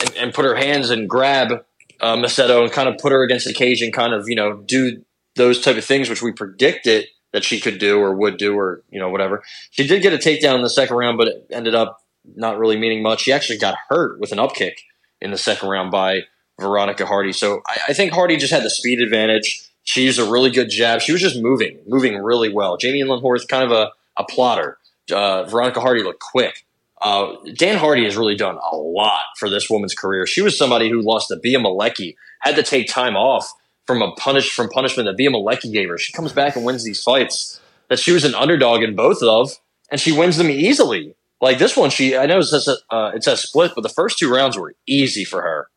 and, 0.00 0.16
and 0.16 0.34
put 0.34 0.46
her 0.46 0.54
hands 0.54 0.88
and 0.88 1.06
grab 1.06 1.62
uh, 2.00 2.16
Macedo 2.16 2.62
and 2.62 2.72
kind 2.72 2.88
of 2.88 2.96
put 2.96 3.12
her 3.12 3.22
against 3.22 3.46
the 3.46 3.52
cage 3.52 3.82
and 3.82 3.92
kind 3.92 4.14
of 4.14 4.30
you 4.30 4.34
know 4.34 4.62
do 4.64 5.02
those 5.36 5.60
type 5.60 5.76
of 5.76 5.84
things 5.84 6.08
which 6.08 6.22
we 6.22 6.32
predicted 6.32 7.06
that 7.34 7.44
she 7.44 7.60
could 7.60 7.78
do 7.78 7.98
or 7.98 8.14
would 8.14 8.38
do 8.38 8.58
or 8.58 8.82
you 8.90 8.98
know 8.98 9.10
whatever. 9.10 9.42
She 9.72 9.86
did 9.86 10.00
get 10.00 10.14
a 10.14 10.16
takedown 10.16 10.56
in 10.56 10.62
the 10.62 10.70
second 10.70 10.96
round, 10.96 11.18
but 11.18 11.28
it 11.28 11.46
ended 11.50 11.74
up 11.74 12.00
not 12.34 12.58
really 12.58 12.76
meaning 12.76 13.02
much. 13.02 13.24
He 13.24 13.32
actually 13.32 13.58
got 13.58 13.76
hurt 13.88 14.18
with 14.18 14.32
an 14.32 14.38
upkick 14.38 14.74
in 15.20 15.30
the 15.30 15.38
second 15.38 15.68
round 15.68 15.90
by 15.90 16.22
Veronica 16.60 17.06
Hardy. 17.06 17.32
So 17.32 17.62
I, 17.66 17.78
I 17.88 17.92
think 17.92 18.12
Hardy 18.12 18.36
just 18.36 18.52
had 18.52 18.62
the 18.62 18.70
speed 18.70 19.00
advantage. 19.00 19.62
She 19.84 20.04
used 20.04 20.18
a 20.18 20.24
really 20.24 20.50
good 20.50 20.68
jab. 20.68 21.00
She 21.00 21.12
was 21.12 21.20
just 21.20 21.40
moving, 21.40 21.78
moving 21.86 22.16
really 22.16 22.52
well. 22.52 22.76
Jamey-Lyn 22.76 23.22
Horth 23.22 23.46
kind 23.48 23.64
of 23.64 23.70
a, 23.70 23.90
a 24.16 24.24
plotter. 24.24 24.78
Uh, 25.12 25.44
Veronica 25.44 25.80
Hardy 25.80 26.02
looked 26.02 26.20
quick. 26.20 26.64
Uh, 27.00 27.36
Dan 27.54 27.76
Hardy 27.76 28.04
has 28.04 28.16
really 28.16 28.34
done 28.34 28.58
a 28.72 28.76
lot 28.76 29.22
for 29.38 29.48
this 29.48 29.70
woman's 29.70 29.94
career. 29.94 30.26
She 30.26 30.42
was 30.42 30.58
somebody 30.58 30.88
who 30.88 31.02
lost 31.02 31.28
to 31.28 31.36
Bea 31.36 31.56
Malecki, 31.56 32.16
had 32.40 32.56
to 32.56 32.62
take 32.62 32.88
time 32.88 33.16
off 33.16 33.52
from 33.86 34.02
a 34.02 34.12
punish 34.12 34.52
from 34.52 34.68
punishment 34.68 35.06
that 35.06 35.16
Bea 35.16 35.28
Malecki 35.28 35.72
gave 35.72 35.88
her. 35.88 35.98
She 35.98 36.12
comes 36.12 36.32
back 36.32 36.56
and 36.56 36.64
wins 36.64 36.84
these 36.84 37.02
fights 37.02 37.60
that 37.88 37.98
she 37.98 38.12
was 38.12 38.24
an 38.24 38.34
underdog 38.34 38.82
in 38.82 38.96
both 38.96 39.22
of, 39.22 39.52
and 39.90 40.00
she 40.00 40.10
wins 40.10 40.36
them 40.36 40.50
easily. 40.50 41.14
Like 41.40 41.58
this 41.58 41.76
one, 41.76 41.90
she 41.90 42.16
I 42.16 42.26
know 42.26 42.38
it 42.38 42.44
says 42.44 42.68
uh, 42.90 43.12
it 43.14 43.22
says 43.22 43.42
split, 43.42 43.72
but 43.74 43.82
the 43.82 43.88
first 43.88 44.18
two 44.18 44.32
rounds 44.32 44.56
were 44.56 44.74
easy 44.86 45.24
for 45.24 45.42
her. 45.42 45.68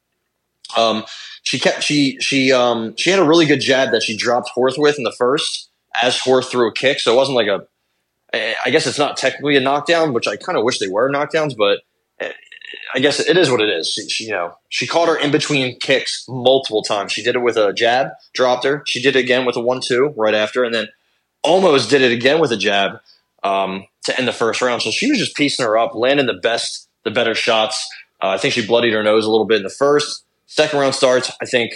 Um, 0.78 1.03
she 1.43 1.60
kept 1.60 1.84
she 1.84 2.18
she 2.20 2.51
um 2.51 2.95
she 2.97 3.10
had 3.10 3.20
a 3.20 3.24
really 3.24 3.45
good 3.45 3.60
jab 3.60 3.91
that 3.91 4.03
she 4.03 4.16
dropped 4.16 4.51
Horth 4.55 4.78
with 4.78 4.97
in 4.97 5.03
the 5.03 5.16
first 5.18 5.70
as 6.01 6.18
Horth 6.18 6.49
threw 6.49 6.68
a 6.68 6.74
kick, 6.74 6.99
so 6.99 7.14
it 7.14 7.18
wasn't 7.18 7.36
like 7.36 7.47
a. 7.47 7.68
I 8.32 8.70
guess 8.70 8.86
it's 8.86 8.99
not 8.99 9.18
technically 9.18 9.55
a 9.55 9.60
knockdown, 9.60 10.14
which 10.14 10.28
I 10.28 10.38
kind 10.38 10.55
of 10.55 10.64
wish 10.64 10.78
they 10.78 10.88
were 10.88 11.12
knockdowns, 11.12 11.57
but 11.57 11.80
eh, 12.20 12.32
I 12.93 12.99
guess 12.99 13.20
it 13.20 13.38
is 13.38 13.49
what 13.49 13.60
it 13.60 13.70
is. 13.70 13.91
She, 13.91 14.07
she, 14.07 14.26
you 14.26 14.32
know, 14.32 14.53
she 14.70 14.86
caught 14.86 15.07
her 15.07 15.18
in 15.18 15.32
between 15.32 15.80
kicks 15.80 16.26
multiple 16.30 16.84
times. 16.84 17.12
She 17.12 17.24
did 17.24 17.36
it 17.36 17.39
with 17.39 17.57
a 17.57 17.74
jab, 17.74 18.10
dropped 18.36 18.66
her. 18.66 18.84
She 18.86 19.01
did 19.01 19.16
it 19.16 19.20
again 19.20 19.45
with 19.45 19.55
a 19.55 19.62
one-two 19.62 20.14
right 20.16 20.36
after, 20.36 20.64
and 20.64 20.76
then 20.76 20.89
almost 21.41 21.89
did 21.89 22.03
it 22.03 22.12
again 22.12 22.39
with 22.39 22.51
a 22.51 22.57
jab 22.57 22.99
um, 23.44 23.86
to 24.04 24.18
end 24.18 24.28
the 24.28 24.34
first 24.34 24.62
round. 24.62 24.82
So 24.82 24.92
she 24.92 25.10
was 25.10 25.20
just 25.20 25.36
piecing 25.36 25.66
her 25.66 25.78
up, 25.78 25.96
landing 25.96 26.26
the 26.26 26.34
best, 26.34 26.90
the 27.04 27.12
better 27.12 27.36
shots. 27.36 27.88
Uh, 28.22 28.30
I 28.30 28.38
think 28.38 28.54
she 28.54 28.66
bloodied 28.66 28.94
her 28.94 29.04
nose 29.04 29.26
a 29.26 29.32
little 29.32 29.46
bit 29.46 29.58
in 29.58 29.64
the 29.64 29.70
first. 29.70 30.26
Second 30.46 30.80
round 30.80 30.96
starts. 30.96 31.32
I 31.42 31.46
think 31.46 31.74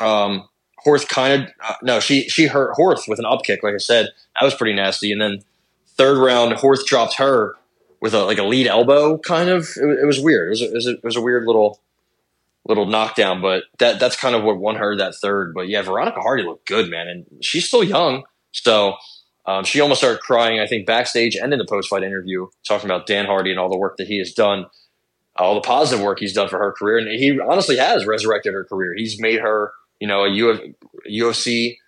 Um, 0.00 0.48
Horth 0.86 1.08
kind 1.08 1.42
of 1.42 1.48
uh, 1.62 1.74
no, 1.82 2.00
she 2.00 2.28
she 2.28 2.46
hurt 2.46 2.74
Horth 2.74 3.06
with 3.06 3.18
an 3.18 3.26
up 3.26 3.42
kick, 3.44 3.62
like 3.62 3.74
I 3.74 3.78
said. 3.78 4.08
That 4.34 4.44
was 4.44 4.54
pretty 4.54 4.72
nasty. 4.72 5.12
And 5.12 5.20
then 5.20 5.44
third 5.86 6.16
round, 6.18 6.52
Horth 6.54 6.86
dropped 6.86 7.16
her 7.18 7.54
with 8.00 8.14
a 8.14 8.24
like 8.24 8.38
a 8.38 8.44
lead 8.44 8.66
elbow, 8.66 9.18
kind 9.18 9.50
of. 9.50 9.68
It, 9.76 10.00
it 10.02 10.06
was 10.06 10.18
weird. 10.18 10.48
It 10.48 10.50
was, 10.50 10.62
a, 10.62 10.64
it 10.64 10.74
was 10.74 10.86
a, 10.86 10.90
it 10.92 11.04
was 11.04 11.16
a 11.16 11.20
weird 11.20 11.44
little 11.44 11.80
little 12.66 12.86
knockdown, 12.86 13.42
but 13.42 13.64
that 13.78 14.00
that's 14.00 14.16
kind 14.16 14.34
of 14.34 14.42
what 14.42 14.56
won 14.56 14.76
her 14.76 14.96
that 14.96 15.14
third. 15.16 15.52
But 15.54 15.68
yeah, 15.68 15.82
Veronica 15.82 16.20
Hardy 16.22 16.44
looked 16.44 16.66
good, 16.66 16.90
man, 16.90 17.08
and 17.08 17.26
she's 17.44 17.68
still 17.68 17.84
young, 17.84 18.24
so. 18.52 18.96
Um, 19.50 19.64
she 19.64 19.80
almost 19.80 20.00
started 20.00 20.20
crying, 20.20 20.60
I 20.60 20.66
think, 20.68 20.86
backstage 20.86 21.34
and 21.34 21.52
in 21.52 21.58
the 21.58 21.64
post 21.64 21.88
fight 21.88 22.04
interview, 22.04 22.46
talking 22.66 22.88
about 22.88 23.06
Dan 23.08 23.26
Hardy 23.26 23.50
and 23.50 23.58
all 23.58 23.68
the 23.68 23.76
work 23.76 23.96
that 23.96 24.06
he 24.06 24.18
has 24.18 24.32
done, 24.32 24.66
all 25.34 25.56
the 25.56 25.60
positive 25.60 26.04
work 26.04 26.20
he's 26.20 26.32
done 26.32 26.48
for 26.48 26.58
her 26.58 26.70
career. 26.70 26.98
And 26.98 27.08
he 27.08 27.40
honestly 27.40 27.76
has 27.76 28.06
resurrected 28.06 28.54
her 28.54 28.62
career. 28.64 28.94
He's 28.96 29.20
made 29.20 29.40
her, 29.40 29.72
you 29.98 30.06
know, 30.06 30.24
a 30.24 30.28
Uf- 30.28 30.60
UFC 31.10 31.78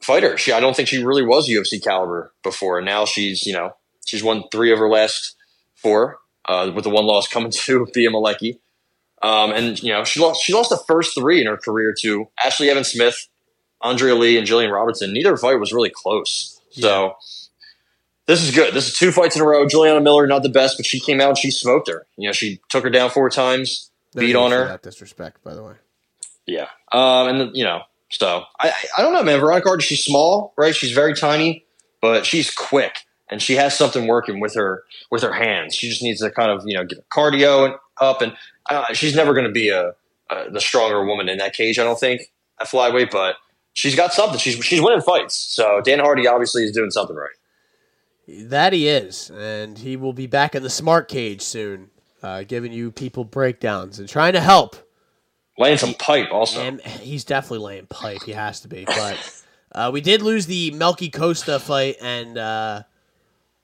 fighter. 0.00 0.36
She, 0.36 0.50
I 0.50 0.58
don't 0.58 0.74
think 0.74 0.88
she 0.88 1.04
really 1.04 1.24
was 1.24 1.48
UFC 1.48 1.82
caliber 1.82 2.32
before. 2.42 2.78
And 2.78 2.86
now 2.86 3.04
she's, 3.04 3.46
you 3.46 3.52
know, 3.52 3.76
she's 4.04 4.24
won 4.24 4.42
three 4.50 4.72
of 4.72 4.80
her 4.80 4.88
last 4.88 5.36
four, 5.76 6.18
uh, 6.46 6.72
with 6.74 6.82
the 6.82 6.90
one 6.90 7.06
loss 7.06 7.28
coming 7.28 7.50
to 7.52 7.86
Bea 7.94 8.08
Malecki. 8.08 8.58
Um, 9.22 9.52
and 9.52 9.80
you 9.80 9.92
know, 9.92 10.02
she 10.02 10.18
lost, 10.18 10.42
she 10.42 10.52
lost 10.52 10.70
the 10.70 10.82
first 10.88 11.14
three 11.16 11.40
in 11.40 11.46
her 11.46 11.56
career 11.56 11.94
to 12.00 12.28
Ashley 12.44 12.70
Evans 12.70 12.88
Smith, 12.88 13.28
Andrea 13.82 14.16
Lee, 14.16 14.36
and 14.36 14.48
Jillian 14.48 14.72
Robertson. 14.72 15.12
Neither 15.12 15.36
fight 15.36 15.60
was 15.60 15.72
really 15.72 15.90
close. 15.90 16.57
So 16.70 17.16
this 18.26 18.42
is 18.42 18.54
good. 18.54 18.74
This 18.74 18.88
is 18.88 18.94
two 18.94 19.12
fights 19.12 19.36
in 19.36 19.42
a 19.42 19.44
row. 19.44 19.66
Juliana 19.66 20.00
Miller, 20.00 20.26
not 20.26 20.42
the 20.42 20.48
best, 20.48 20.76
but 20.76 20.86
she 20.86 21.00
came 21.00 21.20
out 21.20 21.30
and 21.30 21.38
she 21.38 21.50
smoked 21.50 21.88
her. 21.88 22.06
You 22.16 22.28
know, 22.28 22.32
she 22.32 22.60
took 22.68 22.84
her 22.84 22.90
down 22.90 23.10
four 23.10 23.30
times, 23.30 23.90
No 24.14 24.20
beat 24.20 24.36
on 24.36 24.50
her. 24.52 24.68
That 24.68 24.82
disrespect, 24.82 25.42
by 25.42 25.54
the 25.54 25.62
way. 25.62 25.74
Yeah. 26.46 26.68
Um, 26.92 27.28
and 27.28 27.56
you 27.56 27.64
know, 27.64 27.82
so 28.10 28.44
I, 28.58 28.72
I 28.96 29.02
don't 29.02 29.12
know, 29.12 29.22
man. 29.22 29.40
Veronica 29.40 29.68
Hardy, 29.68 29.82
she's 29.82 30.04
small, 30.04 30.52
right? 30.56 30.74
She's 30.74 30.92
very 30.92 31.14
tiny, 31.14 31.64
but 32.00 32.24
she's 32.24 32.50
quick 32.50 32.98
and 33.30 33.42
she 33.42 33.54
has 33.54 33.76
something 33.76 34.06
working 34.06 34.40
with 34.40 34.54
her 34.54 34.84
with 35.10 35.22
her 35.22 35.32
hands. 35.32 35.74
She 35.74 35.88
just 35.88 36.02
needs 36.02 36.20
to 36.20 36.30
kind 36.30 36.50
of 36.50 36.62
you 36.66 36.76
know 36.76 36.84
get 36.84 36.98
her 36.98 37.04
cardio 37.12 37.66
and 37.66 37.74
up, 38.00 38.22
and 38.22 38.34
uh, 38.70 38.92
she's 38.92 39.14
never 39.14 39.34
going 39.34 39.46
to 39.46 39.52
be 39.52 39.68
a, 39.68 39.92
a 40.30 40.50
the 40.50 40.60
stronger 40.60 41.04
woman 41.04 41.28
in 41.28 41.38
that 41.38 41.54
cage. 41.54 41.78
I 41.78 41.84
don't 41.84 41.98
think 41.98 42.22
at 42.60 42.68
flyweight, 42.68 43.10
but 43.10 43.36
she's 43.78 43.94
got 43.94 44.12
something. 44.12 44.38
She's 44.38 44.62
she's 44.64 44.80
winning 44.80 45.00
fights. 45.00 45.34
So 45.34 45.80
Dan 45.80 46.00
Hardy 46.00 46.26
obviously 46.26 46.64
is 46.64 46.72
doing 46.72 46.90
something 46.90 47.16
right. 47.16 47.30
That 48.48 48.72
he 48.72 48.88
is, 48.88 49.30
and 49.30 49.78
he 49.78 49.96
will 49.96 50.12
be 50.12 50.26
back 50.26 50.54
in 50.54 50.62
the 50.62 50.68
smart 50.68 51.08
cage 51.08 51.40
soon, 51.40 51.90
uh, 52.22 52.42
giving 52.42 52.72
you 52.72 52.90
people 52.90 53.24
breakdowns 53.24 53.98
and 53.98 54.08
trying 54.08 54.34
to 54.34 54.40
help. 54.40 54.76
Laying 55.56 55.78
some 55.78 55.94
pipe 55.94 56.28
also. 56.30 56.60
And 56.60 56.80
he's 56.80 57.24
definitely 57.24 57.66
laying 57.66 57.86
pipe. 57.86 58.22
He 58.24 58.32
has 58.32 58.60
to 58.60 58.68
be. 58.68 58.84
But 58.84 59.42
uh, 59.72 59.90
we 59.92 60.00
did 60.00 60.22
lose 60.22 60.46
the 60.46 60.70
Melky 60.72 61.10
Costa 61.10 61.58
fight 61.58 61.96
and 62.00 62.36
uh, 62.36 62.82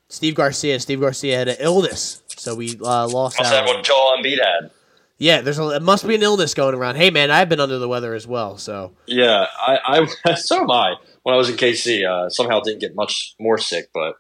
Steve 0.08 0.34
Garcia. 0.34 0.80
Steve 0.80 1.00
Garcia 1.00 1.36
had 1.36 1.48
an 1.48 1.56
illness, 1.60 2.22
so 2.28 2.54
we 2.54 2.78
uh, 2.80 3.06
lost 3.06 3.38
out. 3.40 3.46
have 3.46 3.66
what 3.66 3.84
Joel 3.84 4.16
Embiid 4.18 4.38
had. 4.42 4.70
Yeah, 5.24 5.40
there's 5.40 5.58
a, 5.58 5.70
it 5.70 5.82
must 5.82 6.06
be 6.06 6.14
an 6.14 6.22
illness 6.22 6.52
going 6.52 6.74
around. 6.74 6.96
Hey 6.96 7.08
man, 7.08 7.30
I've 7.30 7.48
been 7.48 7.58
under 7.58 7.78
the 7.78 7.88
weather 7.88 8.12
as 8.12 8.26
well. 8.26 8.58
So 8.58 8.92
Yeah, 9.06 9.46
I, 9.56 10.06
I 10.26 10.34
so 10.34 10.60
am 10.60 10.70
I. 10.70 10.96
When 11.22 11.34
I 11.34 11.38
was 11.38 11.48
in 11.48 11.56
KC, 11.56 12.06
uh, 12.06 12.28
somehow 12.28 12.60
didn't 12.60 12.80
get 12.80 12.94
much 12.94 13.34
more 13.40 13.56
sick, 13.56 13.88
but 13.94 14.16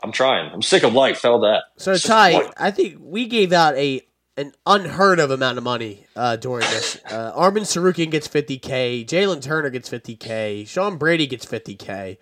I'm 0.00 0.12
trying. 0.12 0.48
I'm 0.52 0.62
sick 0.62 0.84
of 0.84 0.92
life. 0.92 1.18
Fell 1.18 1.40
that. 1.40 1.64
so 1.76 1.96
Ty. 1.96 2.52
I 2.56 2.70
think 2.70 2.98
we 3.00 3.26
gave 3.26 3.52
out 3.52 3.74
a 3.74 4.02
an 4.36 4.52
unheard 4.64 5.18
of 5.18 5.32
amount 5.32 5.58
of 5.58 5.64
money 5.64 6.06
uh, 6.14 6.36
during 6.36 6.68
this. 6.70 7.00
Uh, 7.12 7.32
Arman 7.38 7.62
Tsarukyan 7.62 8.10
gets 8.10 8.26
50k, 8.26 9.04
Jalin 9.04 9.42
Turner 9.42 9.68
gets 9.68 9.90
50k, 9.90 10.66
Sean 10.66 10.96
Brady 10.96 11.26
gets 11.26 11.44
50k, 11.44 12.16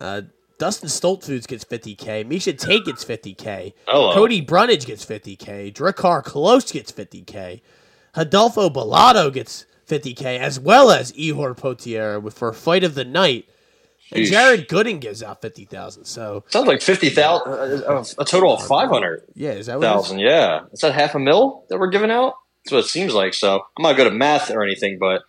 uh, 0.00 0.22
Dustin 0.62 0.88
Stoltzfus 0.88 1.48
gets 1.48 1.64
50k, 1.64 2.24
Miesha 2.24 2.56
Tate 2.56 2.84
gets 2.84 3.04
50k, 3.04 3.72
Hello. 3.88 4.14
Cody 4.14 4.40
Brundage 4.40 4.86
gets 4.86 5.04
50k, 5.04 5.74
Drakkar 5.74 6.22
Klose 6.22 6.72
gets 6.72 6.92
50k, 6.92 7.60
Adolfo 8.14 8.70
Bellato 8.70 9.32
gets 9.32 9.66
50k, 9.88 10.38
as 10.38 10.60
well 10.60 10.92
as 10.92 11.10
Ihor 11.14 11.58
Potier 11.58 12.32
for 12.32 12.52
fight 12.52 12.84
of 12.84 12.94
the 12.94 13.04
night. 13.04 13.48
And 14.12 14.24
Jared 14.24 14.68
Gooden 14.68 15.00
gives 15.00 15.20
out 15.20 15.42
50,000. 15.42 16.04
So, 16.04 16.44
Sounds 16.46 16.68
like 16.68 16.80
fifty 16.80 17.08
thousand, 17.08 17.82
uh, 17.82 18.04
a 18.18 18.24
total 18.24 18.54
of 18.54 18.64
five 18.64 18.88
hundred 18.88 19.24
yeah, 19.34 19.50
is 19.50 19.66
that 19.66 19.80
what 19.80 19.86
thousand. 19.86 20.20
Yeah, 20.20 20.66
is 20.70 20.78
that 20.82 20.94
half 20.94 21.16
a 21.16 21.18
mil 21.18 21.64
that 21.70 21.78
we're 21.78 21.90
giving 21.90 22.12
out? 22.12 22.34
That's 22.64 22.72
what 22.72 22.84
it 22.84 22.88
seems 22.88 23.14
like. 23.14 23.34
So 23.34 23.62
I'm 23.76 23.82
not 23.82 23.96
good 23.96 24.06
at 24.06 24.12
math 24.12 24.48
or 24.48 24.62
anything, 24.62 24.98
but 25.00 25.22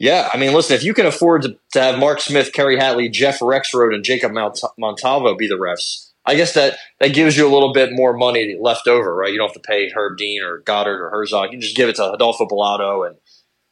yeah, 0.00 0.30
I 0.32 0.38
mean, 0.38 0.54
listen, 0.54 0.74
if 0.74 0.82
you 0.82 0.94
can 0.94 1.04
afford 1.04 1.42
to, 1.42 1.58
to 1.74 1.82
have 1.82 1.98
Mark 1.98 2.22
Smith, 2.22 2.54
Kerry 2.54 2.78
Hatley, 2.78 3.12
Jeff 3.12 3.38
Rexroad, 3.40 3.94
and 3.94 4.02
Jacob 4.02 4.32
Mont- 4.32 4.58
Montalvo 4.78 5.36
be 5.36 5.46
the 5.46 5.56
refs, 5.56 6.08
I 6.24 6.36
guess 6.36 6.54
that 6.54 6.78
that 7.00 7.08
gives 7.08 7.36
you 7.36 7.46
a 7.46 7.52
little 7.52 7.74
bit 7.74 7.90
more 7.92 8.16
money 8.16 8.56
left 8.58 8.88
over, 8.88 9.14
right? 9.14 9.30
You 9.30 9.38
don't 9.38 9.48
have 9.48 9.62
to 9.62 9.68
pay 9.68 9.90
Herb 9.90 10.16
Dean 10.16 10.42
or 10.42 10.60
Goddard 10.60 11.04
or 11.04 11.10
Herzog. 11.10 11.52
You 11.52 11.58
just 11.58 11.76
give 11.76 11.90
it 11.90 11.96
to 11.96 12.12
Adolfo 12.12 12.46
Bellato 12.46 13.06
and 13.06 13.16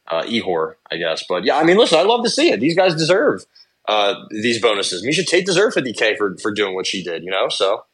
uh, 0.07 0.21
Ihor, 0.21 0.75
I 0.91 0.97
guess. 0.97 1.23
But 1.27 1.45
yeah, 1.45 1.57
I 1.57 1.63
mean, 1.63 1.77
listen, 1.77 1.97
I'd 1.97 2.05
love 2.05 2.23
to 2.23 2.29
see 2.29 2.51
it. 2.51 2.59
These 2.59 2.75
guys 2.75 2.93
deserve 2.93 3.45
uh, 3.87 4.13
these 4.29 4.61
bonuses. 4.61 5.03
Miesha 5.03 5.25
Tate 5.25 5.47
deserve 5.47 5.73
50K 5.73 6.15
for, 6.15 6.37
for 6.37 6.51
doing 6.51 6.75
what 6.75 6.85
she 6.85 7.03
did, 7.03 7.23
you 7.23 7.31
know? 7.31 7.49
So 7.49 7.85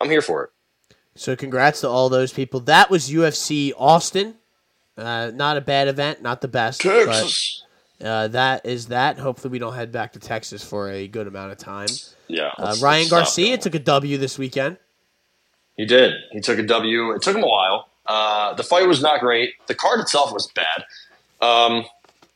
I'm 0.00 0.08
here 0.08 0.22
for 0.22 0.44
it. 0.44 0.50
So 1.14 1.36
congrats 1.36 1.82
to 1.82 1.88
all 1.90 2.08
those 2.08 2.32
people. 2.32 2.60
That 2.60 2.88
was 2.88 3.10
UFC 3.10 3.72
Austin. 3.76 4.36
Uh, 4.96 5.30
not 5.34 5.58
a 5.58 5.60
bad 5.60 5.88
event, 5.88 6.22
not 6.22 6.40
the 6.40 6.48
best, 6.48 6.80
Texas. 6.80 7.62
but 7.62 7.71
uh, 8.02 8.28
that 8.28 8.66
is 8.66 8.88
that. 8.88 9.18
Hopefully, 9.18 9.52
we 9.52 9.58
don't 9.58 9.74
head 9.74 9.92
back 9.92 10.12
to 10.14 10.18
Texas 10.18 10.64
for 10.64 10.90
a 10.90 11.08
good 11.08 11.26
amount 11.26 11.52
of 11.52 11.58
time. 11.58 11.88
Yeah. 12.28 12.52
Uh, 12.58 12.76
Ryan 12.82 13.08
Garcia 13.08 13.48
going. 13.48 13.60
took 13.60 13.74
a 13.74 13.78
W 13.78 14.18
this 14.18 14.38
weekend. 14.38 14.78
He 15.76 15.86
did. 15.86 16.14
He 16.32 16.40
took 16.40 16.58
a 16.58 16.62
W. 16.62 17.12
It 17.12 17.22
took 17.22 17.36
him 17.36 17.42
a 17.42 17.48
while. 17.48 17.88
Uh, 18.06 18.54
the 18.54 18.62
fight 18.62 18.86
was 18.86 19.00
not 19.00 19.20
great. 19.20 19.54
The 19.66 19.74
card 19.74 20.00
itself 20.00 20.32
was 20.32 20.48
bad. 20.48 20.84
Um, 21.40 21.84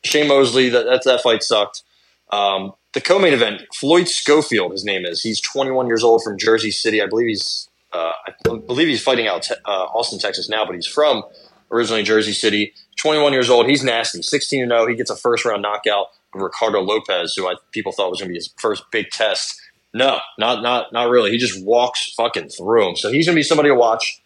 Shane 0.05 0.29
Mosley, 0.29 0.69
that, 0.69 0.85
that, 0.85 1.05
that 1.05 1.23
fight 1.23 1.43
sucked. 1.43 1.83
Um, 2.31 2.73
the 2.93 3.01
co-main 3.01 3.35
event, 3.35 3.63
Floyd 3.75 4.09
Schofield, 4.09 4.73
his 4.73 4.85
name 4.85 5.05
is. 5.05 5.23
He's 5.23 5.41
21 5.41 5.87
years 5.87 6.03
old 6.03 6.23
from 6.23 6.39
Jersey 6.39 6.71
City. 6.71 7.03
I 7.03 7.07
believe 7.07 7.29
he's, 7.29 7.69
uh, 7.93 8.13
I 8.27 8.33
believe 8.43 8.89
he's 8.89 9.03
fighting 9.03 9.27
out 9.27 9.51
uh, 9.51 9.85
Austin, 9.95 10.19
Texas 10.19 10.49
now, 10.49 10.65
but 10.65 10.75
he's 10.75 10.87
from 10.87 11.23
originally 11.71 12.03
Jersey 12.03 12.33
City. 12.33 12.73
21 12.97 13.33
years 13.33 13.51
old. 13.51 13.67
He's 13.67 13.85
nasty. 13.85 14.23
16 14.23 14.63
and 14.63 14.71
0. 14.71 14.87
He 14.87 14.95
gets 14.95 15.11
a 15.11 15.17
first 15.17 15.45
round 15.45 15.63
knockout 15.63 16.09
of 16.35 16.41
Ricardo 16.41 16.81
Lopez, 16.81 17.35
who 17.37 17.47
I, 17.47 17.55
people 17.73 17.93
thought 17.93 18.11
was 18.11 18.21
going 18.21 18.29
to 18.29 18.33
be 18.33 18.39
his 18.39 18.53
first 18.59 18.85
big 18.91 19.11
test. 19.11 19.61
No, 19.95 20.19
not 20.39 20.63
not 20.63 20.93
not 20.93 21.09
really. 21.09 21.31
He 21.31 21.39
just 21.39 21.65
walks 21.65 22.13
fucking 22.15 22.51
through 22.51 22.91
him. 22.91 22.97
So 22.97 23.11
he's 23.11 23.27
going 23.27 23.35
to 23.35 23.39
be 23.39 23.43
somebody 23.43 23.71
to 23.71 23.75
watch. 23.75 24.21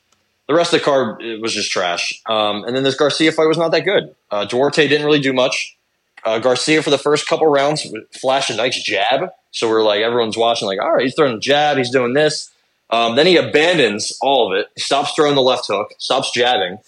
The 0.48 0.54
rest 0.54 0.74
of 0.74 0.80
the 0.80 0.84
card 0.84 1.22
was 1.40 1.54
just 1.54 1.70
trash. 1.70 2.20
Um, 2.26 2.64
and 2.64 2.74
then 2.74 2.82
this 2.82 2.96
Garcia 2.96 3.30
fight 3.30 3.46
was 3.46 3.56
not 3.56 3.70
that 3.70 3.84
good. 3.84 4.16
Uh, 4.32 4.46
Duarte 4.46 4.88
didn't 4.88 5.06
really 5.06 5.20
do 5.20 5.32
much. 5.32 5.76
Uh, 6.24 6.38
Garcia 6.38 6.82
for 6.82 6.90
the 6.90 6.98
first 6.98 7.28
couple 7.28 7.46
rounds 7.46 7.86
flashed 8.20 8.50
a 8.50 8.56
nice 8.56 8.82
jab. 8.82 9.30
So 9.52 9.68
we're 9.68 9.84
like, 9.84 10.02
everyone's 10.02 10.36
watching, 10.36 10.66
like, 10.66 10.80
all 10.80 10.92
right, 10.92 11.02
he's 11.02 11.14
throwing 11.14 11.36
a 11.36 11.40
jab, 11.40 11.76
he's 11.76 11.90
doing 11.90 12.14
this. 12.14 12.50
Um, 12.90 13.16
then 13.16 13.26
he 13.26 13.36
abandons 13.36 14.16
all 14.20 14.52
of 14.52 14.58
it. 14.58 14.66
Stops 14.76 15.12
throwing 15.14 15.34
the 15.34 15.42
left 15.42 15.66
hook, 15.68 15.94
stops 15.98 16.32
jabbing, 16.32 16.78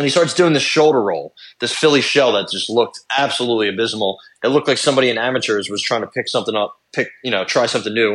and 0.00 0.06
he 0.06 0.10
starts 0.10 0.32
doing 0.32 0.54
this 0.54 0.62
shoulder 0.62 1.02
roll, 1.02 1.34
this 1.58 1.76
Philly 1.76 2.00
shell 2.00 2.32
that 2.32 2.48
just 2.48 2.70
looked 2.70 3.00
absolutely 3.18 3.68
abysmal. 3.68 4.18
It 4.42 4.48
looked 4.48 4.66
like 4.66 4.78
somebody 4.78 5.10
in 5.10 5.18
amateurs 5.18 5.68
was 5.68 5.82
trying 5.82 6.00
to 6.00 6.06
pick 6.06 6.26
something 6.26 6.56
up, 6.56 6.80
pick, 6.94 7.10
you 7.22 7.30
know, 7.30 7.44
try 7.44 7.66
something 7.66 7.92
new. 7.92 8.14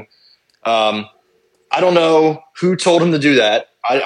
Um, 0.64 1.08
I 1.72 1.82
don't 1.82 1.94
know 1.94 2.42
who 2.60 2.76
told 2.76 3.04
him 3.04 3.12
to 3.12 3.20
do 3.20 3.36
that. 3.36 3.70
I, 3.88 4.02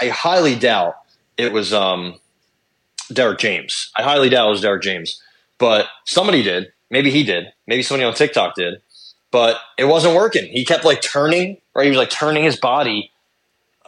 I, 0.00 0.04
I 0.04 0.08
highly 0.10 0.54
doubt 0.54 0.96
it 1.38 1.50
was 1.50 1.72
um, 1.72 2.16
Derek 3.10 3.38
James. 3.38 3.90
I 3.96 4.02
highly 4.02 4.28
doubt 4.28 4.48
it 4.48 4.50
was 4.50 4.60
Derek 4.60 4.82
James, 4.82 5.18
but 5.56 5.86
somebody 6.04 6.42
did. 6.42 6.74
Maybe 6.90 7.10
he 7.10 7.24
did. 7.24 7.54
Maybe 7.66 7.82
somebody 7.82 8.04
on 8.04 8.12
TikTok 8.12 8.54
did. 8.54 8.82
But 9.30 9.56
it 9.78 9.86
wasn't 9.86 10.14
working. 10.14 10.52
He 10.52 10.66
kept 10.66 10.84
like 10.84 11.00
turning, 11.00 11.56
right? 11.74 11.84
He 11.84 11.88
was 11.88 11.96
like 11.96 12.10
turning 12.10 12.44
his 12.44 12.56
body. 12.56 13.11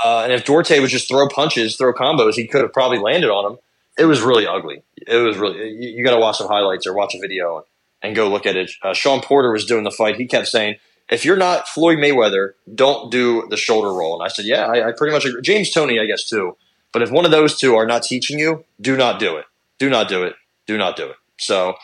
Uh, 0.02 0.22
and 0.24 0.32
if 0.32 0.44
Duarte 0.44 0.78
would 0.80 0.90
just 0.90 1.08
throw 1.08 1.28
punches, 1.28 1.76
throw 1.76 1.92
combos, 1.92 2.34
he 2.34 2.46
could 2.46 2.62
have 2.62 2.72
probably 2.72 2.98
landed 2.98 3.30
on 3.30 3.52
him. 3.52 3.58
It 3.96 4.06
was 4.06 4.22
really 4.22 4.46
ugly. 4.46 4.82
It 5.06 5.16
was 5.16 5.36
really. 5.36 5.70
You, 5.70 5.90
you 5.90 6.04
got 6.04 6.14
to 6.14 6.20
watch 6.20 6.38
some 6.38 6.48
highlights 6.48 6.86
or 6.86 6.94
watch 6.94 7.14
a 7.14 7.20
video 7.20 7.58
and, 7.58 7.66
and 8.02 8.16
go 8.16 8.28
look 8.28 8.46
at 8.46 8.56
it. 8.56 8.72
Uh, 8.82 8.92
Shawn 8.92 9.20
Porter 9.20 9.52
was 9.52 9.64
doing 9.64 9.84
the 9.84 9.90
fight. 9.90 10.16
He 10.16 10.26
kept 10.26 10.48
saying, 10.48 10.76
"If 11.08 11.24
you're 11.24 11.36
not 11.36 11.68
Floyd 11.68 11.98
Mayweather, 11.98 12.52
don't 12.74 13.10
do 13.10 13.46
the 13.50 13.56
shoulder 13.56 13.92
roll." 13.92 14.14
And 14.14 14.24
I 14.24 14.28
said, 14.28 14.46
"Yeah, 14.46 14.66
I, 14.66 14.88
I 14.88 14.92
pretty 14.92 15.12
much 15.12 15.24
agree." 15.24 15.42
James 15.42 15.70
Toney, 15.70 16.00
I 16.00 16.06
guess 16.06 16.26
too. 16.26 16.56
But 16.92 17.02
if 17.02 17.10
one 17.10 17.24
of 17.24 17.30
those 17.30 17.58
two 17.58 17.76
are 17.76 17.86
not 17.86 18.02
teaching 18.02 18.38
you, 18.38 18.64
do 18.80 18.96
not 18.96 19.20
do 19.20 19.36
it. 19.36 19.44
Do 19.78 19.88
not 19.88 20.08
do 20.08 20.24
it. 20.24 20.34
Do 20.66 20.76
not 20.76 20.96
do 20.96 21.06
it. 21.06 21.16
So 21.38 21.74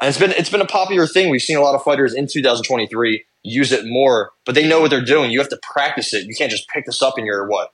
and 0.00 0.08
it's 0.08 0.18
been 0.18 0.32
it's 0.32 0.50
been 0.50 0.60
a 0.60 0.66
popular 0.66 1.06
thing. 1.06 1.30
We've 1.30 1.42
seen 1.42 1.56
a 1.56 1.60
lot 1.60 1.74
of 1.74 1.82
fighters 1.82 2.14
in 2.14 2.26
2023 2.26 3.24
use 3.44 3.70
it 3.70 3.86
more, 3.86 4.32
but 4.44 4.56
they 4.56 4.66
know 4.66 4.80
what 4.80 4.90
they're 4.90 5.04
doing. 5.04 5.30
You 5.30 5.38
have 5.38 5.50
to 5.50 5.60
practice 5.62 6.12
it. 6.12 6.26
You 6.26 6.34
can't 6.34 6.50
just 6.50 6.68
pick 6.68 6.86
this 6.86 7.00
up 7.02 7.18
in 7.18 7.24
your 7.24 7.46
what 7.46 7.72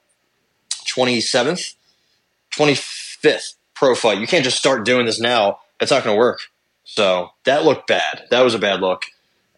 27th, 0.86 1.74
25th 2.54 3.54
pro 3.74 3.94
fight. 3.94 4.18
You 4.18 4.26
can't 4.26 4.44
just 4.44 4.58
start 4.58 4.84
doing 4.84 5.06
this 5.06 5.18
now 5.18 5.60
it's 5.80 5.90
not 5.90 6.04
going 6.04 6.14
to 6.14 6.18
work. 6.18 6.40
So 6.84 7.30
that 7.44 7.64
looked 7.64 7.86
bad. 7.86 8.26
That 8.30 8.42
was 8.42 8.54
a 8.54 8.58
bad 8.58 8.80
look. 8.80 9.04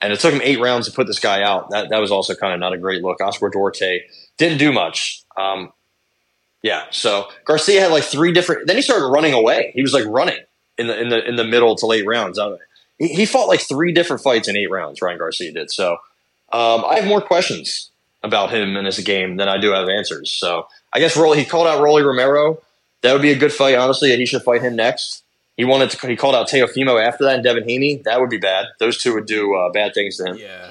And 0.01 0.13
it 0.13 0.21
took 0.21 0.33
him 0.33 0.41
eight 0.43 0.61
rounds 0.61 0.89
to 0.89 0.93
put 0.93 1.07
this 1.07 1.19
guy 1.19 1.43
out. 1.43 1.71
That 1.71 1.91
that 1.91 2.01
was 2.01 2.11
also 2.11 2.35
kind 2.35 2.53
of 2.53 2.61
not 2.61 2.73
a 2.73 2.79
great 2.79 3.03
look. 3.03 3.21
Oscar 3.21 3.51
Duarte 3.51 4.01
didn't 4.37 4.59
do 4.59 4.73
much. 4.73 5.23
Um, 5.37 5.73
yeah. 6.61 6.87
So 6.91 7.29
Garcia 7.45 7.81
had 7.81 7.93
like 7.93 8.03
three 8.03 8.33
different. 8.33 8.67
Then 8.67 8.77
he 8.77 8.83
started 8.83 9.07
running 9.07 9.33
away. 9.33 9.71
He 9.75 9.83
was 9.83 9.93
like 9.93 10.05
running 10.07 10.41
in 10.77 10.89
the 10.89 11.01
in 11.01 11.09
the 11.09 11.29
in 11.29 11.37
the 11.37 11.45
middle 11.45 11.77
to 11.77 11.87
late 11.87 12.05
rounds. 12.05 12.37
Uh, 12.37 12.57
he, 13.03 13.09
he 13.09 13.27
fought 13.27 13.49
like 13.49 13.61
three 13.61 13.93
different 13.93 14.23
fights 14.23 14.49
in 14.49 14.57
eight 14.57 14.71
rounds. 14.71 15.03
Ryan 15.03 15.19
Garcia 15.19 15.53
did. 15.53 15.71
So 15.71 15.95
um, 16.53 16.85
I 16.85 16.97
have 16.97 17.07
more 17.07 17.21
questions 17.21 17.91
about 18.23 18.53
him 18.53 18.77
in 18.77 18.85
this 18.85 19.01
game 19.01 19.37
than 19.37 19.49
I 19.49 19.59
do 19.59 19.73
have 19.73 19.89
answers. 19.89 20.31
So 20.31 20.69
I 20.93 21.01
guess 21.01 21.17
Rolly, 21.17 21.41
he 21.41 21.45
called 21.45 21.67
out 21.67 21.83
Rolly 21.83 22.03
Romero. 22.03 22.63
That 23.03 23.13
would 23.13 23.23
be 23.23 23.33
a 23.33 23.37
good 23.37 23.53
fight, 23.53 23.75
honestly. 23.75 24.17
He 24.17 24.27
should 24.27 24.43
fight 24.43 24.63
him 24.63 24.77
next. 24.77 25.25
He 25.57 25.65
wanted 25.65 25.91
to. 25.91 26.07
He 26.07 26.17
called 26.17 26.37
out 26.37 26.49
Teofimo 26.49 27.05
after 27.05 27.25
that, 27.25 27.35
and 27.35 27.45
Devin 27.45 27.65
Haney. 27.65 27.97
That 28.05 28.21
would 28.21 28.31
be 28.31 28.39
bad. 28.39 28.67
Those 28.79 28.99
two 28.99 29.13
would 29.15 29.27
do 29.27 29.55
uh, 29.55 29.71
bad 29.71 29.93
things 29.93 30.17
to 30.17 30.27
him. 30.27 30.37
Yeah. 30.37 30.71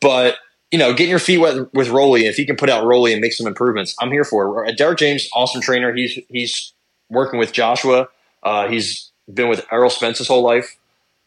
But 0.00 0.38
you 0.70 0.78
know, 0.78 0.92
getting 0.92 1.10
your 1.10 1.18
feet 1.18 1.38
wet 1.38 1.74
with 1.74 1.88
Rolly, 1.88 2.26
if 2.26 2.36
he 2.36 2.46
can 2.46 2.56
put 2.56 2.70
out 2.70 2.84
Rolly 2.84 3.12
and 3.12 3.20
make 3.20 3.32
some 3.32 3.46
improvements, 3.46 3.94
I'm 4.00 4.10
here 4.10 4.24
for 4.24 4.64
it. 4.64 4.78
Derek 4.78 4.98
James, 4.98 5.28
awesome 5.34 5.60
trainer. 5.60 5.92
He's 5.92 6.18
he's 6.28 6.72
working 7.10 7.38
with 7.38 7.52
Joshua. 7.52 8.08
Uh, 8.42 8.68
he's 8.68 9.10
been 9.32 9.48
with 9.48 9.66
Errol 9.70 9.90
Spence 9.90 10.18
his 10.18 10.28
whole 10.28 10.42
life. 10.42 10.77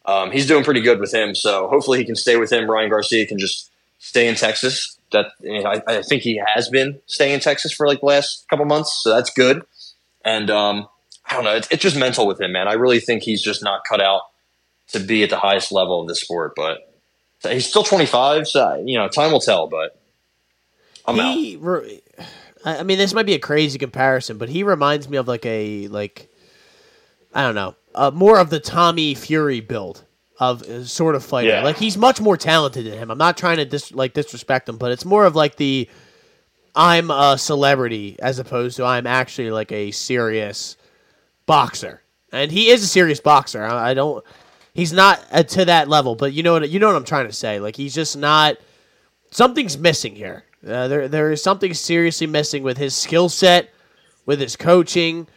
Um, 0.06 0.32
he's 0.32 0.48
doing 0.48 0.64
pretty 0.64 0.82
good 0.82 1.00
with 1.00 1.14
him. 1.14 1.36
So 1.36 1.68
hopefully 1.68 2.00
he 2.00 2.06
can 2.06 2.16
stay 2.16 2.38
with 2.38 2.52
him. 2.52 2.70
Ryan 2.70 2.90
Garcia 2.90 3.26
can 3.26 3.38
just 3.38 3.70
stay 4.00 4.28
in 4.28 4.36
Texas. 4.36 4.98
That 5.12 5.28
you 5.42 5.62
know, 5.62 5.70
I, 5.70 5.82
I, 5.88 6.02
think 6.02 6.24
he 6.24 6.42
has 6.56 6.70
been 6.70 7.02
staying 7.06 7.34
in 7.34 7.40
Texas 7.42 7.74
for 7.74 7.86
like 7.86 8.00
the 8.00 8.06
last 8.06 8.48
couple 8.50 8.66
months, 8.66 9.02
so 9.04 9.10
that's 9.10 9.30
good. 9.30 9.64
And 10.24 10.50
um, 10.50 10.88
I 11.26 11.34
don't 11.36 11.44
know, 11.44 11.56
it's, 11.56 11.68
it's 11.70 11.82
just 11.82 11.98
mental 11.98 12.26
with 12.26 12.40
him, 12.40 12.54
man. 12.54 12.68
I 12.68 12.74
really 12.74 13.02
think 13.02 13.24
he's 13.24 13.42
just 13.42 13.62
not 13.62 13.82
cut 13.88 14.02
out 14.02 14.22
to 14.94 15.00
be 15.00 15.24
at 15.24 15.30
the 15.30 15.38
highest 15.38 15.72
level 15.72 16.02
of 16.02 16.08
this 16.08 16.22
sport. 16.22 16.54
But 16.56 16.80
he's 17.44 17.68
still 17.68 17.84
25, 17.84 18.48
so 18.48 18.82
you 18.86 18.98
know, 18.98 19.08
time 19.10 19.32
will 19.32 19.42
tell. 19.42 19.68
But 19.68 20.00
I'm 21.06 21.16
he, 21.16 21.56
out. 21.56 21.62
Re- 21.62 22.02
I 22.64 22.84
mean, 22.84 22.98
this 22.98 23.14
might 23.14 23.26
be 23.26 23.34
a 23.34 23.40
crazy 23.40 23.80
comparison, 23.80 24.38
but 24.38 24.50
he 24.50 24.64
reminds 24.64 25.10
me 25.10 25.18
of 25.18 25.28
like 25.28 25.46
a 25.46 25.88
like 25.90 26.30
I 27.34 27.42
don't 27.44 27.56
know, 27.56 27.76
uh, 27.96 28.12
more 28.12 28.40
of 28.40 28.50
the 28.50 28.60
Tommy 28.60 29.14
Fury 29.14 29.60
build 29.60 30.04
of 30.40 30.64
uh, 30.64 30.84
sort 30.84 31.16
of 31.16 31.24
fighter. 31.24 31.50
Yeah. 31.50 31.64
Like 31.64 31.78
he's 31.78 31.98
much 31.98 32.20
more 32.20 32.36
talented 32.36 32.86
than 32.86 32.98
him. 32.98 33.12
I'm 33.12 33.18
not 33.18 33.38
trying 33.38 33.58
to 33.58 33.66
dis- 33.66 33.92
like 33.92 34.14
disrespect 34.14 34.68
him, 34.68 34.78
but 34.78 34.92
it's 34.92 35.06
more 35.06 35.26
of 35.26 35.36
like 35.36 35.56
the 35.56 35.88
I'm 36.76 37.12
a 37.12 37.38
celebrity 37.38 38.18
as 38.20 38.40
opposed 38.40 38.78
to 38.78 38.86
I'm 38.86 39.06
actually 39.06 39.52
like 39.52 39.72
a 39.72 39.92
serious 39.92 40.78
boxer, 41.46 42.02
and 42.32 42.52
he 42.52 42.70
is 42.70 42.84
a 42.84 42.88
serious 42.88 43.20
boxer. 43.20 43.64
I, 43.64 43.92
I 43.92 43.94
don't. 43.94 44.24
He's 44.74 44.94
not 44.94 45.24
uh, 45.32 45.44
to 45.44 45.66
that 45.66 45.90
level, 45.90 46.16
but 46.16 46.34
you 46.34 46.44
know 46.44 46.54
what 46.54 46.70
you 46.70 46.80
know 46.80 46.88
what 46.88 46.96
I'm 46.96 47.06
trying 47.06 47.28
to 47.28 47.34
say. 47.34 47.60
Like 47.60 47.76
he's 47.76 47.94
just 47.94 48.18
not. 48.18 48.58
Something's 49.32 49.78
missing 49.78 50.16
here. 50.16 50.46
Uh, 50.66 50.88
there 50.88 51.08
there 51.08 51.32
is 51.32 51.44
something 51.44 51.74
seriously 51.74 52.28
missing 52.28 52.64
with 52.64 52.78
his 52.78 52.96
skill 52.96 53.30
set, 53.30 53.70
with 54.26 54.40
his 54.40 54.56
coaching, 54.56 55.28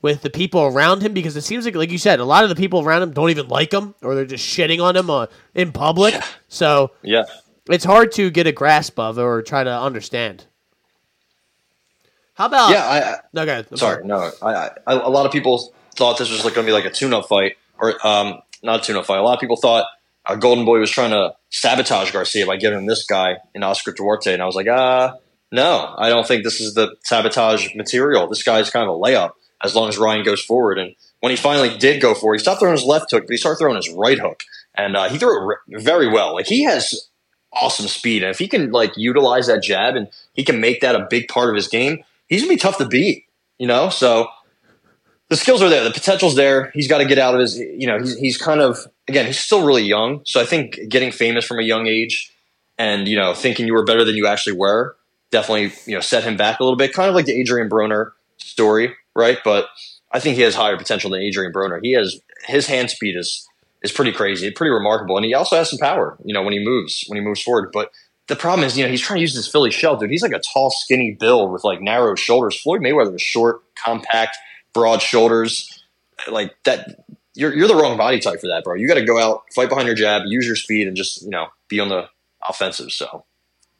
with 0.00 0.22
the 0.22 0.30
people 0.30 0.62
around 0.62 1.02
him 1.02 1.12
because 1.12 1.36
it 1.36 1.42
seems 1.42 1.64
like, 1.64 1.74
like 1.74 1.90
you 1.90 1.98
said, 1.98 2.20
a 2.20 2.24
lot 2.24 2.44
of 2.44 2.50
the 2.50 2.56
people 2.56 2.80
around 2.80 3.02
him 3.02 3.12
don't 3.12 3.30
even 3.30 3.48
like 3.48 3.72
him 3.72 3.94
or 4.02 4.14
they're 4.14 4.24
just 4.24 4.46
shitting 4.46 4.82
on 4.82 4.96
him 4.96 5.10
uh, 5.10 5.26
in 5.54 5.72
public. 5.72 6.14
Yeah. 6.14 6.24
So 6.48 6.92
yeah, 7.02 7.24
it's 7.68 7.84
hard 7.84 8.12
to 8.12 8.30
get 8.30 8.46
a 8.46 8.52
grasp 8.52 8.98
of 8.98 9.18
or 9.18 9.42
try 9.42 9.64
to 9.64 9.80
understand. 9.80 10.46
How 12.34 12.46
about? 12.46 12.70
Yeah, 12.70 12.84
I. 12.84 13.16
No, 13.32 13.44
go 13.44 13.52
ahead. 13.52 13.78
sorry, 13.78 14.04
no. 14.04 14.30
I, 14.40 14.70
I, 14.86 14.92
a 14.92 15.10
lot 15.10 15.26
of 15.26 15.32
people 15.32 15.74
thought 15.96 16.18
this 16.18 16.30
was 16.30 16.44
like 16.44 16.54
going 16.54 16.64
to 16.64 16.70
be 16.70 16.72
like 16.72 16.84
a 16.84 16.90
tune-up 16.90 17.26
fight, 17.26 17.56
or 17.78 17.94
um, 18.06 18.40
not 18.62 18.80
a 18.80 18.82
tune-up 18.84 19.06
fight. 19.06 19.18
A 19.18 19.22
lot 19.22 19.34
of 19.34 19.40
people 19.40 19.56
thought 19.56 19.86
uh, 20.24 20.36
Golden 20.36 20.64
Boy 20.64 20.78
was 20.78 20.90
trying 20.90 21.10
to 21.10 21.34
sabotage 21.50 22.12
Garcia 22.12 22.46
by 22.46 22.56
giving 22.56 22.78
him 22.78 22.86
this 22.86 23.04
guy 23.06 23.38
in 23.56 23.64
Oscar 23.64 23.90
Duarte, 23.90 24.32
and 24.32 24.40
I 24.40 24.46
was 24.46 24.54
like, 24.54 24.68
ah, 24.70 24.74
uh, 24.74 25.16
no, 25.50 25.94
I 25.98 26.10
don't 26.10 26.26
think 26.26 26.44
this 26.44 26.60
is 26.60 26.74
the 26.74 26.94
sabotage 27.02 27.74
material. 27.74 28.28
This 28.28 28.44
guy's 28.44 28.70
kind 28.70 28.88
of 28.88 28.94
a 28.94 28.98
layup 28.98 29.32
as 29.62 29.74
long 29.74 29.88
as 29.88 29.98
Ryan 29.98 30.24
goes 30.24 30.42
forward. 30.42 30.78
And 30.78 30.94
when 31.20 31.30
he 31.30 31.36
finally 31.36 31.76
did 31.76 32.00
go 32.00 32.14
forward, 32.14 32.36
he 32.36 32.40
stopped 32.40 32.60
throwing 32.60 32.76
his 32.76 32.84
left 32.84 33.10
hook, 33.10 33.24
but 33.26 33.32
he 33.32 33.36
started 33.36 33.58
throwing 33.58 33.76
his 33.76 33.90
right 33.90 34.18
hook, 34.18 34.42
and 34.76 34.96
uh, 34.96 35.08
he 35.08 35.18
threw 35.18 35.52
it 35.52 35.82
very 35.82 36.08
well. 36.08 36.34
Like 36.34 36.46
he 36.46 36.64
has 36.64 37.08
awesome 37.52 37.88
speed, 37.88 38.22
and 38.22 38.30
if 38.30 38.38
he 38.38 38.48
can 38.48 38.70
like 38.70 38.96
utilize 38.96 39.46
that 39.46 39.62
jab 39.62 39.96
and 39.96 40.08
he 40.34 40.44
can 40.44 40.60
make 40.60 40.80
that 40.80 40.94
a 40.94 41.06
big 41.10 41.28
part 41.28 41.48
of 41.48 41.56
his 41.56 41.68
game, 41.68 42.04
he's 42.28 42.42
gonna 42.42 42.52
be 42.52 42.58
tough 42.58 42.78
to 42.78 42.86
beat. 42.86 43.24
You 43.58 43.66
know, 43.66 43.88
so 43.88 44.28
the 45.28 45.36
skills 45.36 45.62
are 45.62 45.68
there, 45.68 45.82
the 45.82 45.90
potential's 45.90 46.36
there. 46.36 46.70
He's 46.74 46.86
got 46.86 46.98
to 46.98 47.04
get 47.04 47.18
out 47.18 47.34
of 47.34 47.40
his. 47.40 47.58
You 47.58 47.86
know, 47.86 47.98
he's 47.98 48.16
he's 48.16 48.36
kind 48.38 48.60
of 48.60 48.78
again, 49.08 49.26
he's 49.26 49.40
still 49.40 49.66
really 49.66 49.82
young, 49.82 50.22
so 50.24 50.40
I 50.40 50.44
think 50.44 50.78
getting 50.88 51.10
famous 51.10 51.44
from 51.44 51.58
a 51.58 51.62
young 51.62 51.86
age 51.86 52.32
and 52.78 53.08
you 53.08 53.16
know 53.16 53.34
thinking 53.34 53.66
you 53.66 53.74
were 53.74 53.84
better 53.84 54.04
than 54.04 54.14
you 54.14 54.26
actually 54.26 54.56
were 54.56 54.96
definitely 55.30 55.72
you 55.86 55.94
know 55.94 56.00
set 56.00 56.24
him 56.24 56.36
back 56.36 56.60
a 56.60 56.64
little 56.64 56.76
bit, 56.76 56.92
kind 56.92 57.08
of 57.08 57.14
like 57.14 57.26
the 57.26 57.38
Adrian 57.38 57.68
Broner 57.68 58.12
story, 58.38 58.94
right? 59.14 59.38
But 59.44 59.68
I 60.12 60.20
think 60.20 60.36
he 60.36 60.42
has 60.42 60.54
higher 60.54 60.76
potential 60.76 61.10
than 61.10 61.20
Adrian 61.20 61.52
Broner. 61.52 61.80
He 61.82 61.92
has 61.92 62.20
his 62.46 62.66
hand 62.66 62.90
speed 62.90 63.16
is 63.16 63.46
is 63.82 63.92
pretty 63.92 64.12
crazy, 64.12 64.50
pretty 64.50 64.70
remarkable, 64.70 65.16
and 65.16 65.24
he 65.24 65.34
also 65.34 65.56
has 65.56 65.70
some 65.70 65.78
power. 65.78 66.18
You 66.24 66.34
know, 66.34 66.42
when 66.42 66.52
he 66.52 66.58
moves, 66.58 67.04
when 67.08 67.20
he 67.20 67.24
moves 67.24 67.42
forward, 67.42 67.70
but 67.72 67.90
the 68.26 68.36
problem 68.36 68.66
is, 68.66 68.76
you 68.76 68.84
know, 68.84 68.90
he's 68.90 69.00
trying 69.00 69.18
to 69.18 69.22
use 69.22 69.34
this 69.34 69.50
Philly 69.50 69.70
shell, 69.70 69.96
dude. 69.96 70.10
He's 70.10 70.22
like 70.22 70.32
a 70.32 70.40
tall, 70.40 70.70
skinny 70.70 71.16
build 71.18 71.50
with 71.50 71.64
like 71.64 71.80
narrow 71.80 72.14
shoulders. 72.14 72.60
Floyd 72.60 72.80
Mayweather 72.80 73.12
was 73.12 73.22
short, 73.22 73.62
compact, 73.74 74.36
broad 74.74 75.00
shoulders. 75.00 75.82
Like 76.28 76.54
that, 76.64 77.04
you're 77.34 77.54
you're 77.54 77.68
the 77.68 77.76
wrong 77.76 77.96
body 77.96 78.20
type 78.20 78.40
for 78.40 78.48
that, 78.48 78.64
bro. 78.64 78.74
You 78.74 78.86
got 78.86 78.94
to 78.94 79.04
go 79.04 79.18
out, 79.18 79.44
fight 79.54 79.68
behind 79.68 79.86
your 79.86 79.96
jab, 79.96 80.22
use 80.26 80.46
your 80.46 80.56
speed, 80.56 80.86
and 80.86 80.96
just 80.96 81.22
you 81.22 81.30
know 81.30 81.48
be 81.68 81.80
on 81.80 81.88
the 81.88 82.08
offensive. 82.46 82.92
So. 82.92 83.24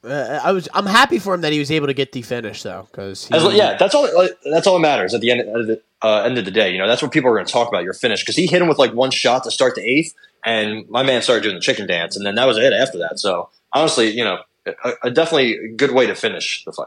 Uh, 0.04 0.40
I 0.42 0.52
was. 0.52 0.68
I'm 0.72 0.86
happy 0.86 1.18
for 1.18 1.34
him 1.34 1.40
that 1.40 1.52
he 1.52 1.58
was 1.58 1.70
able 1.70 1.88
to 1.88 1.94
get 1.94 2.12
the 2.12 2.22
finish, 2.22 2.62
though, 2.62 2.86
because 2.90 3.28
yeah, 3.30 3.76
that's 3.76 3.94
all. 3.94 4.08
That's 4.44 4.66
all 4.66 4.74
that 4.74 4.80
matters 4.80 5.12
at 5.12 5.20
the 5.20 5.30
end 5.30 5.40
of 5.40 5.66
the 5.66 5.82
uh, 6.02 6.22
end 6.22 6.38
of 6.38 6.44
the 6.44 6.52
day. 6.52 6.72
You 6.72 6.78
know, 6.78 6.86
that's 6.86 7.02
what 7.02 7.10
people 7.10 7.30
are 7.30 7.34
going 7.34 7.46
to 7.46 7.52
talk 7.52 7.68
about. 7.68 7.82
Your 7.82 7.94
finish, 7.94 8.22
because 8.22 8.36
he 8.36 8.46
hit 8.46 8.62
him 8.62 8.68
with 8.68 8.78
like 8.78 8.94
one 8.94 9.10
shot 9.10 9.42
to 9.44 9.50
start 9.50 9.74
the 9.74 9.82
eighth, 9.82 10.14
and 10.44 10.88
my 10.88 11.02
man 11.02 11.20
started 11.22 11.42
doing 11.42 11.56
the 11.56 11.60
chicken 11.60 11.86
dance, 11.86 12.16
and 12.16 12.24
then 12.24 12.36
that 12.36 12.46
was 12.46 12.56
it 12.58 12.72
after 12.72 12.98
that. 12.98 13.18
So 13.18 13.50
honestly, 13.72 14.10
you 14.10 14.24
know, 14.24 14.38
a, 14.66 14.92
a 15.04 15.10
definitely 15.10 15.74
good 15.76 15.92
way 15.92 16.06
to 16.06 16.14
finish 16.14 16.64
the 16.64 16.72
fight. 16.72 16.86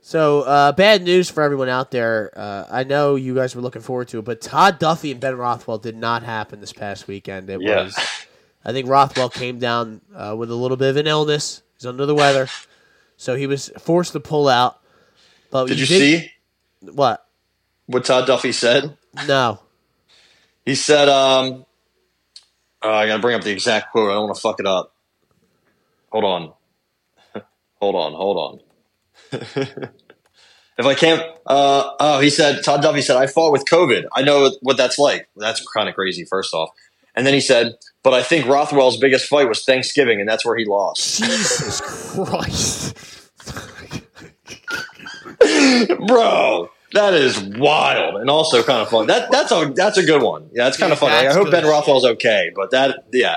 So, 0.00 0.42
uh, 0.42 0.72
bad 0.72 1.02
news 1.02 1.28
for 1.28 1.42
everyone 1.42 1.68
out 1.68 1.90
there. 1.90 2.32
Uh, 2.34 2.64
I 2.70 2.84
know 2.84 3.16
you 3.16 3.34
guys 3.34 3.54
were 3.54 3.60
looking 3.60 3.82
forward 3.82 4.08
to 4.08 4.20
it, 4.20 4.24
but 4.24 4.40
Todd 4.40 4.78
Duffy 4.78 5.10
and 5.10 5.20
Ben 5.20 5.36
Rothwell 5.36 5.78
did 5.78 5.96
not 5.96 6.22
happen 6.22 6.60
this 6.60 6.72
past 6.72 7.08
weekend. 7.08 7.50
It 7.50 7.60
yeah. 7.60 7.82
was, 7.82 7.98
I 8.64 8.72
think 8.72 8.88
Rothwell 8.88 9.28
came 9.28 9.58
down 9.58 10.00
uh, 10.14 10.34
with 10.38 10.50
a 10.50 10.54
little 10.54 10.78
bit 10.78 10.90
of 10.90 10.96
an 10.96 11.06
illness. 11.08 11.62
He's 11.78 11.86
under 11.86 12.06
the 12.06 12.14
weather, 12.14 12.48
so 13.16 13.36
he 13.36 13.46
was 13.46 13.70
forced 13.78 14.12
to 14.12 14.20
pull 14.20 14.48
out. 14.48 14.80
But 15.50 15.68
did 15.68 15.78
you 15.78 15.86
did, 15.86 15.98
see 15.98 16.32
what? 16.80 17.24
What 17.86 18.04
Todd 18.04 18.26
Duffy 18.26 18.52
said? 18.52 18.96
No. 19.26 19.60
He 20.64 20.74
said, 20.74 21.08
um, 21.08 21.64
uh, 22.84 22.90
"I 22.90 23.06
got 23.06 23.16
to 23.16 23.22
bring 23.22 23.36
up 23.36 23.42
the 23.42 23.52
exact 23.52 23.92
quote. 23.92 24.10
I 24.10 24.14
don't 24.14 24.24
want 24.24 24.34
to 24.34 24.40
fuck 24.40 24.60
it 24.60 24.66
up." 24.66 24.92
Hold 26.10 26.24
on. 26.24 26.52
hold 27.80 27.94
on, 27.94 28.12
hold 28.12 28.36
on. 28.36 28.60
if 30.78 30.86
I 30.86 30.94
can't, 30.94 31.22
uh, 31.46 31.92
oh, 32.00 32.20
he 32.20 32.30
said, 32.30 32.64
Todd 32.64 32.82
Duffy 32.82 33.02
said, 33.02 33.16
I 33.16 33.26
fought 33.26 33.52
with 33.52 33.64
COVID. 33.66 34.06
I 34.12 34.22
know 34.22 34.50
what 34.62 34.76
that's 34.76 34.98
like. 34.98 35.28
That's 35.36 35.64
kind 35.74 35.88
of 35.88 35.94
crazy, 35.94 36.24
first 36.24 36.54
off. 36.54 36.70
And 37.18 37.26
then 37.26 37.34
he 37.34 37.40
said, 37.40 37.74
but 38.04 38.14
I 38.14 38.22
think 38.22 38.46
Rothwell's 38.46 38.96
biggest 38.96 39.26
fight 39.26 39.48
was 39.48 39.64
Thanksgiving, 39.64 40.20
and 40.20 40.28
that's 40.28 40.44
where 40.46 40.56
he 40.56 40.64
lost. 40.64 41.18
Jesus 41.18 41.80
Christ. 42.14 42.96
Bro, 46.06 46.70
that 46.92 47.14
is 47.14 47.40
wild 47.40 48.20
and 48.20 48.30
also 48.30 48.62
kind 48.62 48.82
of 48.82 48.88
fun. 48.88 49.08
That 49.08 49.32
that's 49.32 49.50
a 49.50 49.72
that's 49.74 49.98
a 49.98 50.04
good 50.04 50.22
one. 50.22 50.48
Yeah, 50.52 50.64
that's 50.64 50.76
kind 50.76 50.90
yeah, 50.90 50.94
of 50.94 50.98
fun. 51.00 51.10
I 51.10 51.32
hope 51.32 51.50
Ben 51.50 51.64
Rothwell's 51.64 52.04
okay, 52.04 52.52
but 52.54 52.70
that 52.70 53.04
yeah. 53.12 53.34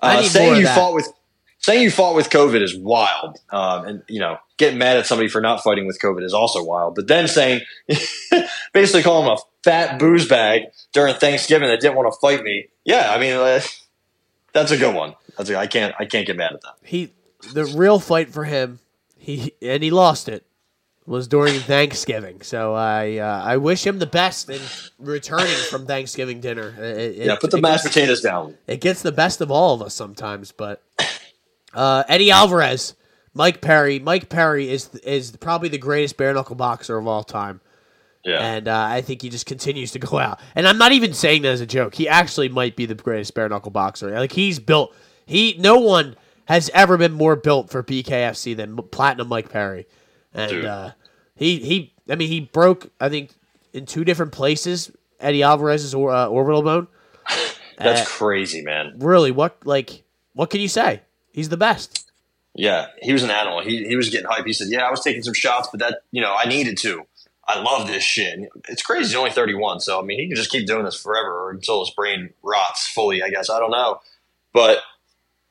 Uh, 0.00 0.22
saying 0.22 0.56
you 0.56 0.66
fought 0.66 0.94
with 0.94 1.12
saying 1.58 1.82
you 1.82 1.90
fought 1.90 2.16
with 2.16 2.30
COVID 2.30 2.62
is 2.62 2.74
wild, 2.76 3.38
um, 3.50 3.84
and 3.84 4.02
you 4.08 4.18
know 4.18 4.38
getting 4.56 4.78
mad 4.78 4.96
at 4.96 5.06
somebody 5.06 5.28
for 5.28 5.42
not 5.42 5.62
fighting 5.62 5.86
with 5.86 6.00
COVID 6.00 6.24
is 6.24 6.32
also 6.32 6.64
wild. 6.64 6.94
But 6.94 7.06
then 7.06 7.28
saying, 7.28 7.60
basically 8.72 9.02
calling 9.02 9.26
him 9.26 9.32
a 9.32 9.38
fat 9.64 9.98
booze 9.98 10.28
bag 10.28 10.64
during 10.92 11.14
Thanksgiving 11.14 11.68
that 11.68 11.80
didn't 11.80 11.96
want 11.96 12.12
to 12.12 12.18
fight 12.20 12.42
me, 12.42 12.68
yeah, 12.84 13.12
I 13.12 13.18
mean 13.18 13.34
uh, 13.34 13.60
that's 14.52 14.70
a 14.70 14.76
good 14.76 14.94
one. 14.94 15.14
That's 15.36 15.50
a, 15.50 15.56
I 15.56 15.66
can't 15.66 15.94
I 15.98 16.04
can't 16.04 16.26
get 16.26 16.36
mad 16.36 16.52
at 16.52 16.62
that. 16.62 16.74
He 16.82 17.12
the 17.52 17.64
real 17.64 18.00
fight 18.00 18.30
for 18.30 18.44
him, 18.44 18.80
he 19.16 19.52
and 19.62 19.82
he 19.82 19.90
lost 19.90 20.28
it 20.28 20.44
was 21.06 21.26
during 21.26 21.58
Thanksgiving. 21.60 22.40
So 22.42 22.74
I 22.74 23.16
uh, 23.16 23.42
I 23.44 23.56
wish 23.56 23.86
him 23.86 23.98
the 23.98 24.06
best 24.06 24.48
in 24.48 24.60
returning 24.98 25.56
from 25.68 25.86
Thanksgiving 25.86 26.40
dinner. 26.40 26.74
It, 26.78 27.16
yeah, 27.16 27.36
put 27.36 27.50
the 27.50 27.60
mashed 27.60 27.84
gets, 27.84 27.94
potatoes 27.94 28.20
down. 28.20 28.56
It 28.66 28.80
gets 28.80 29.02
the 29.02 29.12
best 29.12 29.40
of 29.40 29.50
all 29.50 29.74
of 29.74 29.82
us 29.82 29.94
sometimes, 29.94 30.52
but 30.52 30.82
uh, 31.74 32.04
Eddie 32.08 32.30
Alvarez, 32.30 32.94
Mike 33.34 33.60
Perry. 33.60 33.98
Mike 33.98 34.28
Perry 34.28 34.70
is 34.70 34.94
is 34.96 35.36
probably 35.36 35.68
the 35.68 35.78
greatest 35.78 36.16
bare 36.16 36.32
knuckle 36.32 36.56
boxer 36.56 36.96
of 36.96 37.06
all 37.06 37.24
time. 37.24 37.60
Yeah. 38.24 38.38
And 38.40 38.68
uh, 38.68 38.78
I 38.88 39.00
think 39.00 39.22
he 39.22 39.30
just 39.30 39.46
continues 39.46 39.92
to 39.92 39.98
go 39.98 40.18
out. 40.18 40.40
And 40.54 40.68
I'm 40.68 40.76
not 40.78 40.92
even 40.92 41.14
saying 41.14 41.42
that 41.42 41.48
as 41.52 41.60
a 41.60 41.66
joke. 41.66 41.94
He 41.94 42.08
actually 42.08 42.48
might 42.50 42.76
be 42.76 42.84
the 42.86 42.94
greatest 42.94 43.34
bare 43.34 43.48
knuckle 43.48 43.70
boxer. 43.70 44.10
Like 44.10 44.32
he's 44.32 44.58
built. 44.58 44.94
He 45.24 45.56
no 45.58 45.78
one 45.78 46.16
has 46.46 46.70
ever 46.74 46.98
been 46.98 47.12
more 47.12 47.36
built 47.36 47.70
for 47.70 47.82
BKFC 47.82 48.56
than 48.56 48.76
Platinum 48.76 49.28
Mike 49.28 49.50
Perry. 49.50 49.86
And 50.34 50.64
uh, 50.64 50.90
he 51.34 51.58
he. 51.60 51.94
I 52.08 52.16
mean, 52.16 52.28
he 52.28 52.40
broke. 52.40 52.90
I 53.00 53.08
think 53.08 53.30
in 53.72 53.86
two 53.86 54.04
different 54.04 54.32
places 54.32 54.90
Eddie 55.20 55.42
Alvarez's 55.42 55.94
or, 55.94 56.10
uh, 56.10 56.26
orbital 56.26 56.62
bone. 56.62 56.88
That's 57.78 58.02
Uh, 58.02 58.04
crazy, 58.04 58.62
man. 58.62 58.96
Really, 58.98 59.30
what 59.30 59.64
like 59.64 60.02
what 60.34 60.50
can 60.50 60.60
you 60.60 60.68
say? 60.68 61.00
He's 61.32 61.48
the 61.48 61.56
best. 61.56 62.10
Yeah, 62.54 62.88
he 63.00 63.12
was 63.12 63.22
an 63.22 63.30
animal. 63.30 63.62
He 63.62 63.86
he 63.86 63.96
was 63.96 64.10
getting 64.10 64.26
hype. 64.28 64.44
He 64.44 64.52
said, 64.52 64.68
"Yeah, 64.70 64.80
I 64.86 64.90
was 64.90 65.00
taking 65.00 65.22
some 65.22 65.34
shots, 65.34 65.68
but 65.70 65.80
that 65.80 66.00
you 66.10 66.20
know 66.20 66.34
I 66.36 66.46
needed 66.48 66.76
to. 66.78 67.06
I 67.50 67.60
love 67.60 67.86
this 67.86 68.02
shit. 68.02 68.32
And 68.34 68.48
It's 68.68 68.82
crazy. 68.82 69.08
He's 69.08 69.16
only 69.16 69.30
31, 69.30 69.80
so 69.80 70.00
I 70.00 70.04
mean 70.04 70.18
he 70.18 70.26
can 70.28 70.36
just 70.36 70.50
keep 70.50 70.66
doing 70.66 70.84
this 70.84 71.00
forever 71.00 71.46
or 71.46 71.50
until 71.50 71.80
his 71.80 71.90
brain 71.90 72.30
rots 72.42 72.88
fully. 72.88 73.22
I 73.22 73.30
guess 73.30 73.50
I 73.50 73.58
don't 73.58 73.70
know, 73.70 74.00
but 74.52 74.78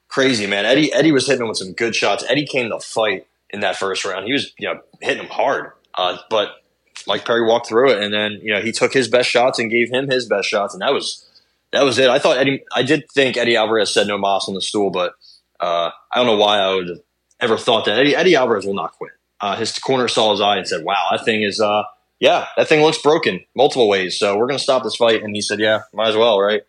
crazy 0.07 0.47
man. 0.47 0.65
Eddie 0.65 0.91
Eddie 0.93 1.11
was 1.11 1.27
hitting 1.27 1.41
him 1.41 1.49
with 1.49 1.57
some 1.57 1.73
good 1.73 1.95
shots. 1.95 2.23
Eddie 2.27 2.45
came 2.45 2.69
to 2.69 2.79
fight 2.79 3.27
in 3.49 3.61
that 3.61 3.75
first 3.75 4.05
round. 4.05 4.25
He 4.25 4.33
was 4.33 4.53
you 4.57 4.67
know 4.67 4.81
hitting 5.01 5.23
him 5.23 5.29
hard, 5.29 5.71
uh, 5.95 6.17
but 6.29 6.63
Mike 7.07 7.25
Perry 7.25 7.45
walked 7.45 7.67
through 7.67 7.91
it, 7.91 8.03
and 8.03 8.13
then 8.13 8.33
you 8.41 8.53
know 8.53 8.61
he 8.61 8.71
took 8.71 8.93
his 8.93 9.07
best 9.07 9.29
shots 9.29 9.59
and 9.59 9.69
gave 9.71 9.89
him 9.89 10.09
his 10.09 10.25
best 10.25 10.47
shots, 10.47 10.73
and 10.73 10.81
that 10.81 10.93
was 10.93 11.25
that 11.71 11.83
was 11.83 11.97
it. 11.99 12.09
I 12.09 12.19
thought 12.19 12.37
Eddie. 12.37 12.63
I 12.73 12.83
did 12.83 13.09
think 13.11 13.37
Eddie 13.37 13.55
Alvarez 13.55 13.93
said 13.93 14.07
no 14.07 14.17
moss 14.17 14.47
on 14.47 14.55
the 14.55 14.61
stool, 14.61 14.89
but 14.89 15.13
uh, 15.59 15.91
I 16.11 16.17
don't 16.17 16.25
know 16.25 16.37
why 16.37 16.59
I 16.59 16.73
would 16.73 17.01
ever 17.39 17.57
thought 17.57 17.85
that. 17.85 17.99
Eddie, 17.99 18.15
Eddie 18.15 18.35
Alvarez 18.35 18.65
will 18.65 18.73
not 18.73 18.93
quit. 18.93 19.11
Uh, 19.41 19.55
his 19.55 19.77
corner 19.79 20.07
saw 20.07 20.31
his 20.31 20.41
eye 20.41 20.57
and 20.57 20.67
said, 20.67 20.83
"Wow, 20.83 21.07
that 21.11 21.25
thing 21.25 21.43
is, 21.43 21.59
uh, 21.61 21.83
yeah, 22.19 22.47
that 22.57 22.67
thing 22.67 22.81
looks 22.81 23.01
broken 23.01 23.41
multiple 23.55 23.87
ways. 23.87 24.17
So 24.19 24.37
we're 24.37 24.47
going 24.47 24.57
to 24.57 24.63
stop 24.63 24.83
this 24.83 24.95
fight." 24.95 25.23
And 25.23 25.35
he 25.35 25.41
said, 25.41 25.59
"Yeah, 25.59 25.81
might 25.93 26.09
as 26.09 26.15
well, 26.17 26.39
right?" 26.39 26.63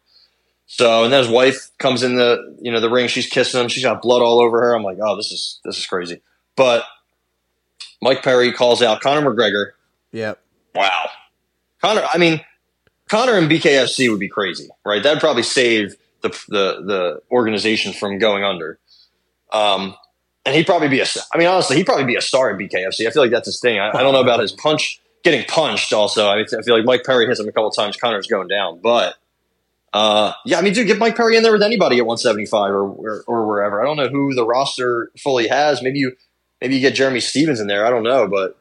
So 0.66 1.02
and 1.02 1.12
then 1.12 1.24
his 1.24 1.30
wife 1.30 1.70
comes 1.78 2.04
in 2.04 2.14
the 2.14 2.56
you 2.60 2.70
know 2.70 2.78
the 2.80 2.88
ring. 2.88 3.08
She's 3.08 3.26
kissing 3.26 3.60
him. 3.60 3.68
She's 3.68 3.82
got 3.82 4.02
blood 4.02 4.22
all 4.22 4.40
over 4.40 4.60
her. 4.60 4.76
I'm 4.76 4.84
like, 4.84 4.98
"Oh, 5.02 5.16
this 5.16 5.32
is 5.32 5.58
this 5.64 5.76
is 5.78 5.86
crazy." 5.86 6.22
But 6.54 6.84
Mike 8.00 8.22
Perry 8.22 8.52
calls 8.52 8.80
out 8.80 9.00
Conor 9.00 9.28
McGregor. 9.28 9.72
Yep. 10.12 10.40
Wow, 10.76 11.10
Conor. 11.82 12.04
I 12.12 12.18
mean, 12.18 12.44
Conor 13.08 13.36
and 13.36 13.50
BKFC 13.50 14.08
would 14.10 14.20
be 14.20 14.28
crazy, 14.28 14.68
right? 14.86 15.02
That'd 15.02 15.18
probably 15.18 15.42
save 15.42 15.96
the 16.22 16.28
the 16.48 16.82
the 16.86 17.22
organization 17.32 17.92
from 17.92 18.18
going 18.18 18.44
under. 18.44 18.78
Um, 19.52 19.96
and 20.44 20.54
he'd 20.54 20.66
probably 20.66 20.88
be 20.88 21.00
a. 21.00 21.06
I 21.32 21.38
mean, 21.38 21.46
honestly, 21.46 21.76
he'd 21.76 21.86
probably 21.86 22.06
be 22.06 22.16
a 22.16 22.20
star 22.20 22.50
at 22.50 22.58
BKFC. 22.58 23.06
I 23.06 23.10
feel 23.10 23.22
like 23.22 23.30
that's 23.30 23.46
his 23.46 23.60
thing. 23.60 23.78
I, 23.78 23.90
I 23.90 24.02
don't 24.02 24.12
know 24.12 24.20
about 24.20 24.40
his 24.40 24.52
punch 24.52 25.00
getting 25.22 25.44
punched. 25.44 25.92
Also, 25.92 26.28
I, 26.28 26.36
mean, 26.36 26.46
I 26.46 26.62
feel 26.62 26.76
like 26.76 26.84
Mike 26.84 27.04
Perry 27.04 27.26
hits 27.26 27.40
him 27.40 27.48
a 27.48 27.52
couple 27.52 27.70
times. 27.70 27.96
Conor's 27.96 28.26
going 28.26 28.48
down, 28.48 28.80
but 28.82 29.16
uh, 29.92 30.32
yeah, 30.46 30.58
I 30.58 30.62
mean, 30.62 30.72
dude, 30.72 30.86
get 30.86 30.98
Mike 30.98 31.16
Perry 31.16 31.36
in 31.36 31.42
there 31.42 31.52
with 31.52 31.62
anybody 31.62 31.98
at 31.98 32.06
175 32.06 32.70
or, 32.70 32.82
or 32.82 33.24
or 33.26 33.46
wherever. 33.46 33.80
I 33.80 33.84
don't 33.84 33.96
know 33.96 34.08
who 34.08 34.34
the 34.34 34.46
roster 34.46 35.10
fully 35.18 35.48
has. 35.48 35.82
Maybe 35.82 35.98
you 35.98 36.12
maybe 36.60 36.76
you 36.76 36.80
get 36.80 36.94
Jeremy 36.94 37.20
Stephens 37.20 37.60
in 37.60 37.66
there. 37.66 37.84
I 37.84 37.90
don't 37.90 38.04
know, 38.04 38.28
but 38.28 38.58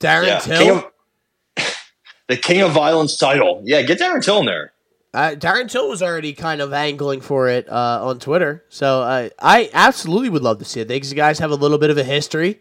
Darren 0.00 0.26
yeah, 0.26 0.38
Till. 0.40 0.58
King 0.58 0.70
of, 0.70 1.76
the 2.28 2.36
King 2.36 2.60
of 2.62 2.72
Violence 2.72 3.16
title. 3.16 3.62
Yeah, 3.64 3.82
get 3.82 3.98
Darren 3.98 4.22
Till 4.22 4.40
in 4.40 4.46
there. 4.46 4.72
Uh, 5.12 5.30
Darren 5.34 5.68
Till 5.68 5.88
was 5.88 6.02
already 6.02 6.32
kind 6.32 6.60
of 6.60 6.72
angling 6.72 7.20
for 7.20 7.48
it 7.48 7.68
uh, 7.68 8.06
on 8.06 8.18
Twitter, 8.20 8.64
so 8.68 9.02
uh, 9.02 9.28
I 9.40 9.68
absolutely 9.72 10.28
would 10.28 10.42
love 10.42 10.58
to 10.60 10.64
see 10.64 10.80
it. 10.80 10.88
These 10.88 11.12
guys 11.14 11.40
have 11.40 11.50
a 11.50 11.56
little 11.56 11.78
bit 11.78 11.90
of 11.90 11.98
a 11.98 12.04
history. 12.04 12.60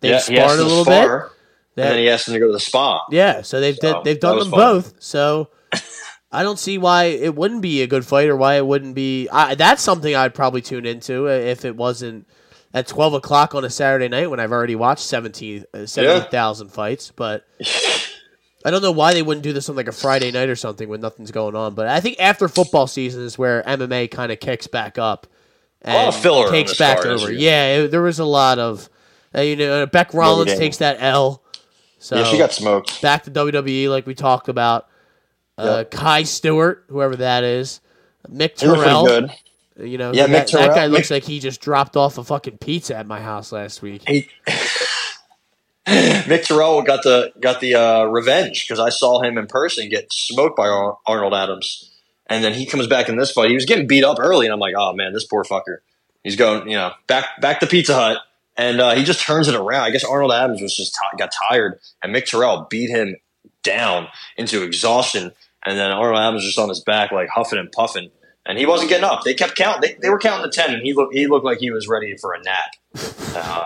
They've 0.00 0.12
yeah, 0.12 0.18
sparred 0.18 0.60
a 0.60 0.62
little 0.62 0.84
spar, 0.84 1.32
bit. 1.74 1.82
and 1.84 1.92
then 1.92 1.98
he 1.98 2.08
asked 2.08 2.28
him 2.28 2.34
to 2.34 2.40
go 2.40 2.46
to 2.46 2.52
the 2.52 2.60
spa. 2.60 3.04
Yeah, 3.10 3.42
so 3.42 3.60
they've 3.60 3.76
So, 3.76 4.02
they've 4.04 4.20
done 4.20 4.38
them 4.38 4.50
fun. 4.50 4.58
both. 4.60 4.94
So 5.00 5.48
I 6.32 6.44
don't 6.44 6.60
see 6.60 6.78
why 6.78 7.04
it 7.06 7.34
wouldn't 7.34 7.60
be 7.60 7.82
a 7.82 7.88
good 7.88 8.06
fight 8.06 8.28
or 8.28 8.36
why 8.36 8.54
it 8.54 8.64
wouldn't 8.66 8.94
be. 8.94 9.28
I, 9.28 9.56
that's 9.56 9.82
something 9.82 10.14
I'd 10.14 10.32
probably 10.34 10.62
tune 10.62 10.86
into 10.86 11.26
uh, 11.26 11.32
if 11.32 11.64
it 11.64 11.74
wasn't 11.74 12.28
at 12.72 12.86
twelve 12.86 13.14
o'clock 13.14 13.56
on 13.56 13.64
a 13.64 13.70
Saturday 13.70 14.06
night 14.06 14.30
when 14.30 14.38
I've 14.38 14.52
already 14.52 14.76
watched 14.76 15.02
17 15.04 15.64
uh, 15.74 15.86
70,000 15.86 16.68
fights. 16.68 17.10
But 17.14 17.44
I 18.64 18.70
don't 18.70 18.82
know 18.82 18.92
why 18.92 19.14
they 19.14 19.22
wouldn't 19.22 19.42
do 19.44 19.52
this 19.52 19.68
on 19.68 19.76
like 19.76 19.88
a 19.88 19.92
Friday 19.92 20.30
night 20.30 20.48
or 20.48 20.56
something 20.56 20.88
when 20.88 21.00
nothing's 21.00 21.30
going 21.30 21.54
on. 21.56 21.74
But 21.74 21.88
I 21.88 22.00
think 22.00 22.16
after 22.20 22.46
football 22.48 22.86
season 22.86 23.22
is 23.22 23.38
where 23.38 23.62
MMA 23.62 24.10
kind 24.10 24.30
of 24.32 24.38
kicks 24.40 24.66
back 24.66 24.98
up 24.98 25.26
and 25.82 25.94
lot 25.94 26.08
of 26.08 26.16
filler 26.20 26.50
takes 26.50 26.76
back 26.76 27.06
over. 27.06 27.30
year. 27.32 27.40
Yeah, 27.40 27.66
it, 27.84 27.88
there 27.90 28.02
was 28.02 28.18
a 28.18 28.24
lot 28.24 28.58
of. 28.58 28.88
Uh, 29.34 29.42
you 29.42 29.56
know, 29.56 29.86
Bec 29.86 30.12
Rawlings 30.12 30.56
takes 30.58 30.78
that 30.78 30.96
L. 31.00 31.42
So 32.00 32.16
yeah, 32.16 32.24
she 32.24 32.36
got 32.38 32.52
smoked. 32.52 33.00
back 33.00 33.22
to 33.24 33.30
WWE 33.30 33.88
like 33.88 34.06
we 34.06 34.14
talked 34.14 34.48
about. 34.48 34.88
Uh, 35.56 35.84
Kai 35.84 36.22
Stewart, 36.22 36.84
whoever 36.88 37.16
that 37.16 37.44
is, 37.44 37.80
Mick 38.30 38.58
He 38.60 38.66
looked 38.66 38.82
Terrell. 38.82 39.04
good. 39.06 39.30
You 39.78 39.98
know, 39.98 40.10
Yeah, 40.12 40.26
that, 40.26 40.48
Mick 40.48 40.52
that 40.52 40.68
guy 40.68 40.74
Terrell- 40.74 40.88
looks 40.90 41.08
Mick- 41.08 41.10
like 41.12 41.24
he 41.24 41.38
just 41.38 41.60
dropped 41.60 41.96
off 41.98 42.16
a 42.18 42.24
fucking 42.24 42.58
pizza 42.58 42.96
at 42.96 43.06
my 43.06 43.20
house 43.20 43.52
last 43.52 43.82
week. 43.82 44.02
He, 44.08 44.28
Mick 45.86 46.44
Terrell 46.44 46.82
got 46.82 47.02
the 47.02 47.32
got 47.40 47.60
the 47.60 47.74
uh, 47.74 48.04
revenge 48.04 48.66
because 48.66 48.78
I 48.78 48.90
saw 48.90 49.22
him 49.22 49.38
in 49.38 49.46
person 49.46 49.88
get 49.88 50.12
smoked 50.12 50.56
by 50.56 50.68
Ar- 50.68 50.98
Arnold 51.06 51.34
Adams, 51.34 51.90
and 52.26 52.44
then 52.44 52.52
he 52.52 52.66
comes 52.66 52.86
back 52.86 53.08
in 53.08 53.16
this 53.16 53.32
fight. 53.32 53.48
He 53.48 53.54
was 53.54 53.64
getting 53.64 53.86
beat 53.86 54.04
up 54.04 54.18
early, 54.20 54.46
and 54.46 54.52
I'm 54.52 54.60
like, 54.60 54.74
oh 54.76 54.92
man, 54.92 55.12
this 55.12 55.24
poor 55.24 55.42
fucker. 55.42 55.78
He's 56.22 56.36
going, 56.36 56.68
you 56.68 56.76
know, 56.76 56.92
back 57.06 57.40
back 57.40 57.60
to 57.60 57.66
Pizza 57.66 57.94
Hut, 57.94 58.18
and 58.56 58.80
uh, 58.80 58.94
he 58.94 59.04
just 59.04 59.20
turns 59.20 59.48
it 59.48 59.54
around. 59.54 59.82
I 59.84 59.90
guess 59.90 60.04
Arnold 60.04 60.32
Adams 60.32 60.60
was 60.60 60.76
just 60.76 60.94
ti 60.94 61.16
got 61.18 61.32
tired, 61.48 61.80
and 62.02 62.14
Mick 62.14 62.26
Terrell 62.26 62.66
beat 62.68 62.90
him 62.90 63.16
down 63.62 64.08
into 64.36 64.62
exhaustion, 64.62 65.32
and 65.64 65.78
then 65.78 65.90
Arnold 65.90 66.20
Adams 66.20 66.40
was 66.40 66.44
just 66.44 66.58
on 66.58 66.68
his 66.68 66.80
back, 66.80 67.10
like 67.10 67.30
huffing 67.30 67.58
and 67.58 67.72
puffing, 67.72 68.10
and 68.44 68.58
he 68.58 68.66
wasn't 68.66 68.90
getting 68.90 69.04
up. 69.04 69.22
They 69.24 69.32
kept 69.32 69.56
counting. 69.56 69.80
They, 69.80 69.98
they 70.02 70.10
were 70.10 70.18
counting 70.18 70.50
to 70.50 70.54
ten, 70.54 70.74
and 70.74 70.82
he 70.82 70.92
looked 70.92 71.14
he 71.14 71.26
looked 71.26 71.46
like 71.46 71.58
he 71.58 71.70
was 71.70 71.88
ready 71.88 72.16
for 72.18 72.34
a 72.34 72.42
nap. 72.42 72.70
Uh, 73.32 73.64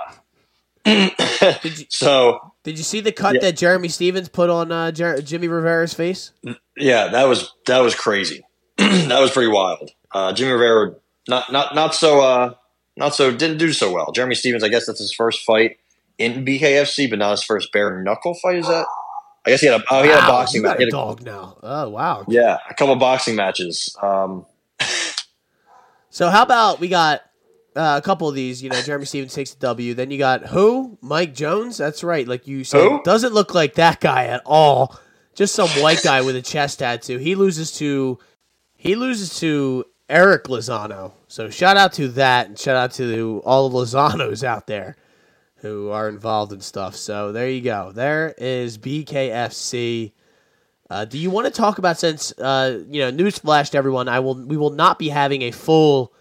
Did 0.85 1.78
you, 1.78 1.87
so 1.89 2.53
did 2.62 2.76
you 2.78 2.85
see 2.85 3.01
the 3.01 3.12
cut 3.12 3.35
Yeah. 3.37 3.41
that 3.43 3.57
Jeremy 3.57 3.89
Stephens 3.89 4.28
put 4.28 4.51
on 4.51 4.70
uh, 4.72 4.91
Jer- 4.93 5.20
Jimmy 5.22 5.49
Rivera's 5.49 5.95
face? 5.95 6.32
yeah, 6.76 7.09
that 7.09 7.24
was 7.24 7.53
that 7.66 7.80
was 7.80 7.95
crazy. 7.95 8.45
that 8.76 9.20
was 9.20 9.30
pretty 9.30 9.51
wild. 9.51 9.91
Uh, 10.12 10.32
Jimmy 10.32 10.53
Rivera 10.53 10.95
not 11.28 11.51
not 11.53 11.74
not 11.74 11.95
so 11.95 12.20
uh, 12.20 12.55
not 12.97 13.14
so 13.14 13.30
didn't 13.35 13.59
do 13.59 13.72
so 13.72 13.93
well. 13.93 14.12
Jeremy 14.12 14.35
Stephens, 14.35 14.62
I 14.64 14.68
guess 14.68 14.87
that's 14.87 14.99
his 15.01 15.12
first 15.12 15.41
fight 15.45 15.78
in 16.18 16.45
BKFC, 16.45 17.09
but 17.11 17.18
not 17.18 17.32
his 17.32 17.43
first 17.43 17.72
bare 17.72 18.03
knuckle 18.03 18.35
fight. 18.35 18.57
Is 18.57 18.66
that? 18.68 18.87
I 19.47 19.51
guess 19.51 19.61
he 19.61 19.66
had 19.66 19.80
a 19.80 19.85
oh, 19.91 20.03
he 20.03 20.09
had 20.09 20.18
a 20.18 20.20
Wow, 20.22 20.28
boxing 20.28 20.62
match. 20.62 20.80
a 20.80 20.91
dog 20.91 21.22
now. 21.22 21.57
Oh 21.62 21.89
wow. 21.89 22.24
Yeah, 22.28 22.59
a 22.70 22.74
couple 22.74 22.95
boxing 22.97 23.37
matches. 23.37 23.97
Um, 24.03 24.47
So 26.11 26.30
how 26.30 26.45
about 26.45 26.78
we 26.78 26.87
got 26.87 27.22
uh, 27.76 27.98
a 27.98 28.02
couple 28.02 28.28
of 28.28 28.34
these? 28.34 28.62
You 28.62 28.70
know, 28.70 28.80
Jeremy 28.82 29.04
Stephens 29.06 29.34
takes 29.34 29.52
the 29.54 29.60
W. 29.60 29.94
Then 29.94 30.10
you 30.10 30.18
got 30.18 30.46
who? 30.46 30.98
Mike 31.00 31.34
Jones. 31.34 31.76
That's 31.76 32.04
right. 32.04 32.26
Like 32.26 32.46
you 32.46 32.64
said, 32.64 32.82
Who? 32.88 33.02
doesn't 33.02 33.34
look 33.34 33.54
like 33.54 33.74
that 33.74 34.00
guy 34.00 34.26
at 34.26 34.42
all. 34.46 34.98
Just 35.34 35.54
some 35.54 35.68
white 35.82 36.02
guy 36.02 36.22
with 36.22 36.36
a 36.36 36.42
chest 36.42 36.78
tattoo. 36.78 37.18
He 37.18 37.34
loses 37.34 37.72
to 37.78 38.18
he 38.76 38.94
loses 38.94 39.38
to 39.40 39.84
Eric 40.08 40.44
Lozano. 40.44 41.12
So 41.28 41.50
shout 41.50 41.76
out 41.76 41.92
to 41.94 42.08
that, 42.08 42.46
and 42.46 42.58
shout 42.58 42.76
out 42.76 42.92
to 42.92 43.42
all 43.44 43.68
the 43.68 43.78
Lozanos 43.78 44.44
out 44.44 44.66
there 44.66 44.96
who 45.56 45.88
are 45.90 46.08
involved 46.10 46.52
in 46.52 46.60
stuff. 46.60 46.94
So 46.94 47.32
there 47.32 47.48
you 47.48 47.62
go. 47.62 47.90
There 47.90 48.34
is 48.36 48.76
BKFC. 48.78 50.12
Uh, 50.90 51.06
do 51.06 51.16
you 51.16 51.30
want 51.30 51.46
to 51.46 51.50
talk 51.50 51.78
about 51.78 51.98
since 51.98 52.32
uh, 52.38 52.80
you 52.88 53.00
know 53.00 53.10
newsflash 53.10 53.70
to 53.70 53.78
everyone? 53.78 54.06
I 54.06 54.20
will. 54.20 54.34
We 54.34 54.56
will 54.56 54.70
not 54.70 54.98
be 54.98 55.08
having 55.08 55.42
a 55.42 55.50
full 55.50 56.12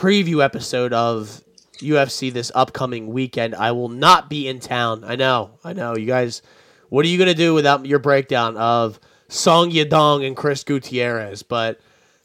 preview 0.00 0.42
episode 0.42 0.94
of 0.94 1.44
UFC 1.74 2.32
this 2.32 2.50
upcoming 2.54 3.08
weekend. 3.08 3.54
I 3.54 3.72
will 3.72 3.90
not 3.90 4.30
be 4.30 4.48
in 4.48 4.58
town. 4.58 5.04
I 5.04 5.14
know. 5.14 5.58
I 5.62 5.74
know. 5.74 5.94
You 5.94 6.06
guys, 6.06 6.40
what 6.88 7.04
are 7.04 7.08
you 7.08 7.18
gonna 7.18 7.34
do 7.34 7.52
without 7.52 7.84
your 7.84 7.98
breakdown 7.98 8.56
of 8.56 8.98
Song 9.28 9.70
Yadong 9.70 10.26
and 10.26 10.34
Chris 10.34 10.64
Gutierrez? 10.64 11.42
But 11.42 11.80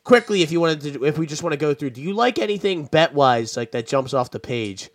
quickly, 0.06 0.42
if 0.42 0.54
you 0.54 0.62
wanted 0.62 0.94
to, 0.94 1.04
if 1.04 1.18
we 1.18 1.26
just 1.26 1.44
want 1.44 1.52
to 1.52 1.58
go 1.58 1.74
through, 1.74 1.90
do 1.90 2.02
you 2.02 2.14
like 2.14 2.40
anything 2.40 2.86
bet 2.86 3.14
wise 3.14 3.58
like 3.58 3.72
that 3.72 3.88
jumps 3.88 4.14
off 4.14 4.32
the 4.32 4.40
page 4.40 4.90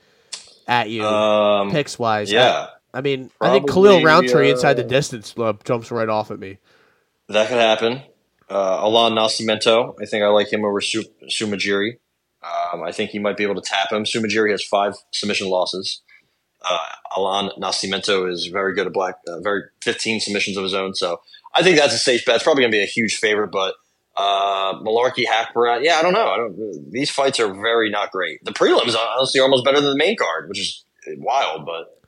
at 0.67 0.89
you 0.89 1.05
um, 1.05 1.71
picks 1.71 1.99
wise? 1.99 2.33
yeah, 2.33 2.69
I, 2.95 2.99
I 2.99 3.01
mean, 3.03 3.31
I 3.43 3.51
think 3.51 3.69
Khalil 3.69 4.01
Probably, 4.01 4.05
Rountree 4.07 4.49
uh, 4.49 4.55
inside 4.55 4.75
the 4.75 4.85
distance 4.85 5.35
uh, 5.37 5.53
jumps 5.65 5.91
right 5.91 6.09
off 6.09 6.31
at 6.31 6.39
me. 6.39 6.57
that 7.29 7.49
could 7.49 7.59
happen. 7.59 8.01
Uh, 8.49 8.79
Allan 8.79 9.15
Nascimento, 9.15 9.95
I 10.01 10.07
think 10.07 10.25
I 10.25 10.29
like 10.29 10.51
him 10.51 10.65
over 10.65 10.81
Su- 10.81 11.05
Sumajiri. 11.29 11.99
Um, 12.43 12.83
I 12.83 12.93
think 12.93 13.11
he 13.11 13.19
might 13.19 13.37
be 13.37 13.45
able 13.45 13.57
to 13.57 13.61
tap 13.61 13.93
him. 13.93 14.05
Sumajiri 14.05 14.51
has 14.51 14.65
five 14.65 14.95
submission 15.13 15.49
losses. 15.49 16.03
Uh, 16.63 16.79
Allan 17.17 17.51
Nascimento 17.59 18.31
is 18.31 18.47
very 18.47 18.75
good 18.75 18.87
at 18.87 18.93
black, 18.93 19.17
uh, 19.29 19.41
very 19.41 19.63
15 19.83 20.21
submissions 20.21 20.57
of 20.57 20.63
his 20.63 20.75
own. 20.75 20.95
So 20.95 21.21
I 21.55 21.63
think 21.63 21.79
that's 21.79 21.95
a 21.95 21.99
safe 21.99 22.25
bet. 22.25 22.37
It's 22.37 22.45
probably 22.45 22.63
going 22.63 22.73
to 22.73 22.77
be 22.79 22.83
a 22.83 22.87
huge 22.87 23.17
favorite, 23.17 23.49
but 23.51 23.75
uh, 24.17 24.75
Malarkey, 24.81 25.25
Hackbarat, 25.25 25.83
yeah, 25.85 25.97
I 25.97 26.03
don't 26.03 26.13
know. 26.13 26.29
I 26.29 26.37
don't. 26.37 26.91
These 26.91 27.11
fights 27.11 27.41
are 27.41 27.53
very 27.53 27.91
not 27.91 28.11
great. 28.11 28.45
The 28.45 28.53
prelims 28.53 28.95
honestly 28.97 29.41
are 29.41 29.45
almost 29.45 29.65
better 29.65 29.81
than 29.81 29.91
the 29.91 29.97
main 29.97 30.17
card, 30.17 30.49
which 30.49 30.59
is 30.61 30.85
wild. 31.17 31.65
But 31.65 31.99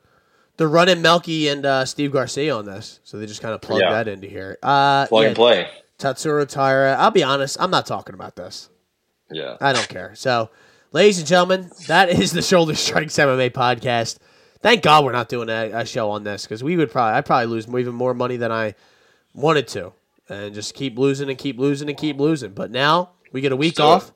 they're 0.59 0.69
running 0.69 1.01
Melky 1.01 1.49
and 1.49 1.65
uh, 1.65 1.85
Steve 1.87 2.13
Garcia 2.13 2.55
on 2.55 2.67
this, 2.67 3.01
so 3.05 3.19
they 3.19 3.27
just 3.27 3.41
kind 3.41 3.55
of 3.55 3.61
plug 3.63 3.81
Yeah. 3.81 3.91
that 3.91 4.09
into 4.09 4.29
here. 4.29 4.59
Uh, 4.63 5.07
Plug 5.07 5.23
yeah, 5.23 5.29
and 5.29 5.37
play. 5.37 5.69
Tatsuro 5.99 6.47
Taira. 6.47 6.95
I'll 6.99 7.11
be 7.11 7.23
honest, 7.23 7.57
I'm 7.61 7.71
not 7.71 7.87
talking 7.87 8.15
about 8.15 8.37
this. 8.37 8.69
Yeah. 9.33 9.57
I 9.61 9.73
don't 9.73 9.89
care. 9.89 10.15
So, 10.15 10.51
ladies 10.93 11.19
and 11.19 11.27
gentlemen, 11.27 11.71
that 11.87 12.11
is 12.11 12.33
the 12.33 12.43
Shoulder 12.43 12.75
Strikes 12.75 13.15
MMA 13.15 13.51
podcast. 13.51 14.19
Thank 14.61 14.83
God 14.83 15.05
we're 15.05 15.13
not 15.13 15.29
doing 15.29 15.49
a, 15.49 15.71
a 15.73 15.85
show 15.87 16.11
on 16.11 16.23
this 16.25 16.43
because 16.45 16.63
we 16.63 16.77
would 16.77 16.91
probably 16.91 17.19
I'd 17.19 17.27
probably 17.27 17.47
lose 17.47 17.67
even 17.69 17.95
more 17.95 18.15
money 18.15 18.37
than 18.37 18.53
I 18.53 18.75
wanted 19.35 19.67
to, 19.69 19.93
and 20.29 20.55
just 20.55 20.75
keep 20.75 20.97
losing 20.99 21.29
and 21.29 21.37
keep 21.39 21.59
losing 21.59 21.89
and 21.89 21.99
keep 21.99 22.19
losing. 22.21 22.53
But 22.53 22.71
now 22.71 23.11
we 23.33 23.41
get 23.41 23.53
a 23.53 23.57
week 23.57 23.75
Still- 23.75 23.87
off. 23.89 24.13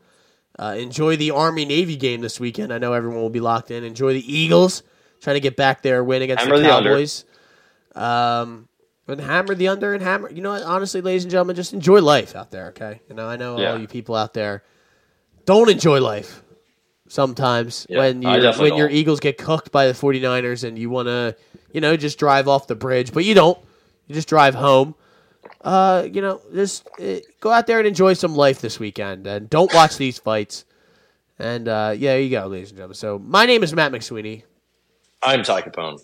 Uh, 0.58 0.74
enjoy 0.78 1.16
the 1.16 1.32
Army 1.32 1.66
Navy 1.66 1.96
game 1.96 2.22
this 2.22 2.40
weekend. 2.40 2.72
I 2.72 2.78
know 2.78 2.94
everyone 2.94 3.20
will 3.20 3.28
be 3.28 3.40
locked 3.40 3.70
in. 3.70 3.84
Enjoy 3.84 4.14
the 4.14 4.32
Eagles 4.34 4.82
trying 5.20 5.34
to 5.34 5.40
get 5.40 5.54
back 5.54 5.82
their 5.82 6.02
win 6.02 6.22
against 6.22 6.44
Hammer 6.44 6.56
the 6.56 6.62
the. 6.62 6.68
Cowboys. 6.70 7.24
Um, 7.94 8.68
and 9.08 9.20
hammer 9.20 9.54
the 9.54 9.68
under 9.68 9.92
and 9.94 10.02
hammer. 10.02 10.30
You 10.30 10.42
know 10.42 10.50
what? 10.52 10.62
Honestly, 10.62 11.00
ladies 11.00 11.24
and 11.24 11.30
gentlemen, 11.30 11.56
just 11.56 11.72
enjoy 11.72 12.00
life 12.00 12.34
out 12.34 12.50
there. 12.50 12.68
Okay. 12.68 13.00
You 13.08 13.14
know, 13.14 13.28
I 13.28 13.36
know 13.36 13.58
Yeah. 13.58 13.72
all 13.72 13.78
you 13.78 13.86
people 13.86 14.14
out 14.14 14.34
there 14.34 14.62
don't 15.46 15.70
enjoy 15.70 16.00
life 16.00 16.42
sometimes 17.08 17.86
Yeah, 17.88 17.98
when 17.98 18.22
you 18.22 18.28
when 18.28 18.76
your 18.76 18.88
don't. 18.88 18.96
Eagles 18.96 19.20
get 19.20 19.38
cooked 19.38 19.72
by 19.72 19.86
the 19.86 19.92
49ers 19.92 20.64
and 20.64 20.78
you 20.78 20.90
want 20.90 21.06
to, 21.08 21.36
you 21.72 21.80
know, 21.80 21.96
just 21.96 22.18
drive 22.18 22.48
off 22.48 22.66
the 22.66 22.74
bridge, 22.74 23.12
but 23.12 23.24
you 23.24 23.34
don't. 23.34 23.58
You 24.06 24.14
just 24.14 24.28
drive 24.28 24.54
home. 24.54 24.94
Uh, 25.62 26.06
you 26.12 26.20
know, 26.20 26.40
just 26.54 26.88
uh, 27.00 27.16
go 27.40 27.50
out 27.50 27.66
there 27.66 27.78
and 27.78 27.88
enjoy 27.88 28.12
some 28.12 28.34
life 28.34 28.60
this 28.60 28.78
weekend 28.78 29.26
and 29.26 29.48
don't 29.50 29.72
watch 29.74 29.96
these 29.96 30.18
fights. 30.18 30.64
And 31.38 31.68
uh, 31.68 31.94
yeah, 31.96 32.12
there 32.12 32.20
you 32.20 32.30
go, 32.30 32.46
ladies 32.46 32.70
and 32.70 32.78
gentlemen. 32.78 32.94
So 32.94 33.18
my 33.18 33.46
name 33.46 33.62
is 33.62 33.74
Matt 33.74 33.92
McSweeney. 33.92 34.42
I'm 35.22 35.42
Ty 35.42 35.62
Capone. 35.62 36.00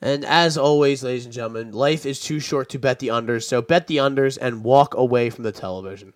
And 0.00 0.24
as 0.24 0.58
always, 0.58 1.02
ladies 1.02 1.24
and 1.24 1.32
gentlemen, 1.32 1.72
life 1.72 2.04
is 2.04 2.20
too 2.20 2.40
short 2.40 2.68
to 2.70 2.78
bet 2.78 2.98
the 2.98 3.08
unders. 3.08 3.44
So 3.44 3.62
bet 3.62 3.86
the 3.86 3.98
unders 3.98 4.36
and 4.40 4.64
walk 4.64 4.94
away 4.94 5.30
from 5.30 5.44
the 5.44 5.52
television. 5.52 6.12